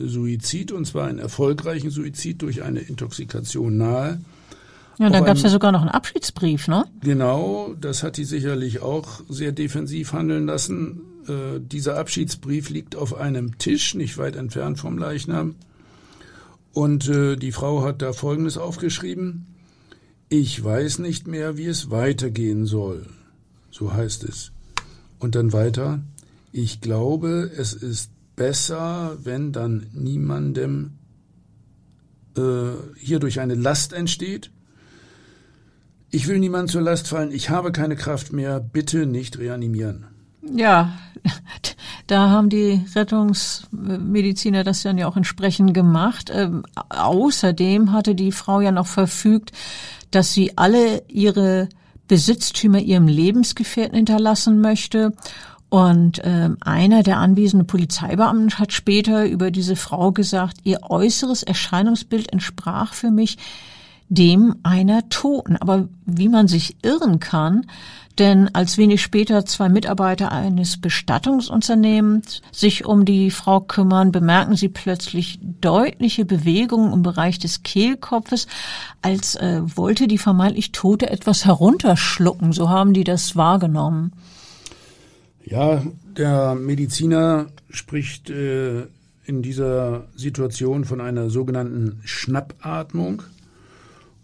äh, 0.00 0.06
Suizid, 0.06 0.70
und 0.72 0.86
zwar 0.86 1.08
einen 1.08 1.18
erfolgreichen 1.18 1.90
Suizid 1.90 2.42
durch 2.42 2.62
eine 2.62 2.80
Intoxikation 2.80 3.76
nahe. 3.76 4.20
Ja, 4.98 5.10
dann 5.10 5.24
gab 5.24 5.36
es 5.36 5.42
ja 5.42 5.50
sogar 5.50 5.72
noch 5.72 5.82
einen 5.82 5.90
Abschiedsbrief, 5.90 6.68
ne? 6.68 6.86
Genau, 7.02 7.74
das 7.80 8.02
hat 8.02 8.16
die 8.16 8.24
sicherlich 8.24 8.80
auch 8.80 9.20
sehr 9.28 9.52
defensiv 9.52 10.12
handeln 10.12 10.46
lassen. 10.46 11.02
Äh, 11.28 11.60
dieser 11.60 11.98
Abschiedsbrief 11.98 12.70
liegt 12.70 12.96
auf 12.96 13.14
einem 13.14 13.58
Tisch, 13.58 13.94
nicht 13.94 14.16
weit 14.16 14.36
entfernt 14.36 14.78
vom 14.78 14.96
Leichnam. 14.96 15.56
Und 16.72 17.08
äh, 17.08 17.36
die 17.36 17.52
Frau 17.52 17.82
hat 17.82 18.00
da 18.02 18.12
Folgendes 18.12 18.56
aufgeschrieben. 18.56 19.46
Ich 20.28 20.62
weiß 20.62 20.98
nicht 20.98 21.28
mehr, 21.28 21.56
wie 21.56 21.66
es 21.66 21.90
weitergehen 21.90 22.66
soll. 22.66 23.06
So 23.70 23.92
heißt 23.92 24.24
es. 24.24 24.52
Und 25.18 25.34
dann 25.34 25.52
weiter. 25.52 26.00
Ich 26.52 26.80
glaube, 26.80 27.50
es 27.56 27.74
ist 27.74 28.10
besser, 28.34 29.16
wenn 29.22 29.52
dann 29.52 29.86
niemandem 29.92 30.92
äh, 32.36 32.72
hierdurch 32.98 33.40
eine 33.40 33.54
Last 33.54 33.92
entsteht. 33.92 34.50
Ich 36.10 36.26
will 36.28 36.38
niemand 36.38 36.70
zur 36.70 36.82
Last 36.82 37.08
fallen. 37.08 37.32
Ich 37.32 37.50
habe 37.50 37.72
keine 37.72 37.96
Kraft 37.96 38.32
mehr. 38.32 38.60
Bitte 38.60 39.06
nicht 39.06 39.38
reanimieren. 39.38 40.06
Ja, 40.54 40.92
da 42.06 42.30
haben 42.30 42.48
die 42.48 42.84
Rettungsmediziner 42.94 44.64
das 44.64 44.82
dann 44.82 44.98
ja 44.98 45.08
auch 45.08 45.16
entsprechend 45.16 45.74
gemacht. 45.74 46.30
Ähm, 46.32 46.64
außerdem 46.88 47.92
hatte 47.92 48.14
die 48.14 48.32
Frau 48.32 48.60
ja 48.60 48.70
noch 48.70 48.86
verfügt, 48.86 49.52
dass 50.10 50.32
sie 50.32 50.56
alle 50.56 51.02
ihre 51.08 51.68
Besitztümer 52.08 52.78
ihrem 52.78 53.08
Lebensgefährten 53.08 53.96
hinterlassen 53.96 54.60
möchte. 54.60 55.12
Und 55.68 56.20
äh, 56.20 56.50
einer 56.60 57.02
der 57.02 57.18
anwesenden 57.18 57.66
Polizeibeamten 57.66 58.58
hat 58.58 58.72
später 58.72 59.26
über 59.26 59.50
diese 59.50 59.74
Frau 59.74 60.12
gesagt, 60.12 60.58
ihr 60.62 60.78
äußeres 60.88 61.42
Erscheinungsbild 61.42 62.32
entsprach 62.32 62.94
für 62.94 63.10
mich 63.10 63.36
dem 64.08 64.54
einer 64.62 65.08
Toten. 65.08 65.56
Aber 65.56 65.88
wie 66.04 66.28
man 66.28 66.46
sich 66.46 66.76
irren 66.82 67.18
kann, 67.18 67.66
denn 68.18 68.54
als 68.54 68.78
wenig 68.78 69.02
später 69.02 69.44
zwei 69.44 69.68
Mitarbeiter 69.68 70.32
eines 70.32 70.80
Bestattungsunternehmens 70.80 72.40
sich 72.50 72.84
um 72.84 73.04
die 73.04 73.30
Frau 73.30 73.60
kümmern, 73.60 74.12
bemerken 74.12 74.56
sie 74.56 74.68
plötzlich 74.68 75.38
deutliche 75.60 76.24
Bewegungen 76.24 76.92
im 76.92 77.02
Bereich 77.02 77.38
des 77.38 77.62
Kehlkopfes, 77.62 78.46
als 79.02 79.34
äh, 79.36 79.60
wollte 79.64 80.08
die 80.08 80.18
vermeintlich 80.18 80.72
Tote 80.72 81.10
etwas 81.10 81.44
herunterschlucken. 81.44 82.52
So 82.52 82.68
haben 82.70 82.94
die 82.94 83.04
das 83.04 83.36
wahrgenommen. 83.36 84.12
Ja, 85.44 85.82
der 86.16 86.54
Mediziner 86.54 87.46
spricht 87.70 88.30
äh, 88.30 88.86
in 89.26 89.42
dieser 89.42 90.06
Situation 90.14 90.84
von 90.84 91.00
einer 91.00 91.30
sogenannten 91.30 92.00
Schnappatmung. 92.04 93.22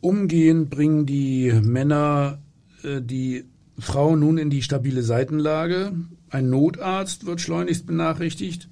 Umgehend 0.00 0.70
bringen 0.70 1.06
die 1.06 1.52
Männer 1.62 2.38
äh, 2.82 3.00
die 3.00 3.44
Frau 3.78 4.16
nun 4.16 4.38
in 4.38 4.50
die 4.50 4.62
stabile 4.62 5.02
Seitenlage. 5.02 5.92
Ein 6.30 6.50
Notarzt 6.50 7.26
wird 7.26 7.40
schleunigst 7.40 7.86
benachrichtigt. 7.86 8.68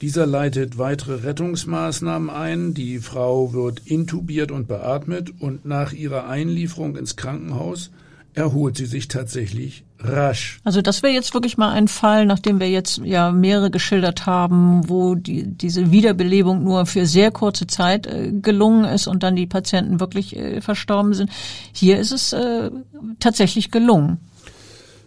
Dieser 0.00 0.26
leitet 0.26 0.78
weitere 0.78 1.24
Rettungsmaßnahmen 1.26 2.30
ein. 2.30 2.72
Die 2.74 2.98
Frau 2.98 3.52
wird 3.52 3.82
intubiert 3.86 4.50
und 4.50 4.66
beatmet 4.66 5.32
und 5.40 5.64
nach 5.66 5.92
ihrer 5.92 6.26
Einlieferung 6.26 6.96
ins 6.96 7.16
Krankenhaus 7.16 7.90
erholt 8.32 8.76
sie 8.76 8.86
sich 8.86 9.08
tatsächlich 9.08 9.84
rasch. 10.02 10.60
Also 10.64 10.82
das 10.82 11.02
wäre 11.02 11.12
jetzt 11.12 11.34
wirklich 11.34 11.56
mal 11.56 11.70
ein 11.70 11.88
Fall, 11.88 12.26
nachdem 12.26 12.60
wir 12.60 12.70
jetzt 12.70 12.98
ja 12.98 13.32
mehrere 13.32 13.70
geschildert 13.70 14.26
haben, 14.26 14.88
wo 14.88 15.14
die, 15.14 15.46
diese 15.46 15.90
Wiederbelebung 15.90 16.64
nur 16.64 16.86
für 16.86 17.06
sehr 17.06 17.30
kurze 17.30 17.66
Zeit 17.66 18.06
äh, 18.06 18.32
gelungen 18.32 18.84
ist 18.84 19.06
und 19.06 19.22
dann 19.22 19.36
die 19.36 19.46
Patienten 19.46 20.00
wirklich 20.00 20.36
äh, 20.36 20.60
verstorben 20.60 21.14
sind. 21.14 21.30
Hier 21.72 21.98
ist 21.98 22.12
es 22.12 22.32
äh, 22.32 22.70
tatsächlich 23.18 23.70
gelungen. 23.70 24.18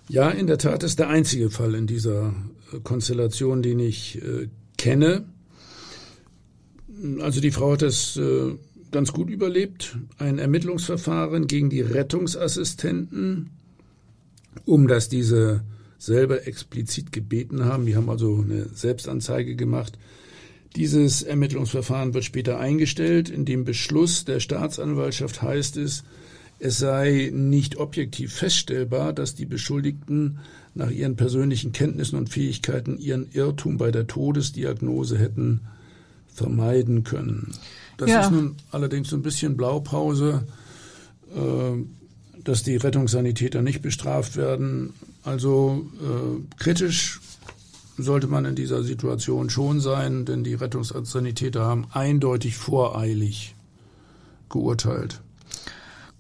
Ja, 0.10 0.30
in 0.30 0.48
der 0.48 0.58
Tat 0.58 0.84
ist 0.84 1.00
der 1.00 1.10
einzige 1.10 1.50
Fall 1.50 1.76
in 1.76 1.88
dieser 1.88 2.34
äh, 2.72 2.80
Konstellation, 2.84 3.62
den 3.62 3.80
ich 3.80 4.22
äh, 4.22 4.50
kenne. 4.78 5.26
Also 7.22 7.42
die 7.42 7.52
Frau 7.52 7.74
hat 7.74 7.82
es 7.82 8.18
äh, 8.18 8.56
ganz 8.92 9.12
gut 9.12 9.30
überlebt. 9.30 9.98
Ein 10.18 10.40
Ermittlungsverfahren 10.40 11.48
gegen 11.48 11.70
die 11.70 11.82
Rettungsassistenten, 11.82 13.50
um 14.66 14.88
dass 14.88 15.10
diese 15.10 15.62
selber 15.98 16.48
explizit 16.48 17.12
gebeten 17.12 17.66
haben. 17.66 17.86
Die 17.86 17.96
haben 17.96 18.10
also 18.10 18.44
eine 18.44 18.68
Selbstanzeige 18.74 19.56
gemacht. 19.56 19.98
Dieses 20.76 21.22
Ermittlungsverfahren 21.22 22.14
wird 22.14 22.26
später 22.26 22.60
eingestellt. 22.60 23.30
In 23.30 23.46
dem 23.46 23.64
Beschluss 23.64 24.26
der 24.26 24.40
Staatsanwaltschaft 24.40 25.42
heißt 25.42 25.78
es, 25.78 26.04
es 26.60 26.78
sei 26.78 27.30
nicht 27.34 27.78
objektiv 27.78 28.34
feststellbar, 28.34 29.14
dass 29.14 29.36
die 29.36 29.46
Beschuldigten 29.46 30.40
nach 30.76 30.90
ihren 30.90 31.16
persönlichen 31.16 31.72
Kenntnissen 31.72 32.18
und 32.18 32.30
Fähigkeiten 32.30 32.98
ihren 32.98 33.30
Irrtum 33.32 33.78
bei 33.78 33.92
der 33.92 34.08
Todesdiagnose 34.08 35.18
hätten 35.18 35.62
vermeiden 36.34 37.04
können. 37.04 37.52
Das 37.98 38.10
ja. 38.10 38.22
ist 38.22 38.32
nun 38.32 38.56
allerdings 38.72 39.10
so 39.10 39.16
ein 39.16 39.22
bisschen 39.22 39.56
Blaupause, 39.56 40.44
äh, 41.36 42.03
dass 42.44 42.64
die 42.64 42.76
Rettungssanitäter 42.76 43.62
nicht 43.62 43.82
bestraft 43.82 44.36
werden. 44.36 44.94
Also 45.24 45.86
äh, 46.02 46.58
kritisch 46.62 47.20
sollte 47.98 48.28
man 48.28 48.46
in 48.46 48.56
dieser 48.56 48.84
Situation 48.84 49.50
schon 49.50 49.80
sein, 49.80 50.26
denn 50.26 50.44
die 50.44 50.56
Rettungssanitäter 50.56 51.64
haben 51.64 51.88
eindeutig 51.92 52.58
voreilig 52.58 53.56
geurteilt. 54.50 55.22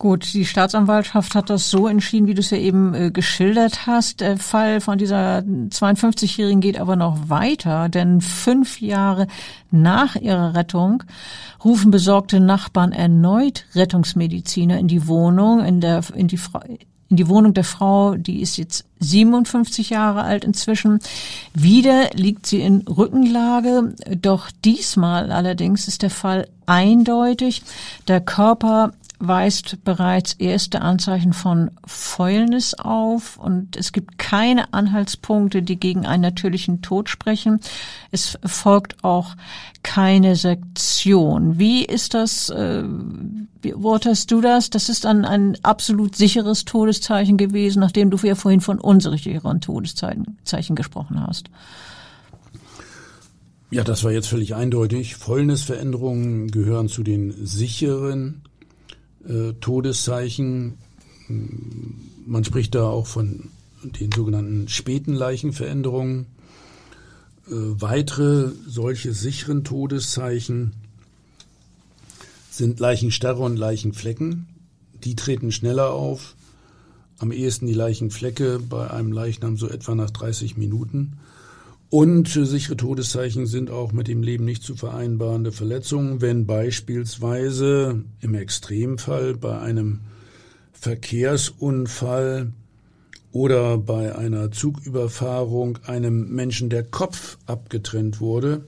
Gut, 0.04 0.34
die 0.34 0.44
Staatsanwaltschaft 0.44 1.34
hat 1.34 1.50
das 1.50 1.70
so 1.70 1.88
entschieden, 1.88 2.28
wie 2.28 2.34
du 2.34 2.42
es 2.42 2.50
ja 2.50 2.58
eben 2.58 2.94
äh, 2.94 3.10
geschildert 3.10 3.88
hast. 3.88 4.20
Der 4.20 4.36
Fall 4.36 4.82
von 4.82 4.98
dieser 4.98 5.38
52-Jährigen 5.38 6.60
geht 6.60 6.78
aber 6.78 6.98
noch 6.98 7.30
weiter, 7.30 7.88
denn 7.88 8.20
fünf 8.20 8.82
Jahre 8.82 9.28
nach 9.72 10.18
ihrer 10.18 10.56
Rettung 10.56 11.04
rufen 11.64 11.90
besorgte 11.90 12.42
Nachbarn 12.42 12.92
erneut 12.92 13.64
Rettungsmediziner 13.76 14.78
in 14.78 14.90
die 14.90 15.08
Wohnung, 15.08 15.64
in 15.64 15.80
der, 15.80 16.04
in 16.14 16.28
die, 16.28 16.40
in 17.08 17.16
die 17.16 17.30
Wohnung 17.30 17.54
der 17.54 17.64
Frau, 17.64 18.16
die 18.16 18.42
ist 18.42 18.58
jetzt 18.58 18.84
57 19.00 19.90
Jahre 19.90 20.24
alt 20.24 20.44
inzwischen. 20.44 21.00
Wieder 21.54 22.10
liegt 22.14 22.46
sie 22.46 22.60
in 22.60 22.82
Rückenlage, 22.90 23.96
doch 24.22 24.52
diesmal 24.66 25.32
allerdings 25.32 25.88
ist 25.88 26.02
der 26.02 26.10
Fall 26.10 26.50
eindeutig. 26.66 27.64
Der 28.10 28.20
Körper 28.20 28.92
weist 29.20 29.84
bereits 29.84 30.34
erste 30.34 30.82
Anzeichen 30.82 31.34
von 31.34 31.72
Fäulnis 31.86 32.74
auf 32.74 33.38
und 33.38 33.78
es 33.78 33.92
gibt 33.92 34.18
keine 34.18 34.74
Anhaltspunkte, 34.74 35.62
die 35.62 35.80
gegen 35.80 36.06
einen 36.06 36.24
natürlichen 36.24 36.82
Tod 36.82 37.10
sprechen. 37.10 37.60
Es 38.12 38.38
folgt 38.46 39.04
auch 39.04 39.36
keine 39.82 40.36
Sektion. 40.36 41.60
Wie 41.60 41.86
ist 41.86 42.14
das, 42.14 42.50
äh, 42.50 42.84
wie 43.62 43.72
beurteilst 43.72 44.32
du 44.32 44.42
das? 44.42 44.70
Das 44.70 44.90
ist 44.90 45.06
ein, 45.06 45.26
ein 45.26 45.58
absolut 45.64 46.16
sicheres 46.16 46.66
Todeszeichen 46.66 47.38
gewesen, 47.38 47.80
nachdem 47.80 48.10
du 48.10 48.18
ja 48.18 48.36
vorhin 48.36 48.62
von 48.62 48.80
unsicheren 48.80 49.62
Todeszeichen 49.62 50.76
gesprochen 50.76 51.26
hast. 51.26 51.50
Ja, 53.74 53.84
das 53.84 54.04
war 54.04 54.12
jetzt 54.12 54.28
völlig 54.28 54.54
eindeutig. 54.54 55.16
Fäulnisveränderungen 55.16 56.52
gehören 56.52 56.90
zu 56.90 57.02
den 57.02 57.34
sicheren 57.44 58.44
äh, 59.28 59.54
Todeszeichen. 59.60 60.78
Man 62.26 62.44
spricht 62.44 62.76
da 62.76 62.88
auch 62.88 63.08
von 63.08 63.50
den 63.84 64.12
sogenannten 64.12 64.68
späten 64.68 65.14
Leichenveränderungen. 65.14 66.26
Äh, 67.48 67.52
weitere 67.52 68.52
solche 68.68 69.14
sicheren 69.14 69.64
Todeszeichen 69.64 70.74
sind 72.50 72.80
Leichenstarre 72.80 73.42
und 73.42 73.58
Leichenflecken. 73.58 74.48
Die 75.04 75.16
treten 75.16 75.52
schneller 75.52 75.92
auf. 75.92 76.36
Am 77.18 77.32
ehesten 77.32 77.68
die 77.68 77.74
Leichenflecke 77.74 78.60
bei 78.60 78.90
einem 78.90 79.12
Leichnam 79.12 79.58
so 79.58 79.68
etwa 79.68 79.96
nach 79.96 80.12
30 80.12 80.58
Minuten. 80.58 81.20
Und 81.94 82.28
sichere 82.28 82.76
Todeszeichen 82.76 83.46
sind 83.46 83.70
auch 83.70 83.92
mit 83.92 84.08
dem 84.08 84.24
Leben 84.24 84.46
nicht 84.46 84.64
zu 84.64 84.76
vereinbarende 84.76 85.52
Verletzungen, 85.52 86.22
wenn 86.22 86.48
beispielsweise 86.48 88.04
im 88.20 88.34
Extremfall 88.34 89.36
bei 89.36 89.60
einem 89.60 90.00
Verkehrsunfall 90.72 92.52
oder 93.32 93.78
bei 93.78 94.16
einer 94.16 94.50
Zugüberfahrung 94.50 95.78
einem 95.86 96.34
Menschen 96.34 96.72
der 96.72 96.82
Kopf 96.82 97.38
abgetrennt 97.46 98.20
wurde. 98.20 98.66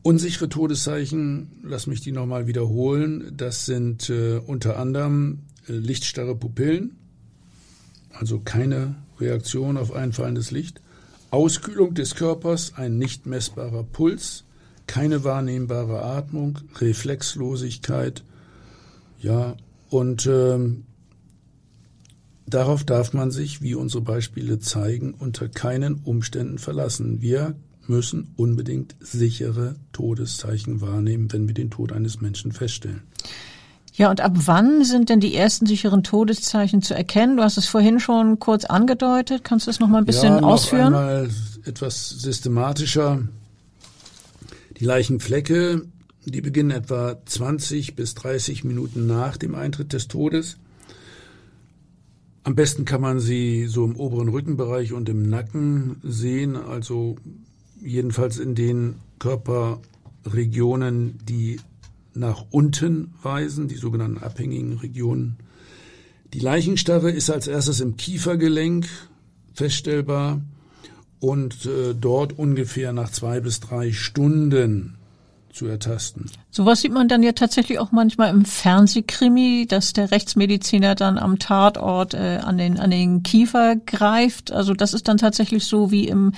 Unsichere 0.00 0.48
Todeszeichen, 0.48 1.60
lass 1.62 1.86
mich 1.86 2.00
die 2.00 2.12
nochmal 2.12 2.46
wiederholen, 2.46 3.34
das 3.36 3.66
sind 3.66 4.08
äh, 4.08 4.38
unter 4.38 4.78
anderem 4.78 5.40
äh, 5.68 5.72
lichtstarre 5.74 6.36
Pupillen, 6.36 6.96
also 8.12 8.40
keine 8.40 8.94
Reaktion 9.20 9.76
auf 9.76 9.92
einfallendes 9.92 10.50
Licht, 10.52 10.80
Auskühlung 11.30 11.94
des 11.94 12.14
Körpers, 12.14 12.72
ein 12.76 12.96
nicht 12.98 13.26
messbarer 13.26 13.82
Puls, 13.82 14.44
keine 14.86 15.24
wahrnehmbare 15.24 16.02
Atmung, 16.02 16.58
Reflexlosigkeit, 16.76 18.24
ja, 19.20 19.56
und 19.90 20.26
ähm, 20.26 20.84
darauf 22.46 22.84
darf 22.84 23.12
man 23.12 23.30
sich, 23.30 23.62
wie 23.62 23.74
unsere 23.74 24.02
Beispiele 24.02 24.58
zeigen, 24.58 25.14
unter 25.14 25.48
keinen 25.48 25.96
Umständen 26.04 26.58
verlassen. 26.58 27.20
Wir 27.20 27.56
müssen 27.86 28.32
unbedingt 28.36 28.96
sichere 29.00 29.76
Todeszeichen 29.92 30.80
wahrnehmen, 30.80 31.32
wenn 31.32 31.48
wir 31.48 31.54
den 31.54 31.70
Tod 31.70 31.92
eines 31.92 32.20
Menschen 32.20 32.52
feststellen. 32.52 33.02
Ja, 33.98 34.10
und 34.10 34.20
ab 34.20 34.32
wann 34.46 34.84
sind 34.84 35.08
denn 35.08 35.18
die 35.18 35.34
ersten 35.34 35.66
sicheren 35.66 36.04
Todeszeichen 36.04 36.82
zu 36.82 36.94
erkennen? 36.94 37.36
Du 37.36 37.42
hast 37.42 37.58
es 37.58 37.66
vorhin 37.66 37.98
schon 37.98 38.38
kurz 38.38 38.64
angedeutet. 38.64 39.42
Kannst 39.42 39.66
du 39.66 39.70
das 39.70 39.80
noch 39.80 39.88
mal 39.88 39.98
ein 39.98 40.04
bisschen 40.04 40.34
ja, 40.34 40.40
noch 40.40 40.50
ausführen? 40.50 40.94
Einmal 40.94 41.28
etwas 41.64 42.10
systematischer. 42.10 43.24
Die 44.78 44.84
Leichenflecke, 44.84 45.82
die 46.24 46.40
beginnen 46.40 46.70
etwa 46.70 47.16
20 47.26 47.96
bis 47.96 48.14
30 48.14 48.62
Minuten 48.62 49.08
nach 49.08 49.36
dem 49.36 49.56
Eintritt 49.56 49.92
des 49.92 50.06
Todes. 50.06 50.58
Am 52.44 52.54
besten 52.54 52.84
kann 52.84 53.00
man 53.00 53.18
sie 53.18 53.66
so 53.66 53.84
im 53.84 53.96
oberen 53.96 54.28
Rückenbereich 54.28 54.92
und 54.92 55.08
im 55.08 55.28
Nacken 55.28 55.96
sehen, 56.04 56.54
also 56.54 57.16
jedenfalls 57.82 58.38
in 58.38 58.54
den 58.54 59.00
Körperregionen, 59.18 61.18
die 61.24 61.58
nach 62.14 62.44
unten 62.50 63.14
weisen, 63.22 63.68
die 63.68 63.76
sogenannten 63.76 64.18
abhängigen 64.18 64.78
Regionen. 64.78 65.36
Die 66.34 66.40
Leichenstarre 66.40 67.10
ist 67.10 67.30
als 67.30 67.46
erstes 67.46 67.80
im 67.80 67.96
Kiefergelenk 67.96 68.86
feststellbar 69.54 70.40
und 71.20 71.66
äh, 71.66 71.94
dort 71.98 72.38
ungefähr 72.38 72.92
nach 72.92 73.10
zwei 73.10 73.40
bis 73.40 73.60
drei 73.60 73.92
Stunden 73.92 74.98
zu 75.52 75.66
ertasten. 75.66 76.30
Sowas 76.50 76.82
sieht 76.82 76.92
man 76.92 77.08
dann 77.08 77.22
ja 77.22 77.32
tatsächlich 77.32 77.78
auch 77.78 77.90
manchmal 77.90 78.30
im 78.30 78.44
Fernsehkrimi, 78.44 79.66
dass 79.68 79.92
der 79.92 80.10
Rechtsmediziner 80.10 80.94
dann 80.94 81.18
am 81.18 81.38
Tatort 81.38 82.14
äh, 82.14 82.38
an 82.42 82.58
den 82.58 82.78
an 82.78 82.90
den 82.90 83.22
Kiefer 83.22 83.76
greift. 83.76 84.52
Also 84.52 84.74
das 84.74 84.94
ist 84.94 85.08
dann 85.08 85.16
tatsächlich 85.16 85.64
so 85.64 85.90
wie 85.90 86.06
im 86.06 86.32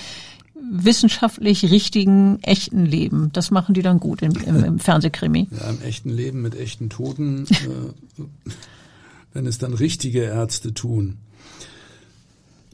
wissenschaftlich 0.70 1.70
richtigen, 1.70 2.38
echten 2.42 2.86
Leben. 2.86 3.30
Das 3.32 3.50
machen 3.50 3.74
die 3.74 3.82
dann 3.82 3.98
gut 4.00 4.22
im, 4.22 4.32
im, 4.46 4.64
im 4.64 4.78
Fernsehkrimi. 4.78 5.48
Ja, 5.50 5.70
im 5.70 5.82
echten 5.82 6.10
Leben 6.10 6.42
mit 6.42 6.54
echten 6.54 6.88
Toten, 6.88 7.46
äh, 7.50 8.22
wenn 9.32 9.46
es 9.46 9.58
dann 9.58 9.74
richtige 9.74 10.22
Ärzte 10.22 10.72
tun. 10.72 11.18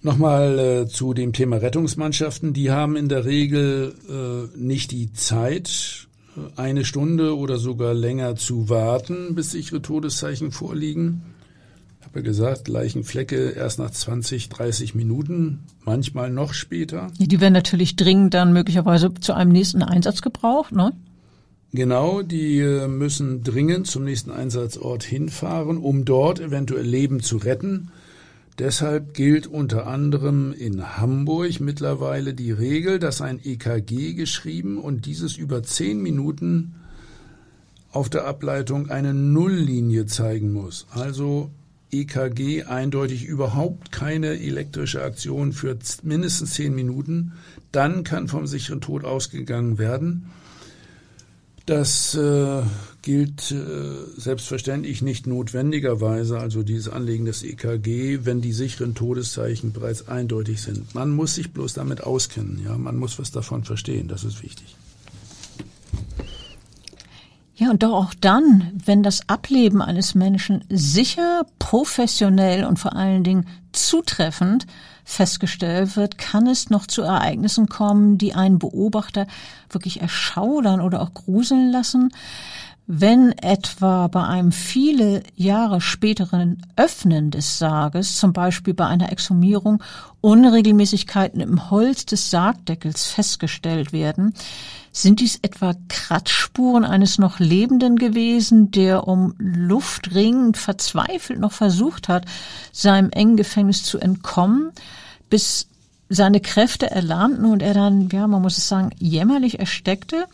Nochmal 0.03 0.59
äh, 0.59 0.87
zu 0.87 1.15
dem 1.15 1.33
Thema 1.33 1.57
Rettungsmannschaften. 1.57 2.53
Die 2.53 2.71
haben 2.71 2.97
in 2.97 3.09
der 3.09 3.25
Regel 3.25 3.95
äh, 4.09 4.59
nicht 4.59 4.91
die 4.93 5.13
Zeit, 5.13 6.07
äh, 6.37 6.61
eine 6.61 6.85
Stunde 6.85 7.37
oder 7.37 7.59
sogar 7.59 7.95
länger 7.95 8.37
zu 8.37 8.69
warten, 8.69 9.35
bis 9.35 9.53
sichere 9.53 9.83
Todeszeichen 9.83 10.53
vorliegen 10.53 11.23
habe 12.17 12.23
gesagt, 12.23 12.67
Leichenflecke 12.67 13.51
erst 13.51 13.79
nach 13.79 13.91
20, 13.91 14.49
30 14.49 14.95
Minuten, 14.95 15.65
manchmal 15.85 16.31
noch 16.31 16.55
später. 16.55 17.09
Die 17.19 17.43
werden 17.43 17.53
natürlich 17.53 17.95
dringend 17.95 18.33
dann 18.33 18.55
möglicherweise 18.55 19.13
zu 19.13 19.35
einem 19.35 19.53
nächsten 19.53 19.83
Einsatz 19.83 20.23
gebraucht, 20.23 20.73
ne? 20.73 20.93
Genau, 21.75 22.23
die 22.23 22.61
äh, 22.61 22.89
müssen 22.89 23.43
dringend 23.43 23.87
zum 23.87 24.05
nächsten 24.05 24.31
Einsatzort 24.31 25.03
hinfahren, 25.03 25.77
um 25.77 26.07
dort 26.07 26.41
eventuell 26.41 26.87
Leben 26.87 27.21
zu 27.21 27.37
retten. 27.37 27.91
Deshalb 28.59 29.13
gilt 29.13 29.47
unter 29.47 29.87
anderem 29.87 30.55
in 30.55 30.97
Hamburg 30.97 31.61
mittlerweile 31.61 32.33
die 32.33 32.53
Regel, 32.53 32.99
dass 32.99 33.21
ein 33.21 33.41
EKG 33.45 34.15
geschrieben 34.15 34.79
und 34.79 35.05
dieses 35.05 35.37
über 35.37 35.63
zehn 35.63 36.01
Minuten 36.01 36.77
auf 37.93 38.09
der 38.09 38.25
Ableitung 38.25 38.89
eine 38.89 39.13
Nulllinie 39.13 40.07
zeigen 40.07 40.55
muss. 40.55 40.87
Also 40.93 41.51
EKG 42.01 42.65
eindeutig 42.65 43.25
überhaupt 43.25 43.93
keine 43.93 44.39
elektrische 44.41 45.03
Aktion 45.03 45.53
für 45.53 45.77
mindestens 46.03 46.55
zehn 46.55 46.75
Minuten. 46.75 47.33
Dann 47.73 48.05
kann 48.05 48.29
vom 48.29 48.47
sicheren 48.47 48.81
Tod 48.81 49.05
ausgegangen 49.05 49.79
werden. 49.79 50.27
Das 51.67 52.15
äh, 52.15 52.63
gilt 53.03 53.51
äh, 53.51 53.57
selbstverständlich 54.17 55.03
nicht 55.03 55.27
notwendigerweise, 55.27 56.39
also 56.39 56.63
dieses 56.63 56.89
Anlegen 56.89 57.25
des 57.25 57.43
EKG, 57.43 58.21
wenn 58.23 58.41
die 58.41 58.53
sicheren 58.53 58.95
Todeszeichen 58.95 59.73
bereits 59.73 60.07
eindeutig 60.07 60.63
sind. 60.63 60.95
Man 60.95 61.11
muss 61.11 61.35
sich 61.35 61.53
bloß 61.53 61.73
damit 61.73 62.05
auskennen, 62.05 62.61
ja, 62.65 62.79
man 62.79 62.97
muss 62.97 63.19
was 63.19 63.33
davon 63.33 63.65
verstehen, 63.65 64.07
das 64.07 64.23
ist 64.23 64.45
wichtig. 64.45 64.77
Ja, 67.59 67.71
und 67.71 67.83
doch 67.83 67.95
auch 67.95 68.15
dann, 68.15 68.71
wenn 68.85 69.03
das 69.03 69.31
Ableben 69.31 69.81
eines 69.81 70.15
Menschen 70.15 70.63
sicher, 70.69 71.47
professionell 71.59 72.67
und 72.67 72.79
vor 72.79 72.95
allen 72.95 73.25
Dingen 73.25 73.47
zutreffend 73.73 74.67
festgestellt 75.05 75.97
wird, 75.97 76.19
kann 76.19 76.47
es 76.49 76.69
noch 76.69 76.87
zu 76.87 77.01
Ereignissen 77.01 77.67
kommen, 77.69 78.19
die 78.19 78.35
einen 78.35 78.59
Beobachter 78.59 79.27
wirklich 79.71 80.03
erschaudern 80.03 80.83
oder 80.83 81.01
auch 81.01 81.15
gruseln 81.15 81.71
lassen. 81.71 82.13
Wenn 82.89 83.33
etwa 83.33 84.07
bei 84.07 84.23
einem 84.23 84.53
viele 84.53 85.25
Jahre 85.35 85.81
späteren 85.81 86.63
Öffnen 86.77 87.33
des 87.33 87.59
Sarges, 87.59 88.17
zum 88.17 88.33
Beispiel 88.33 88.75
bei 88.75 88.87
einer 88.87 89.11
Exhumierung, 89.11 89.83
Unregelmäßigkeiten 90.21 91.41
im 91.41 91.71
Holz 91.71 92.07
des 92.07 92.31
Sargdeckels 92.31 93.07
festgestellt 93.07 93.93
werden, 93.93 94.35
sind 94.93 95.19
dies 95.19 95.41
etwa 95.43 95.75
Kratzspuren 95.89 96.85
eines 96.85 97.19
noch 97.19 97.41
Lebenden 97.41 97.97
gewesen, 97.97 98.71
der 98.71 99.09
um 99.09 99.35
Luft 99.39 100.15
ringend 100.15 100.57
verzweifelt 100.57 101.41
noch 101.41 101.53
versucht 101.53 102.09
hat, 102.09 102.25
seinem 102.71 103.11
engen 103.11 103.37
Gefängnis 103.37 103.83
zu 103.83 103.99
entkommen, 103.99 104.71
bis 105.29 105.67
seine 106.09 106.41
Kräfte 106.41 106.89
erlahmten 106.89 107.47
und 107.47 107.63
er 107.63 107.75
dann, 107.75 108.09
ja, 108.11 108.29
man 108.29 108.43
muss 108.43 108.59
es 108.59 108.69
sagen, 108.69 108.91
jämmerlich 108.97 109.59
ersteckte? 109.59 110.27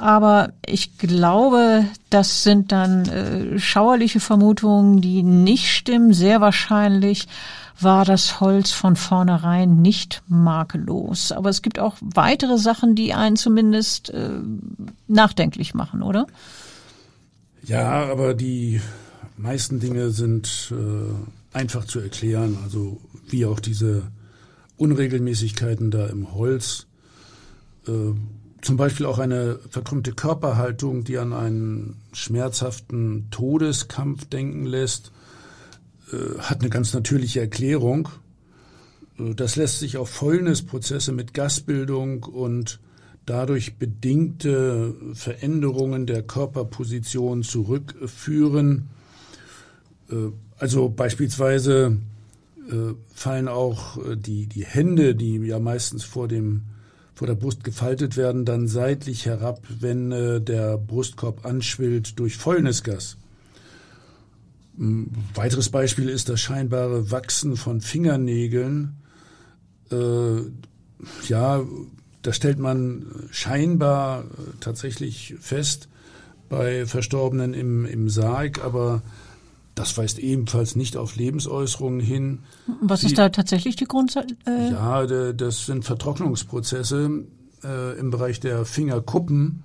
Aber 0.00 0.54
ich 0.64 0.96
glaube, 0.96 1.84
das 2.08 2.42
sind 2.42 2.72
dann 2.72 3.04
äh, 3.04 3.58
schauerliche 3.58 4.18
Vermutungen, 4.18 5.02
die 5.02 5.22
nicht 5.22 5.68
stimmen. 5.68 6.14
Sehr 6.14 6.40
wahrscheinlich 6.40 7.28
war 7.78 8.06
das 8.06 8.40
Holz 8.40 8.70
von 8.70 8.96
vornherein 8.96 9.82
nicht 9.82 10.22
makellos. 10.26 11.32
Aber 11.32 11.50
es 11.50 11.60
gibt 11.60 11.78
auch 11.78 11.96
weitere 12.00 12.56
Sachen, 12.56 12.94
die 12.94 13.12
einen 13.12 13.36
zumindest 13.36 14.08
äh, 14.08 14.30
nachdenklich 15.06 15.74
machen, 15.74 16.00
oder? 16.00 16.26
Ja, 17.66 18.10
aber 18.10 18.32
die 18.32 18.80
meisten 19.36 19.80
Dinge 19.80 20.12
sind 20.12 20.72
äh, 20.72 21.56
einfach 21.58 21.84
zu 21.84 22.00
erklären. 22.00 22.56
Also 22.64 22.98
wie 23.28 23.44
auch 23.44 23.60
diese 23.60 24.04
Unregelmäßigkeiten 24.78 25.90
da 25.90 26.06
im 26.06 26.32
Holz. 26.32 26.86
Äh, 27.86 28.14
zum 28.62 28.76
Beispiel 28.76 29.06
auch 29.06 29.18
eine 29.18 29.58
verkrümmte 29.70 30.12
Körperhaltung, 30.12 31.04
die 31.04 31.18
an 31.18 31.32
einen 31.32 31.96
schmerzhaften 32.12 33.28
Todeskampf 33.30 34.26
denken 34.26 34.66
lässt 34.66 35.12
äh, 36.12 36.38
hat 36.38 36.60
eine 36.60 36.70
ganz 36.70 36.92
natürliche 36.92 37.40
Erklärung. 37.40 38.08
Äh, 39.18 39.34
das 39.34 39.56
lässt 39.56 39.78
sich 39.78 39.96
auf 39.96 40.10
Fäulnisprozesse 40.10 41.12
mit 41.12 41.34
Gasbildung 41.34 42.24
und 42.24 42.80
dadurch 43.26 43.76
bedingte 43.76 44.94
Veränderungen 45.14 46.06
der 46.06 46.22
Körperposition 46.22 47.42
zurückführen. 47.42 48.88
Äh, 50.10 50.14
also 50.58 50.88
beispielsweise 50.88 51.96
fallen 53.12 53.48
auch 53.48 53.98
die, 54.14 54.46
die 54.46 54.64
Hände, 54.64 55.16
die 55.16 55.38
ja 55.38 55.58
meistens 55.58 56.04
vor 56.04 56.28
dem 56.28 56.66
vor 57.20 57.26
der 57.26 57.34
Brust 57.34 57.64
gefaltet 57.64 58.16
werden, 58.16 58.46
dann 58.46 58.66
seitlich 58.66 59.26
herab, 59.26 59.60
wenn 59.78 60.08
der 60.08 60.78
Brustkorb 60.78 61.44
anschwillt 61.44 62.18
durch 62.18 62.38
Fäulnisgas. 62.38 63.18
Ein 64.78 65.14
weiteres 65.34 65.68
Beispiel 65.68 66.08
ist 66.08 66.30
das 66.30 66.40
scheinbare 66.40 67.10
Wachsen 67.10 67.58
von 67.58 67.82
Fingernägeln. 67.82 69.02
Äh, 69.92 69.96
ja, 71.28 71.62
da 72.22 72.32
stellt 72.32 72.58
man 72.58 73.04
scheinbar 73.30 74.24
tatsächlich 74.60 75.34
fest 75.40 75.90
bei 76.48 76.86
Verstorbenen 76.86 77.52
im, 77.52 77.84
im 77.84 78.08
Sarg, 78.08 78.64
aber 78.64 79.02
das 79.80 79.96
weist 79.96 80.18
ebenfalls 80.18 80.76
nicht 80.76 80.96
auf 80.96 81.16
Lebensäußerungen 81.16 82.00
hin. 82.00 82.40
Was 82.82 83.02
ist 83.02 83.18
da 83.18 83.30
tatsächlich 83.30 83.76
die 83.76 83.86
Grundsatz? 83.86 84.30
Äh 84.46 84.70
ja, 84.72 85.32
das 85.32 85.66
sind 85.66 85.84
Vertrocknungsprozesse 85.84 87.24
äh, 87.64 87.98
im 87.98 88.10
Bereich 88.10 88.40
der 88.40 88.64
Fingerkuppen 88.64 89.62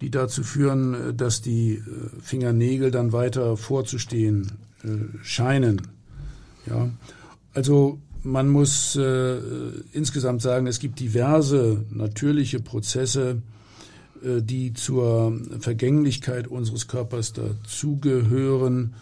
die 0.00 0.10
dazu 0.10 0.42
führen, 0.42 0.94
äh, 0.94 1.14
dass 1.14 1.42
die 1.42 1.74
äh, 1.74 1.82
Fingernägel 2.20 2.90
dann 2.90 3.12
weiter 3.12 3.56
vorzustehen 3.56 4.52
äh, 4.84 4.88
scheinen. 5.22 5.82
Ja, 6.66 6.90
also 7.54 7.98
man 8.22 8.48
muss 8.48 8.96
äh, 8.96 9.38
insgesamt 9.92 10.42
sagen, 10.42 10.66
es 10.66 10.80
gibt 10.80 10.98
diverse 10.98 11.84
natürliche 11.90 12.60
Prozesse, 12.60 13.42
äh, 14.22 14.42
die 14.42 14.74
zur 14.74 15.40
Vergänglichkeit 15.60 16.48
unseres 16.48 16.88
Körpers 16.88 17.32
dazugehören, 17.32 18.94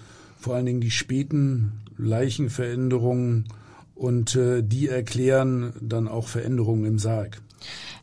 vor 0.44 0.56
allen 0.56 0.66
Dingen 0.66 0.82
die 0.82 0.90
späten 0.90 1.80
Leichenveränderungen 1.96 3.46
und 3.94 4.36
äh, 4.36 4.62
die 4.62 4.88
erklären 4.88 5.72
dann 5.80 6.06
auch 6.06 6.28
Veränderungen 6.28 6.84
im 6.84 6.98
Sarg. 6.98 7.40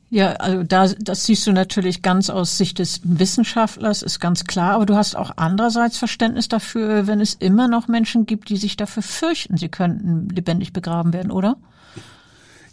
Ja, 0.09 0.33
also 0.33 0.63
da, 0.63 0.87
das 0.87 1.25
siehst 1.25 1.45
du 1.45 1.53
natürlich 1.53 2.01
ganz 2.01 2.31
aus 2.31 2.57
Sicht 2.57 2.79
des 2.79 3.01
Wissenschaftlers, 3.03 4.01
ist 4.01 4.19
ganz 4.19 4.43
klar. 4.45 4.73
Aber 4.73 4.87
du 4.87 4.95
hast 4.95 5.15
auch 5.15 5.31
andererseits 5.35 5.99
Verständnis 5.99 6.49
dafür, 6.49 7.05
wenn 7.05 7.21
es 7.21 7.35
immer 7.35 7.67
noch 7.67 7.87
Menschen 7.87 8.25
gibt, 8.25 8.49
die 8.49 8.57
sich 8.57 8.75
dafür 8.75 9.03
fürchten, 9.03 9.55
sie 9.55 9.69
könnten 9.69 10.27
lebendig 10.29 10.73
begraben 10.73 11.13
werden, 11.13 11.31
oder? 11.31 11.57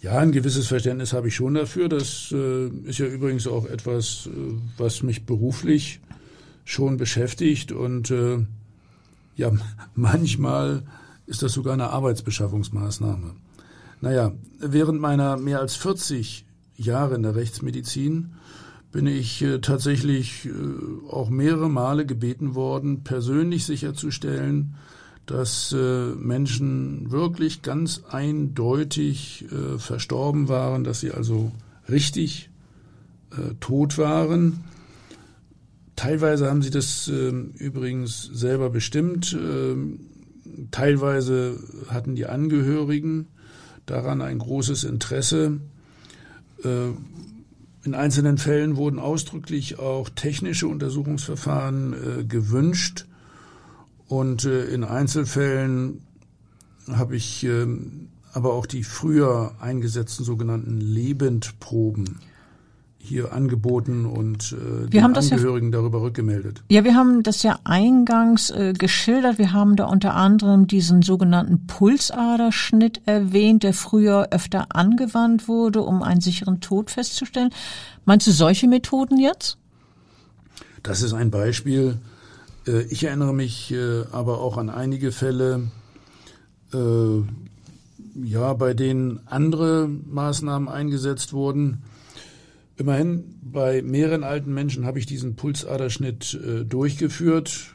Ja, 0.01 0.19
ein 0.19 0.33
gewisses 0.33 0.67
Verständnis 0.67 1.13
habe 1.13 1.29
ich 1.29 1.35
schon 1.35 1.55
dafür. 1.55 1.91
Das 1.91 2.33
äh, 2.33 2.69
ist 2.87 2.99
ja 2.99 3.07
übrigens 3.07 3.47
auch 3.47 3.67
etwas, 3.67 4.29
äh, 4.33 4.55
was 4.79 5.03
mich 5.03 5.27
beruflich 5.27 6.01
schon 6.65 6.97
beschäftigt. 6.97 7.71
Und 7.71 8.11
äh, 8.11 8.39
ja, 9.39 9.53
manchmal 9.95 10.83
ist 11.27 11.43
das 11.43 11.53
sogar 11.53 11.73
eine 11.73 11.91
Arbeitsbeschaffungsmaßnahme. 11.91 13.37
Naja, 14.01 14.33
während 14.59 15.01
meiner 15.01 15.37
mehr 15.37 15.61
als 15.61 15.77
40 15.77 16.45
Jahre 16.77 17.15
in 17.15 17.23
der 17.23 17.35
Rechtsmedizin 17.35 18.35
bin 18.93 19.07
ich 19.07 19.43
äh, 19.43 19.61
tatsächlich 19.61 20.47
äh, 20.47 20.51
auch 21.11 21.31
mehrere 21.31 21.69
Male 21.69 22.05
gebeten 22.07 22.55
worden, 22.55 23.05
persönlich 23.05 23.65
sicherzustellen, 23.65 24.75
dass 25.27 25.73
äh, 25.73 26.15
Menschen 26.15 27.11
wirklich 27.11 27.63
ganz 27.63 28.03
eindeutig 28.11 29.45
verstorben 29.77 30.49
waren, 30.49 30.85
dass 30.85 31.01
sie 31.01 31.13
also 31.13 31.53
richtig 31.89 32.51
tot 33.61 33.99
waren. 33.99 34.65
Teilweise 35.99 36.49
haben 36.49 36.63
sie 36.63 36.71
das 36.71 37.09
ähm, 37.09 37.51
übrigens 37.59 38.23
selber 38.23 38.71
bestimmt. 38.71 39.37
Ähm, 39.37 39.99
teilweise 40.71 41.59
hatten 41.89 42.15
die 42.15 42.27
Angehörigen 42.27 43.27
daran 43.85 44.23
ein 44.23 44.39
großes 44.39 44.85
Interesse. 44.85 45.59
Äh, 46.63 46.91
in 47.83 47.95
einzelnen 47.95 48.39
Fällen 48.39 48.77
wurden 48.77 49.01
ausdrücklich 49.01 49.81
auch 49.81 50.09
technische 50.09 50.69
Untersuchungsverfahren 50.69 51.95
äh, 51.95 52.25
gewünscht. 52.25 53.07
Und 54.07 54.45
äh, 54.45 54.67
in 54.67 54.85
Einzelfällen 54.85 56.03
habe 56.87 57.17
ich 57.17 57.43
äh, 57.43 57.67
aber 58.33 58.53
auch 58.53 58.67
die 58.67 58.85
früher 58.85 59.57
eingesetzten 59.59 60.25
sogenannten 60.25 60.81
Lebendproben 60.81 62.21
hier 63.01 63.33
angeboten 63.33 64.05
und 64.05 64.53
äh, 64.53 64.93
wir 64.93 65.01
den 65.03 65.17
Angehörigen 65.17 65.73
ja, 65.73 65.79
darüber 65.79 66.03
rückgemeldet. 66.03 66.63
Ja, 66.69 66.85
wir 66.85 66.95
haben 66.95 67.23
das 67.23 67.43
ja 67.43 67.59
eingangs 67.65 68.51
äh, 68.51 68.75
geschildert. 68.77 69.39
Wir 69.39 69.53
haben 69.53 69.77
da 69.77 69.87
unter 69.87 70.15
anderem 70.15 70.67
diesen 70.67 71.03
sogenannten 71.03 71.67
Pulsaderschnitt 71.67 73.03
erwähnt, 73.07 73.63
der 73.63 73.73
früher 73.73 74.29
öfter 74.31 74.67
angewandt 74.75 75.49
wurde, 75.49 75.83
um 75.83 76.03
einen 76.03 76.21
sicheren 76.21 76.61
Tod 76.61 76.91
festzustellen. 76.91 77.51
Meinst 78.05 78.27
du 78.27 78.33
solche 78.33 78.69
Methoden 78.69 79.19
jetzt? 79.19 79.59
Das 80.83 81.03
ist 81.03 81.13
ein 81.13 81.31
Beispiel. 81.31 81.99
Äh, 82.67 82.83
ich 82.83 83.05
erinnere 83.05 83.33
mich 83.33 83.73
äh, 83.73 84.05
aber 84.13 84.41
auch 84.41 84.59
an 84.59 84.71
einige 84.71 85.13
Fälle, 85.13 85.69
äh, 86.75 87.23
ja, 88.25 88.53
bei 88.55 88.75
denen 88.75 89.21
andere 89.27 89.89
Maßnahmen 89.89 90.69
eingesetzt 90.69 91.33
wurden. 91.33 91.83
Immerhin 92.79 93.35
bei 93.43 93.83
mehreren 93.83 94.23
alten 94.23 94.55
Menschen 94.55 94.87
habe 94.87 94.99
ich 94.99 95.07
diesen 95.07 95.35
Pulsaderschnitt 95.35 96.39
durchgeführt. 96.69 97.75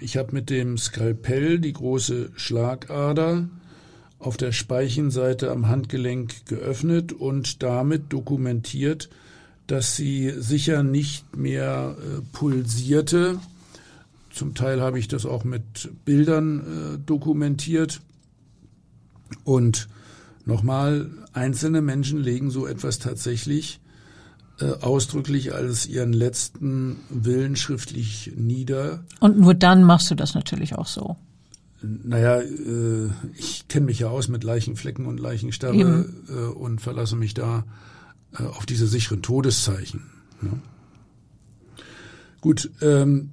Ich 0.00 0.18
habe 0.18 0.34
mit 0.34 0.50
dem 0.50 0.76
Skalpell 0.76 1.58
die 1.58 1.72
große 1.72 2.30
Schlagader 2.36 3.48
auf 4.18 4.36
der 4.36 4.52
Speichenseite 4.52 5.50
am 5.50 5.68
Handgelenk 5.68 6.46
geöffnet 6.46 7.12
und 7.12 7.62
damit 7.62 8.12
dokumentiert, 8.12 9.08
dass 9.66 9.96
sie 9.96 10.32
sicher 10.36 10.82
nicht 10.82 11.36
mehr 11.36 11.96
äh, 11.98 12.20
pulsierte. 12.32 13.38
Zum 14.30 14.54
Teil 14.54 14.80
habe 14.80 14.98
ich 14.98 15.08
das 15.08 15.26
auch 15.26 15.44
mit 15.44 15.90
Bildern 16.04 16.60
äh, 16.60 16.98
dokumentiert. 17.04 18.00
Und 19.44 19.88
nochmal, 20.44 21.10
einzelne 21.32 21.82
Menschen 21.82 22.22
legen 22.22 22.50
so 22.50 22.66
etwas 22.66 22.98
tatsächlich 22.98 23.80
äh, 23.82 23.85
ausdrücklich 24.80 25.52
als 25.52 25.86
ihren 25.86 26.12
letzten 26.12 26.96
Willen 27.10 27.56
schriftlich 27.56 28.32
nieder. 28.36 29.04
Und 29.20 29.38
nur 29.38 29.54
dann 29.54 29.84
machst 29.84 30.10
du 30.10 30.14
das 30.14 30.34
natürlich 30.34 30.74
auch 30.74 30.86
so. 30.86 31.16
Naja, 31.82 32.40
äh, 32.40 33.10
ich 33.36 33.68
kenne 33.68 33.86
mich 33.86 33.98
ja 33.98 34.08
aus 34.08 34.28
mit 34.28 34.44
Leichenflecken 34.44 35.06
und 35.06 35.20
Leichenstarre 35.20 36.08
äh, 36.28 36.32
und 36.32 36.80
verlasse 36.80 37.16
mich 37.16 37.34
da 37.34 37.64
äh, 38.38 38.44
auf 38.44 38.66
diese 38.66 38.86
sicheren 38.86 39.22
Todeszeichen. 39.22 40.04
Ne? 40.40 40.52
Gut, 42.40 42.70
ähm, 42.80 43.30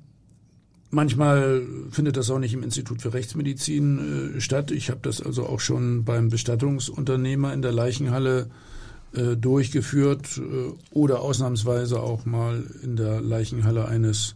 manchmal 0.89 1.61
findet 1.91 2.17
das 2.17 2.29
auch 2.29 2.39
nicht 2.39 2.53
im 2.53 2.63
Institut 2.63 3.01
für 3.01 3.13
Rechtsmedizin 3.13 4.35
äh, 4.37 4.41
statt. 4.41 4.71
Ich 4.71 4.89
habe 4.89 4.99
das 5.03 5.21
also 5.21 5.45
auch 5.45 5.59
schon 5.59 6.03
beim 6.03 6.29
Bestattungsunternehmer 6.29 7.53
in 7.53 7.61
der 7.61 7.71
Leichenhalle 7.71 8.49
äh, 9.13 9.35
durchgeführt 9.37 10.37
äh, 10.37 10.71
oder 10.91 11.21
ausnahmsweise 11.21 12.01
auch 12.01 12.25
mal 12.25 12.63
in 12.81 12.95
der 12.95 13.21
Leichenhalle 13.21 13.87
eines 13.87 14.35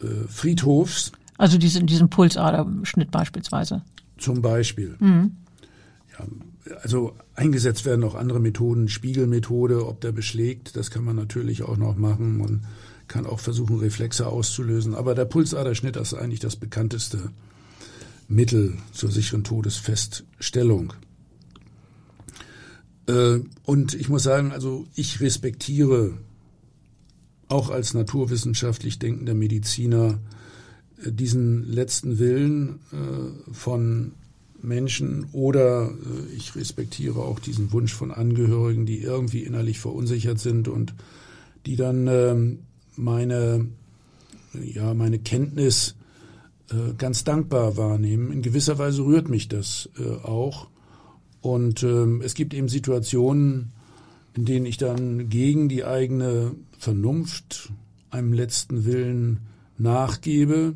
äh, 0.00 0.26
Friedhofs. 0.28 1.12
Also 1.38 1.58
diesen, 1.58 1.86
diesen 1.86 2.10
Pulsaderschnitt 2.10 3.10
beispielsweise. 3.10 3.82
Zum 4.18 4.42
Beispiel. 4.42 4.96
Mhm. 4.98 5.36
Ja, 6.12 6.26
also 6.82 7.14
eingesetzt 7.34 7.84
werden 7.84 8.04
auch 8.04 8.14
andere 8.14 8.40
Methoden, 8.40 8.88
Spiegelmethode, 8.88 9.86
ob 9.86 10.00
der 10.00 10.12
beschlägt, 10.12 10.76
das 10.76 10.90
kann 10.90 11.04
man 11.04 11.16
natürlich 11.16 11.62
auch 11.62 11.76
noch 11.76 11.96
machen. 11.96 12.38
Man 12.38 12.66
kann 13.08 13.26
auch 13.26 13.40
versuchen, 13.40 13.78
Reflexe 13.78 14.26
auszulösen. 14.26 14.94
Aber 14.94 15.14
der 15.14 15.24
Pulsaderschnitt 15.24 15.96
ist 15.96 16.14
eigentlich 16.14 16.40
das 16.40 16.56
bekannteste 16.56 17.30
Mittel 18.28 18.78
zur 18.92 19.10
sicheren 19.10 19.44
Todesfeststellung. 19.44 20.94
Äh, 23.06 23.40
und 23.64 23.94
ich 23.94 24.08
muss 24.08 24.22
sagen, 24.22 24.52
also 24.52 24.86
ich 24.94 25.20
respektiere 25.20 26.12
auch 27.48 27.70
als 27.70 27.94
naturwissenschaftlich 27.94 28.98
denkender 28.98 29.34
Mediziner 29.34 30.18
äh, 31.04 31.12
diesen 31.12 31.70
letzten 31.70 32.18
Willen 32.18 32.80
äh, 32.92 33.52
von 33.52 34.12
Menschen 34.62 35.26
oder 35.32 35.92
ich 36.34 36.56
respektiere 36.56 37.18
auch 37.18 37.38
diesen 37.38 37.70
Wunsch 37.72 37.92
von 37.92 38.10
Angehörigen, 38.10 38.86
die 38.86 39.02
irgendwie 39.02 39.40
innerlich 39.40 39.78
verunsichert 39.78 40.40
sind 40.40 40.68
und 40.68 40.94
die 41.66 41.76
dann 41.76 42.06
ähm, 42.06 42.60
meine, 42.96 43.66
ja, 44.54 44.94
meine 44.94 45.18
Kenntnis 45.18 45.96
ganz 46.96 47.24
dankbar 47.24 47.76
wahrnehmen. 47.76 48.32
In 48.32 48.40
gewisser 48.40 48.78
Weise 48.78 49.04
rührt 49.04 49.28
mich 49.28 49.48
das 49.48 49.90
auch. 50.22 50.68
Und 51.44 51.82
ähm, 51.82 52.22
es 52.24 52.34
gibt 52.34 52.54
eben 52.54 52.68
Situationen, 52.68 53.72
in 54.34 54.44
denen 54.44 54.66
ich 54.66 54.78
dann 54.78 55.28
gegen 55.28 55.68
die 55.68 55.84
eigene 55.84 56.56
Vernunft 56.78 57.70
einem 58.10 58.32
letzten 58.32 58.84
Willen 58.84 59.40
nachgebe 59.78 60.74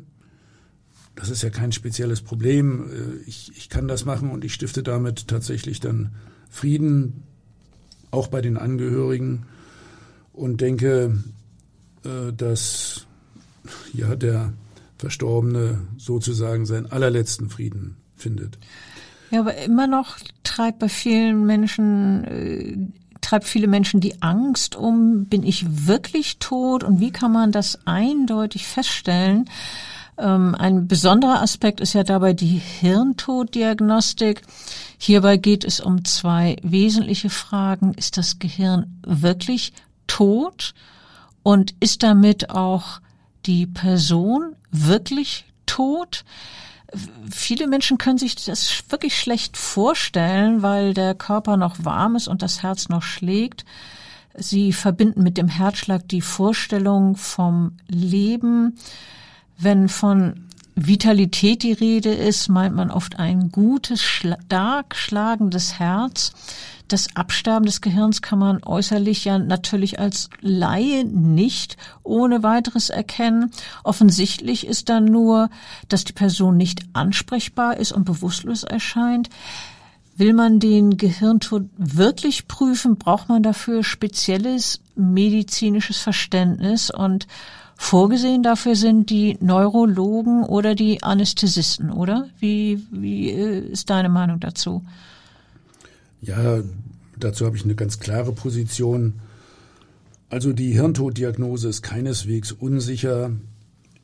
das 1.19 1.29
ist 1.29 1.43
ja 1.43 1.49
kein 1.49 1.71
spezielles 1.71 2.21
Problem. 2.21 2.89
Äh, 2.89 3.29
ich, 3.29 3.51
ich 3.55 3.69
kann 3.69 3.87
das 3.87 4.05
machen 4.05 4.31
und 4.31 4.45
ich 4.45 4.53
stifte 4.53 4.83
damit 4.83 5.27
tatsächlich 5.27 5.79
dann 5.79 6.13
Frieden, 6.49 7.23
auch 8.11 8.27
bei 8.27 8.41
den 8.41 8.57
Angehörigen 8.57 9.45
und 10.33 10.61
denke, 10.61 11.21
äh, 12.03 12.33
dass 12.33 13.05
ja 13.93 14.15
der 14.15 14.53
Verstorbene 14.97 15.81
sozusagen 15.97 16.65
seinen 16.65 16.87
allerletzten 16.87 17.49
Frieden 17.49 17.97
findet. 18.15 18.57
Ja, 19.31 19.41
aber 19.41 19.55
immer 19.57 19.87
noch 19.87 20.17
treibt 20.43 20.79
bei 20.79 20.89
vielen 20.89 21.45
Menschen 21.45 22.23
äh, 22.23 22.77
treibt 23.21 23.45
viele 23.45 23.67
Menschen 23.67 23.99
die 23.99 24.21
Angst 24.21 24.75
um, 24.75 25.25
bin 25.25 25.43
ich 25.43 25.87
wirklich 25.87 26.39
tot 26.39 26.83
und 26.83 26.99
wie 26.99 27.11
kann 27.11 27.31
man 27.31 27.51
das 27.51 27.79
eindeutig 27.85 28.65
feststellen? 28.65 29.49
Ähm, 30.17 30.55
ein 30.55 30.87
besonderer 30.87 31.41
Aspekt 31.41 31.79
ist 31.79 31.93
ja 31.93 32.03
dabei 32.03 32.33
die 32.33 32.57
Hirntoddiagnostik. 32.57 34.41
Hierbei 34.97 35.37
geht 35.37 35.63
es 35.63 35.79
um 35.79 36.03
zwei 36.05 36.57
wesentliche 36.61 37.29
Fragen. 37.29 37.93
Ist 37.93 38.17
das 38.17 38.39
Gehirn 38.39 38.99
wirklich 39.05 39.73
tot? 40.07 40.73
Und 41.41 41.73
ist 41.79 42.03
damit 42.03 42.49
auch 42.49 42.99
die 43.45 43.65
Person 43.65 44.55
wirklich 44.71 45.45
tot? 45.65 46.25
Viele 47.29 47.67
Menschen 47.67 47.97
können 47.97 48.17
sich 48.17 48.35
das 48.35 48.83
wirklich 48.89 49.19
schlecht 49.19 49.57
vorstellen, 49.57 50.61
weil 50.61 50.93
der 50.93 51.13
Körper 51.15 51.57
noch 51.57 51.83
warm 51.83 52.15
ist 52.15 52.27
und 52.27 52.41
das 52.41 52.63
Herz 52.63 52.89
noch 52.89 53.03
schlägt. 53.03 53.65
Sie 54.35 54.73
verbinden 54.73 55.23
mit 55.23 55.37
dem 55.37 55.47
Herzschlag 55.47 56.07
die 56.07 56.21
Vorstellung 56.21 57.15
vom 57.15 57.77
Leben. 57.87 58.77
Wenn 59.57 59.89
von 59.89 60.48
Vitalität 60.87 61.63
die 61.63 61.73
Rede 61.73 62.13
ist, 62.13 62.47
meint 62.47 62.75
man 62.75 62.91
oft 62.91 63.19
ein 63.19 63.51
gutes, 63.51 64.01
stark 64.01 64.95
schlagendes 64.95 65.79
Herz. 65.79 66.31
Das 66.87 67.15
Absterben 67.15 67.65
des 67.65 67.81
Gehirns 67.81 68.21
kann 68.21 68.39
man 68.39 68.63
äußerlich 68.63 69.25
ja 69.25 69.37
natürlich 69.37 69.99
als 69.99 70.29
Laie 70.41 71.05
nicht 71.05 71.77
ohne 72.03 72.41
weiteres 72.41 72.89
erkennen. 72.89 73.51
Offensichtlich 73.83 74.65
ist 74.65 74.89
dann 74.89 75.05
nur, 75.05 75.49
dass 75.87 76.03
die 76.03 76.13
Person 76.13 76.57
nicht 76.57 76.81
ansprechbar 76.93 77.77
ist 77.77 77.91
und 77.91 78.05
bewusstlos 78.05 78.63
erscheint. 78.63 79.29
Will 80.17 80.33
man 80.33 80.59
den 80.59 80.97
Gehirntod 80.97 81.69
wirklich 81.77 82.47
prüfen, 82.47 82.97
braucht 82.97 83.29
man 83.29 83.43
dafür 83.43 83.83
spezielles 83.83 84.81
medizinisches 84.95 85.99
Verständnis 85.99 86.89
und 86.89 87.27
Vorgesehen 87.81 88.43
dafür 88.43 88.75
sind 88.75 89.09
die 89.09 89.37
Neurologen 89.39 90.43
oder 90.43 90.75
die 90.75 91.01
Anästhesisten, 91.01 91.91
oder? 91.91 92.27
Wie, 92.37 92.85
wie 92.91 93.29
äh, 93.29 93.59
ist 93.71 93.89
deine 93.89 94.09
Meinung 94.09 94.41
dazu? 94.41 94.83
Ja, 96.21 96.61
dazu 97.17 97.45
habe 97.45 97.55
ich 97.55 97.63
eine 97.63 97.75
ganz 97.75 97.97
klare 97.97 98.33
Position. 98.33 99.21
Also 100.29 100.51
die 100.51 100.73
Hirntoddiagnose 100.73 101.69
ist 101.69 101.81
keineswegs 101.81 102.51
unsicher. 102.51 103.31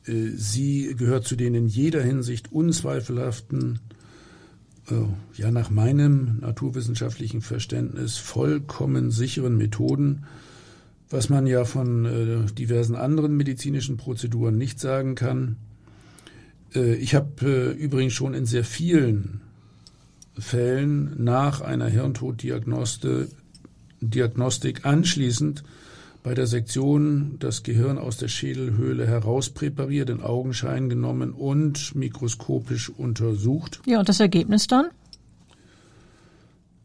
Äh, 0.08 0.30
sie 0.36 0.96
gehört 0.98 1.28
zu 1.28 1.36
den 1.36 1.54
in 1.54 1.68
jeder 1.68 2.02
Hinsicht 2.02 2.54
unzweifelhaften, 2.54 3.80
äh, 4.90 4.96
ja 5.36 5.52
nach 5.52 5.70
meinem 5.70 6.40
naturwissenschaftlichen 6.40 7.42
Verständnis 7.42 8.18
vollkommen 8.18 9.12
sicheren 9.12 9.58
Methoden, 9.58 10.24
was 11.10 11.30
man 11.30 11.48
ja 11.48 11.66
von 11.66 12.06
äh, 12.06 12.46
diversen 12.54 12.96
anderen 12.96 13.36
medizinischen 13.38 13.98
Prozeduren 13.98 14.58
nicht 14.58 14.80
sagen 14.80 15.16
kann. 15.16 15.58
Äh, 16.74 16.96
ich 16.96 17.14
habe 17.16 17.46
äh, 17.46 17.72
übrigens 17.72 18.14
schon 18.14 18.34
in 18.34 18.46
sehr 18.46 18.64
vielen 18.64 19.42
Fällen 20.38 21.24
nach 21.24 21.62
einer 21.62 21.88
Hirntoddiagnostik 21.88 24.86
anschließend 24.86 25.64
bei 26.24 26.34
der 26.34 26.48
Sektion 26.48 27.36
das 27.40 27.62
Gehirn 27.62 28.00
aus 28.00 28.18
der 28.18 28.30
Schädelhöhle 28.30 29.06
herauspräpariert, 29.06 30.10
in 30.10 30.22
Augenschein 30.22 30.90
genommen 30.90 31.32
und 31.32 31.94
mikroskopisch 31.94 32.90
untersucht. 32.90 33.80
Ja, 33.86 34.00
und 34.00 34.10
das 34.10 34.20
Ergebnis 34.20 34.66
dann? 34.66 34.88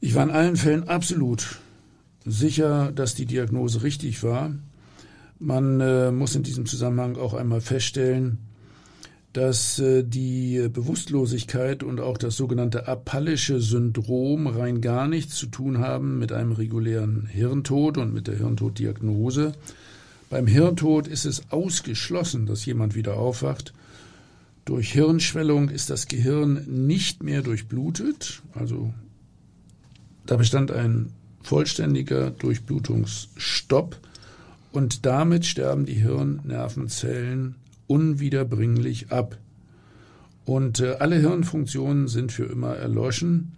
Ich 0.01 0.15
war 0.15 0.25
in 0.25 0.31
allen 0.31 0.57
Fällen 0.57 0.89
absolut 0.89 1.59
sicher, 2.25 2.93
dass 2.93 3.15
die 3.15 3.27
Diagnose 3.27 3.83
richtig 3.83 4.23
war. 4.23 4.55
Man 5.39 5.81
äh, 5.81 6.13
muss 6.13 6.35
in 6.35 6.43
diesem 6.43 6.67
Zusammenhang 6.67 7.17
auch 7.17 7.35
einmal 7.35 7.61
feststellen, 7.61 8.39
dass 9.33 9.79
äh, 9.79 10.03
die 10.03 10.69
Bewusstlosigkeit 10.73 11.83
und 11.83 12.01
auch 12.01 12.19
das 12.19 12.37
sogenannte 12.37 12.89
apallische 12.89 13.61
Syndrom 13.61 14.47
rein 14.47 14.81
gar 14.81 15.09
nichts 15.09 15.37
zu 15.37 15.47
tun 15.47 15.79
haben 15.79 16.19
mit 16.19 16.33
einem 16.33 16.53
regulären 16.53 17.27
Hirntod 17.27 17.97
und 17.97 18.13
mit 18.13 18.27
der 18.27 18.37
Hirntoddiagnose. 18.37 19.53
Beim 20.29 20.47
Hirntod 20.47 21.07
ist 21.09 21.25
es 21.25 21.51
ausgeschlossen, 21.51 22.47
dass 22.47 22.67
jemand 22.67 22.95
wieder 22.95 23.17
aufwacht. 23.17 23.73
Durch 24.65 24.93
Hirnschwellung 24.93 25.71
ist 25.71 25.91
das 25.91 26.07
Gehirn 26.07 26.87
nicht 26.87 27.23
mehr 27.23 27.43
durchblutet, 27.43 28.43
also 28.55 28.93
da 30.27 30.37
bestand 30.37 30.71
ein 30.71 31.11
vollständiger 31.43 32.31
Durchblutungsstopp 32.31 33.97
und 34.73 35.07
damit 35.07 35.47
sterben 35.47 35.87
die 35.87 35.95
Hirnnervenzellen 35.95 37.57
unwiederbringlich 37.87 39.11
ab. 39.11 39.37
Und 40.45 40.81
äh, 40.81 40.97
alle 41.01 41.17
Hirnfunktionen 41.17 42.09
sind 42.09 42.33
für 42.33 42.45
immer 42.45 42.77
erloschen. 42.77 43.53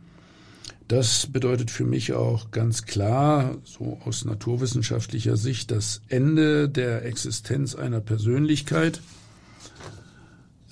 Das 0.88 1.26
bedeutet 1.26 1.70
für 1.70 1.84
mich 1.84 2.12
auch 2.12 2.50
ganz 2.50 2.84
klar, 2.84 3.56
so 3.64 3.98
aus 4.04 4.24
naturwissenschaftlicher 4.24 5.36
Sicht, 5.36 5.70
das 5.70 6.02
Ende 6.08 6.68
der 6.68 7.04
Existenz 7.04 7.74
einer 7.74 8.00
Persönlichkeit. 8.00 9.00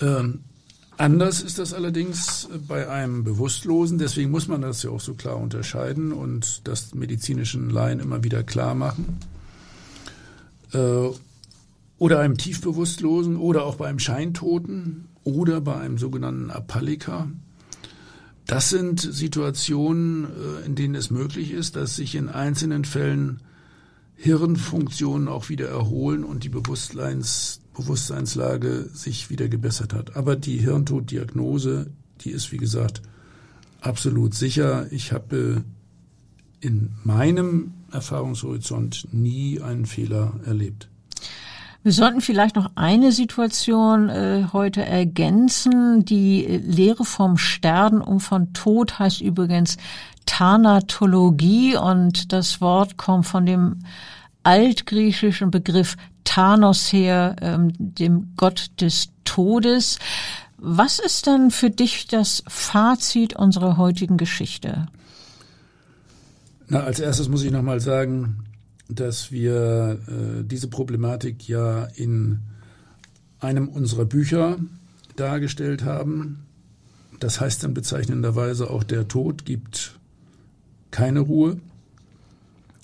Ähm, 0.01 0.41
anders 1.01 1.41
ist 1.41 1.59
das 1.59 1.73
allerdings 1.73 2.49
bei 2.69 2.89
einem 2.89 3.25
Bewusstlosen, 3.25 3.99
deswegen 3.99 4.31
muss 4.31 4.49
man 4.49 4.61
das 4.61 4.83
ja 4.83 4.91
auch 4.91 5.01
so 5.01 5.15
klar 5.15 5.37
unterscheiden 5.37 6.13
und 6.13 6.67
das 6.69 6.95
medizinischen 6.95 7.71
Laien 7.71 8.01
immer 8.01 8.23
wieder 8.23 8.43
klar 8.43 8.75
machen. 8.75 9.19
Äh, 10.73 11.09
oder 11.99 12.21
einem 12.21 12.37
Tiefbewusstlosen 12.39 13.37
oder 13.37 13.65
auch 13.65 13.77
bei 13.77 13.89
einem 13.89 13.99
Scheintoten 13.99 15.09
oder 15.25 15.61
bei 15.61 15.77
einem 15.77 15.99
sogenannten 15.99 16.51
Apalliker. 16.51 17.29
Das 18.47 18.71
sind 18.71 19.01
Situationen, 19.01 20.25
äh, 20.25 20.67
in 20.67 20.75
denen 20.75 20.95
es 20.95 21.11
möglich 21.11 21.53
ist, 21.53 21.77
dass 21.77 21.97
sich 21.97 22.15
in 22.15 22.29
einzelnen 22.29 22.85
Fällen 22.85 23.43
Hirnfunktionen 24.17 25.29
auch 25.29 25.49
wieder 25.49 25.69
erholen 25.69 26.25
und 26.25 26.45
die 26.45 26.51
Bewusstseins, 26.51 27.61
Bewusstseinslage 27.81 28.91
sich 28.93 29.31
wieder 29.31 29.49
gebessert 29.49 29.95
hat. 29.95 30.17
Aber 30.17 30.37
die 30.37 30.59
Hirntoddiagnose, 30.59 31.87
die 32.21 32.31
ist, 32.31 32.53
wie 32.53 32.59
gesagt, 32.59 33.01
absolut 33.81 34.35
sicher. 34.35 34.87
Ich 34.91 35.13
habe 35.13 35.65
in 36.61 36.91
meinem 37.05 37.73
Erfahrungshorizont 37.91 39.09
nie 39.13 39.61
einen 39.61 39.87
Fehler 39.87 40.35
erlebt. 40.45 40.89
Wir 41.83 41.93
sollten 41.93 42.21
vielleicht 42.21 42.57
noch 42.57 42.73
eine 42.75 43.11
Situation 43.11 44.11
äh, 44.11 44.49
heute 44.53 44.85
ergänzen. 44.85 46.05
Die 46.05 46.43
Lehre 46.43 47.07
vom 47.07 47.39
Sterben 47.39 48.03
und 48.03 48.21
von 48.21 48.53
Tod 48.53 48.99
heißt 48.99 49.23
übrigens 49.23 49.79
Thanatologie 50.27 51.77
und 51.77 52.35
das 52.35 52.61
Wort 52.61 52.99
kommt 52.99 53.25
von 53.25 53.47
dem 53.47 53.79
altgriechischen 54.43 55.51
Begriff 55.51 55.97
Thanos 56.25 56.93
her, 56.93 57.37
ähm, 57.41 57.73
dem 57.79 58.33
Gott 58.37 58.71
des 58.81 59.11
Todes. 59.25 59.99
Was 60.57 60.99
ist 60.99 61.27
dann 61.27 61.51
für 61.51 61.71
dich 61.71 62.07
das 62.07 62.43
Fazit 62.47 63.35
unserer 63.35 63.77
heutigen 63.77 64.17
Geschichte? 64.17 64.87
Na, 66.69 66.81
als 66.81 67.01
erstes 67.01 67.29
muss 67.29 67.43
ich 67.43 67.51
nochmal 67.51 67.81
sagen, 67.81 68.45
dass 68.89 69.33
wir 69.33 69.99
äh, 70.07 70.45
diese 70.45 70.69
Problematik 70.69 71.49
ja 71.49 71.85
in 71.95 72.41
einem 73.41 73.69
unserer 73.69 74.05
Bücher 74.05 74.59
dargestellt 75.17 75.85
haben. 75.85 76.47
Das 77.19 77.41
heißt 77.41 77.65
dann 77.65 77.75
bezeichnenderweise 77.75 78.71
auch 78.71 78.85
der 78.85 79.09
Tod 79.09 79.45
gibt 79.45 79.99
keine 80.91 81.21
Ruhe. 81.21 81.59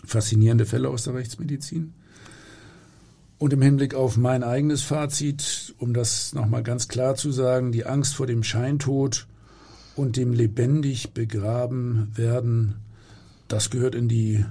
Faszinierende 0.04 0.66
Fälle 0.66 0.88
aus 0.88 1.04
der 1.04 1.14
Rechtsmedizin. 1.14 1.92
Und 3.38 3.52
im 3.52 3.60
Hinblick 3.60 3.94
auf 3.94 4.16
mein 4.16 4.42
eigenes 4.42 4.82
Fazit, 4.82 5.74
um 5.78 5.92
das 5.92 6.32
nochmal 6.32 6.62
ganz 6.62 6.88
klar 6.88 7.16
zu 7.16 7.30
sagen, 7.32 7.70
die 7.70 7.84
Angst 7.84 8.14
vor 8.14 8.26
dem 8.26 8.42
Scheintod 8.42 9.26
und 9.94 10.16
dem 10.16 10.32
lebendig 10.32 11.12
begraben 11.12 12.10
werden 12.14 12.76
das 13.48 13.70
gehört 13.70 13.94
in 13.94 14.08
die 14.08 14.44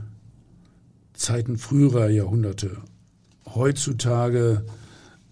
Zeiten 1.13 1.57
früherer 1.57 2.09
Jahrhunderte. 2.09 2.77
Heutzutage 3.45 4.65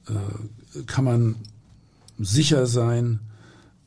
äh, 0.07 0.83
kann 0.85 1.05
man 1.05 1.35
sicher 2.19 2.65
sein, 2.65 3.19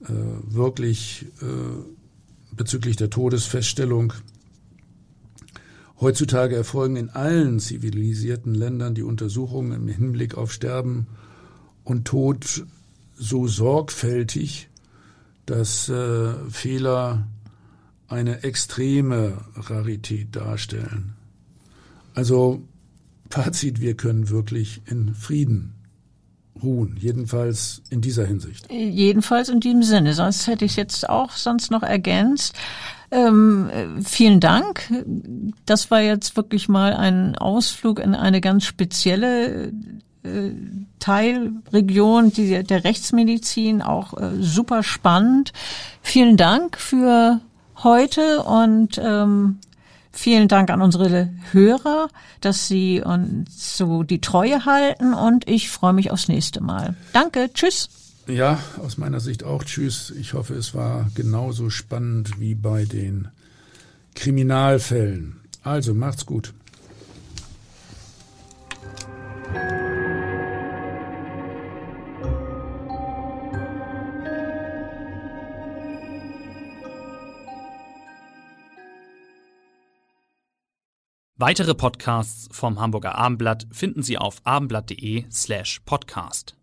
äh, 0.02 0.12
wirklich 0.44 1.26
äh, 1.42 2.54
bezüglich 2.54 2.96
der 2.96 3.10
Todesfeststellung. 3.10 4.14
Heutzutage 6.00 6.54
erfolgen 6.54 6.96
in 6.96 7.10
allen 7.10 7.58
zivilisierten 7.58 8.54
Ländern 8.54 8.94
die 8.94 9.02
Untersuchungen 9.02 9.72
im 9.72 9.88
Hinblick 9.88 10.36
auf 10.36 10.52
Sterben 10.52 11.06
und 11.84 12.06
Tod 12.06 12.66
so 13.14 13.46
sorgfältig, 13.46 14.68
dass 15.46 15.88
äh, 15.88 16.34
Fehler 16.50 17.26
eine 18.08 18.42
extreme 18.42 19.38
Rarität 19.54 20.36
darstellen. 20.36 21.14
Also 22.14 22.62
Fazit, 23.30 23.80
wir 23.80 23.96
können 23.96 24.28
wirklich 24.28 24.82
in 24.86 25.14
Frieden 25.14 25.74
ruhen, 26.62 26.96
jedenfalls 26.98 27.82
in 27.90 28.00
dieser 28.00 28.26
Hinsicht. 28.26 28.70
Jedenfalls 28.70 29.48
in 29.48 29.60
diesem 29.60 29.82
Sinne, 29.82 30.14
sonst 30.14 30.46
hätte 30.46 30.64
ich 30.64 30.72
es 30.72 30.76
jetzt 30.76 31.08
auch 31.08 31.32
sonst 31.32 31.70
noch 31.70 31.82
ergänzt. 31.82 32.54
Ähm, 33.10 33.70
vielen 34.04 34.40
Dank. 34.40 34.92
Das 35.64 35.90
war 35.90 36.00
jetzt 36.00 36.36
wirklich 36.36 36.68
mal 36.68 36.94
ein 36.94 37.36
Ausflug 37.36 38.00
in 38.00 38.14
eine 38.14 38.40
ganz 38.40 38.64
spezielle 38.64 39.72
äh, 40.26 40.50
Teilregion 40.98 42.32
die, 42.32 42.64
der 42.64 42.84
Rechtsmedizin, 42.84 43.82
auch 43.82 44.14
äh, 44.14 44.30
super 44.40 44.82
spannend. 44.82 45.52
Vielen 46.02 46.36
Dank 46.36 46.78
für 46.78 47.40
heute 47.82 48.42
und 48.42 48.98
ähm, 49.02 49.58
vielen 50.10 50.48
Dank 50.48 50.70
an 50.70 50.82
unsere 50.82 51.30
Hörer, 51.52 52.08
dass 52.40 52.66
sie 52.66 53.02
uns 53.02 53.76
so 53.76 54.02
die 54.02 54.20
Treue 54.20 54.64
halten 54.64 55.14
und 55.14 55.48
ich 55.48 55.70
freue 55.70 55.92
mich 55.92 56.10
aufs 56.10 56.28
nächste 56.28 56.62
Mal. 56.62 56.96
Danke, 57.12 57.50
tschüss. 57.52 58.05
Ja, 58.28 58.60
aus 58.82 58.98
meiner 58.98 59.20
Sicht 59.20 59.44
auch 59.44 59.62
tschüss. 59.62 60.10
Ich 60.10 60.34
hoffe, 60.34 60.54
es 60.54 60.74
war 60.74 61.08
genauso 61.14 61.70
spannend 61.70 62.40
wie 62.40 62.56
bei 62.56 62.84
den 62.84 63.28
Kriminalfällen. 64.16 65.40
Also 65.62 65.94
macht's 65.94 66.26
gut. 66.26 66.52
Weitere 81.38 81.74
Podcasts 81.74 82.48
vom 82.50 82.80
Hamburger 82.80 83.14
Abendblatt 83.14 83.66
finden 83.70 84.02
Sie 84.02 84.18
auf 84.18 84.40
abendblatt.de 84.44 85.26
slash 85.30 85.80
podcast. 85.84 86.55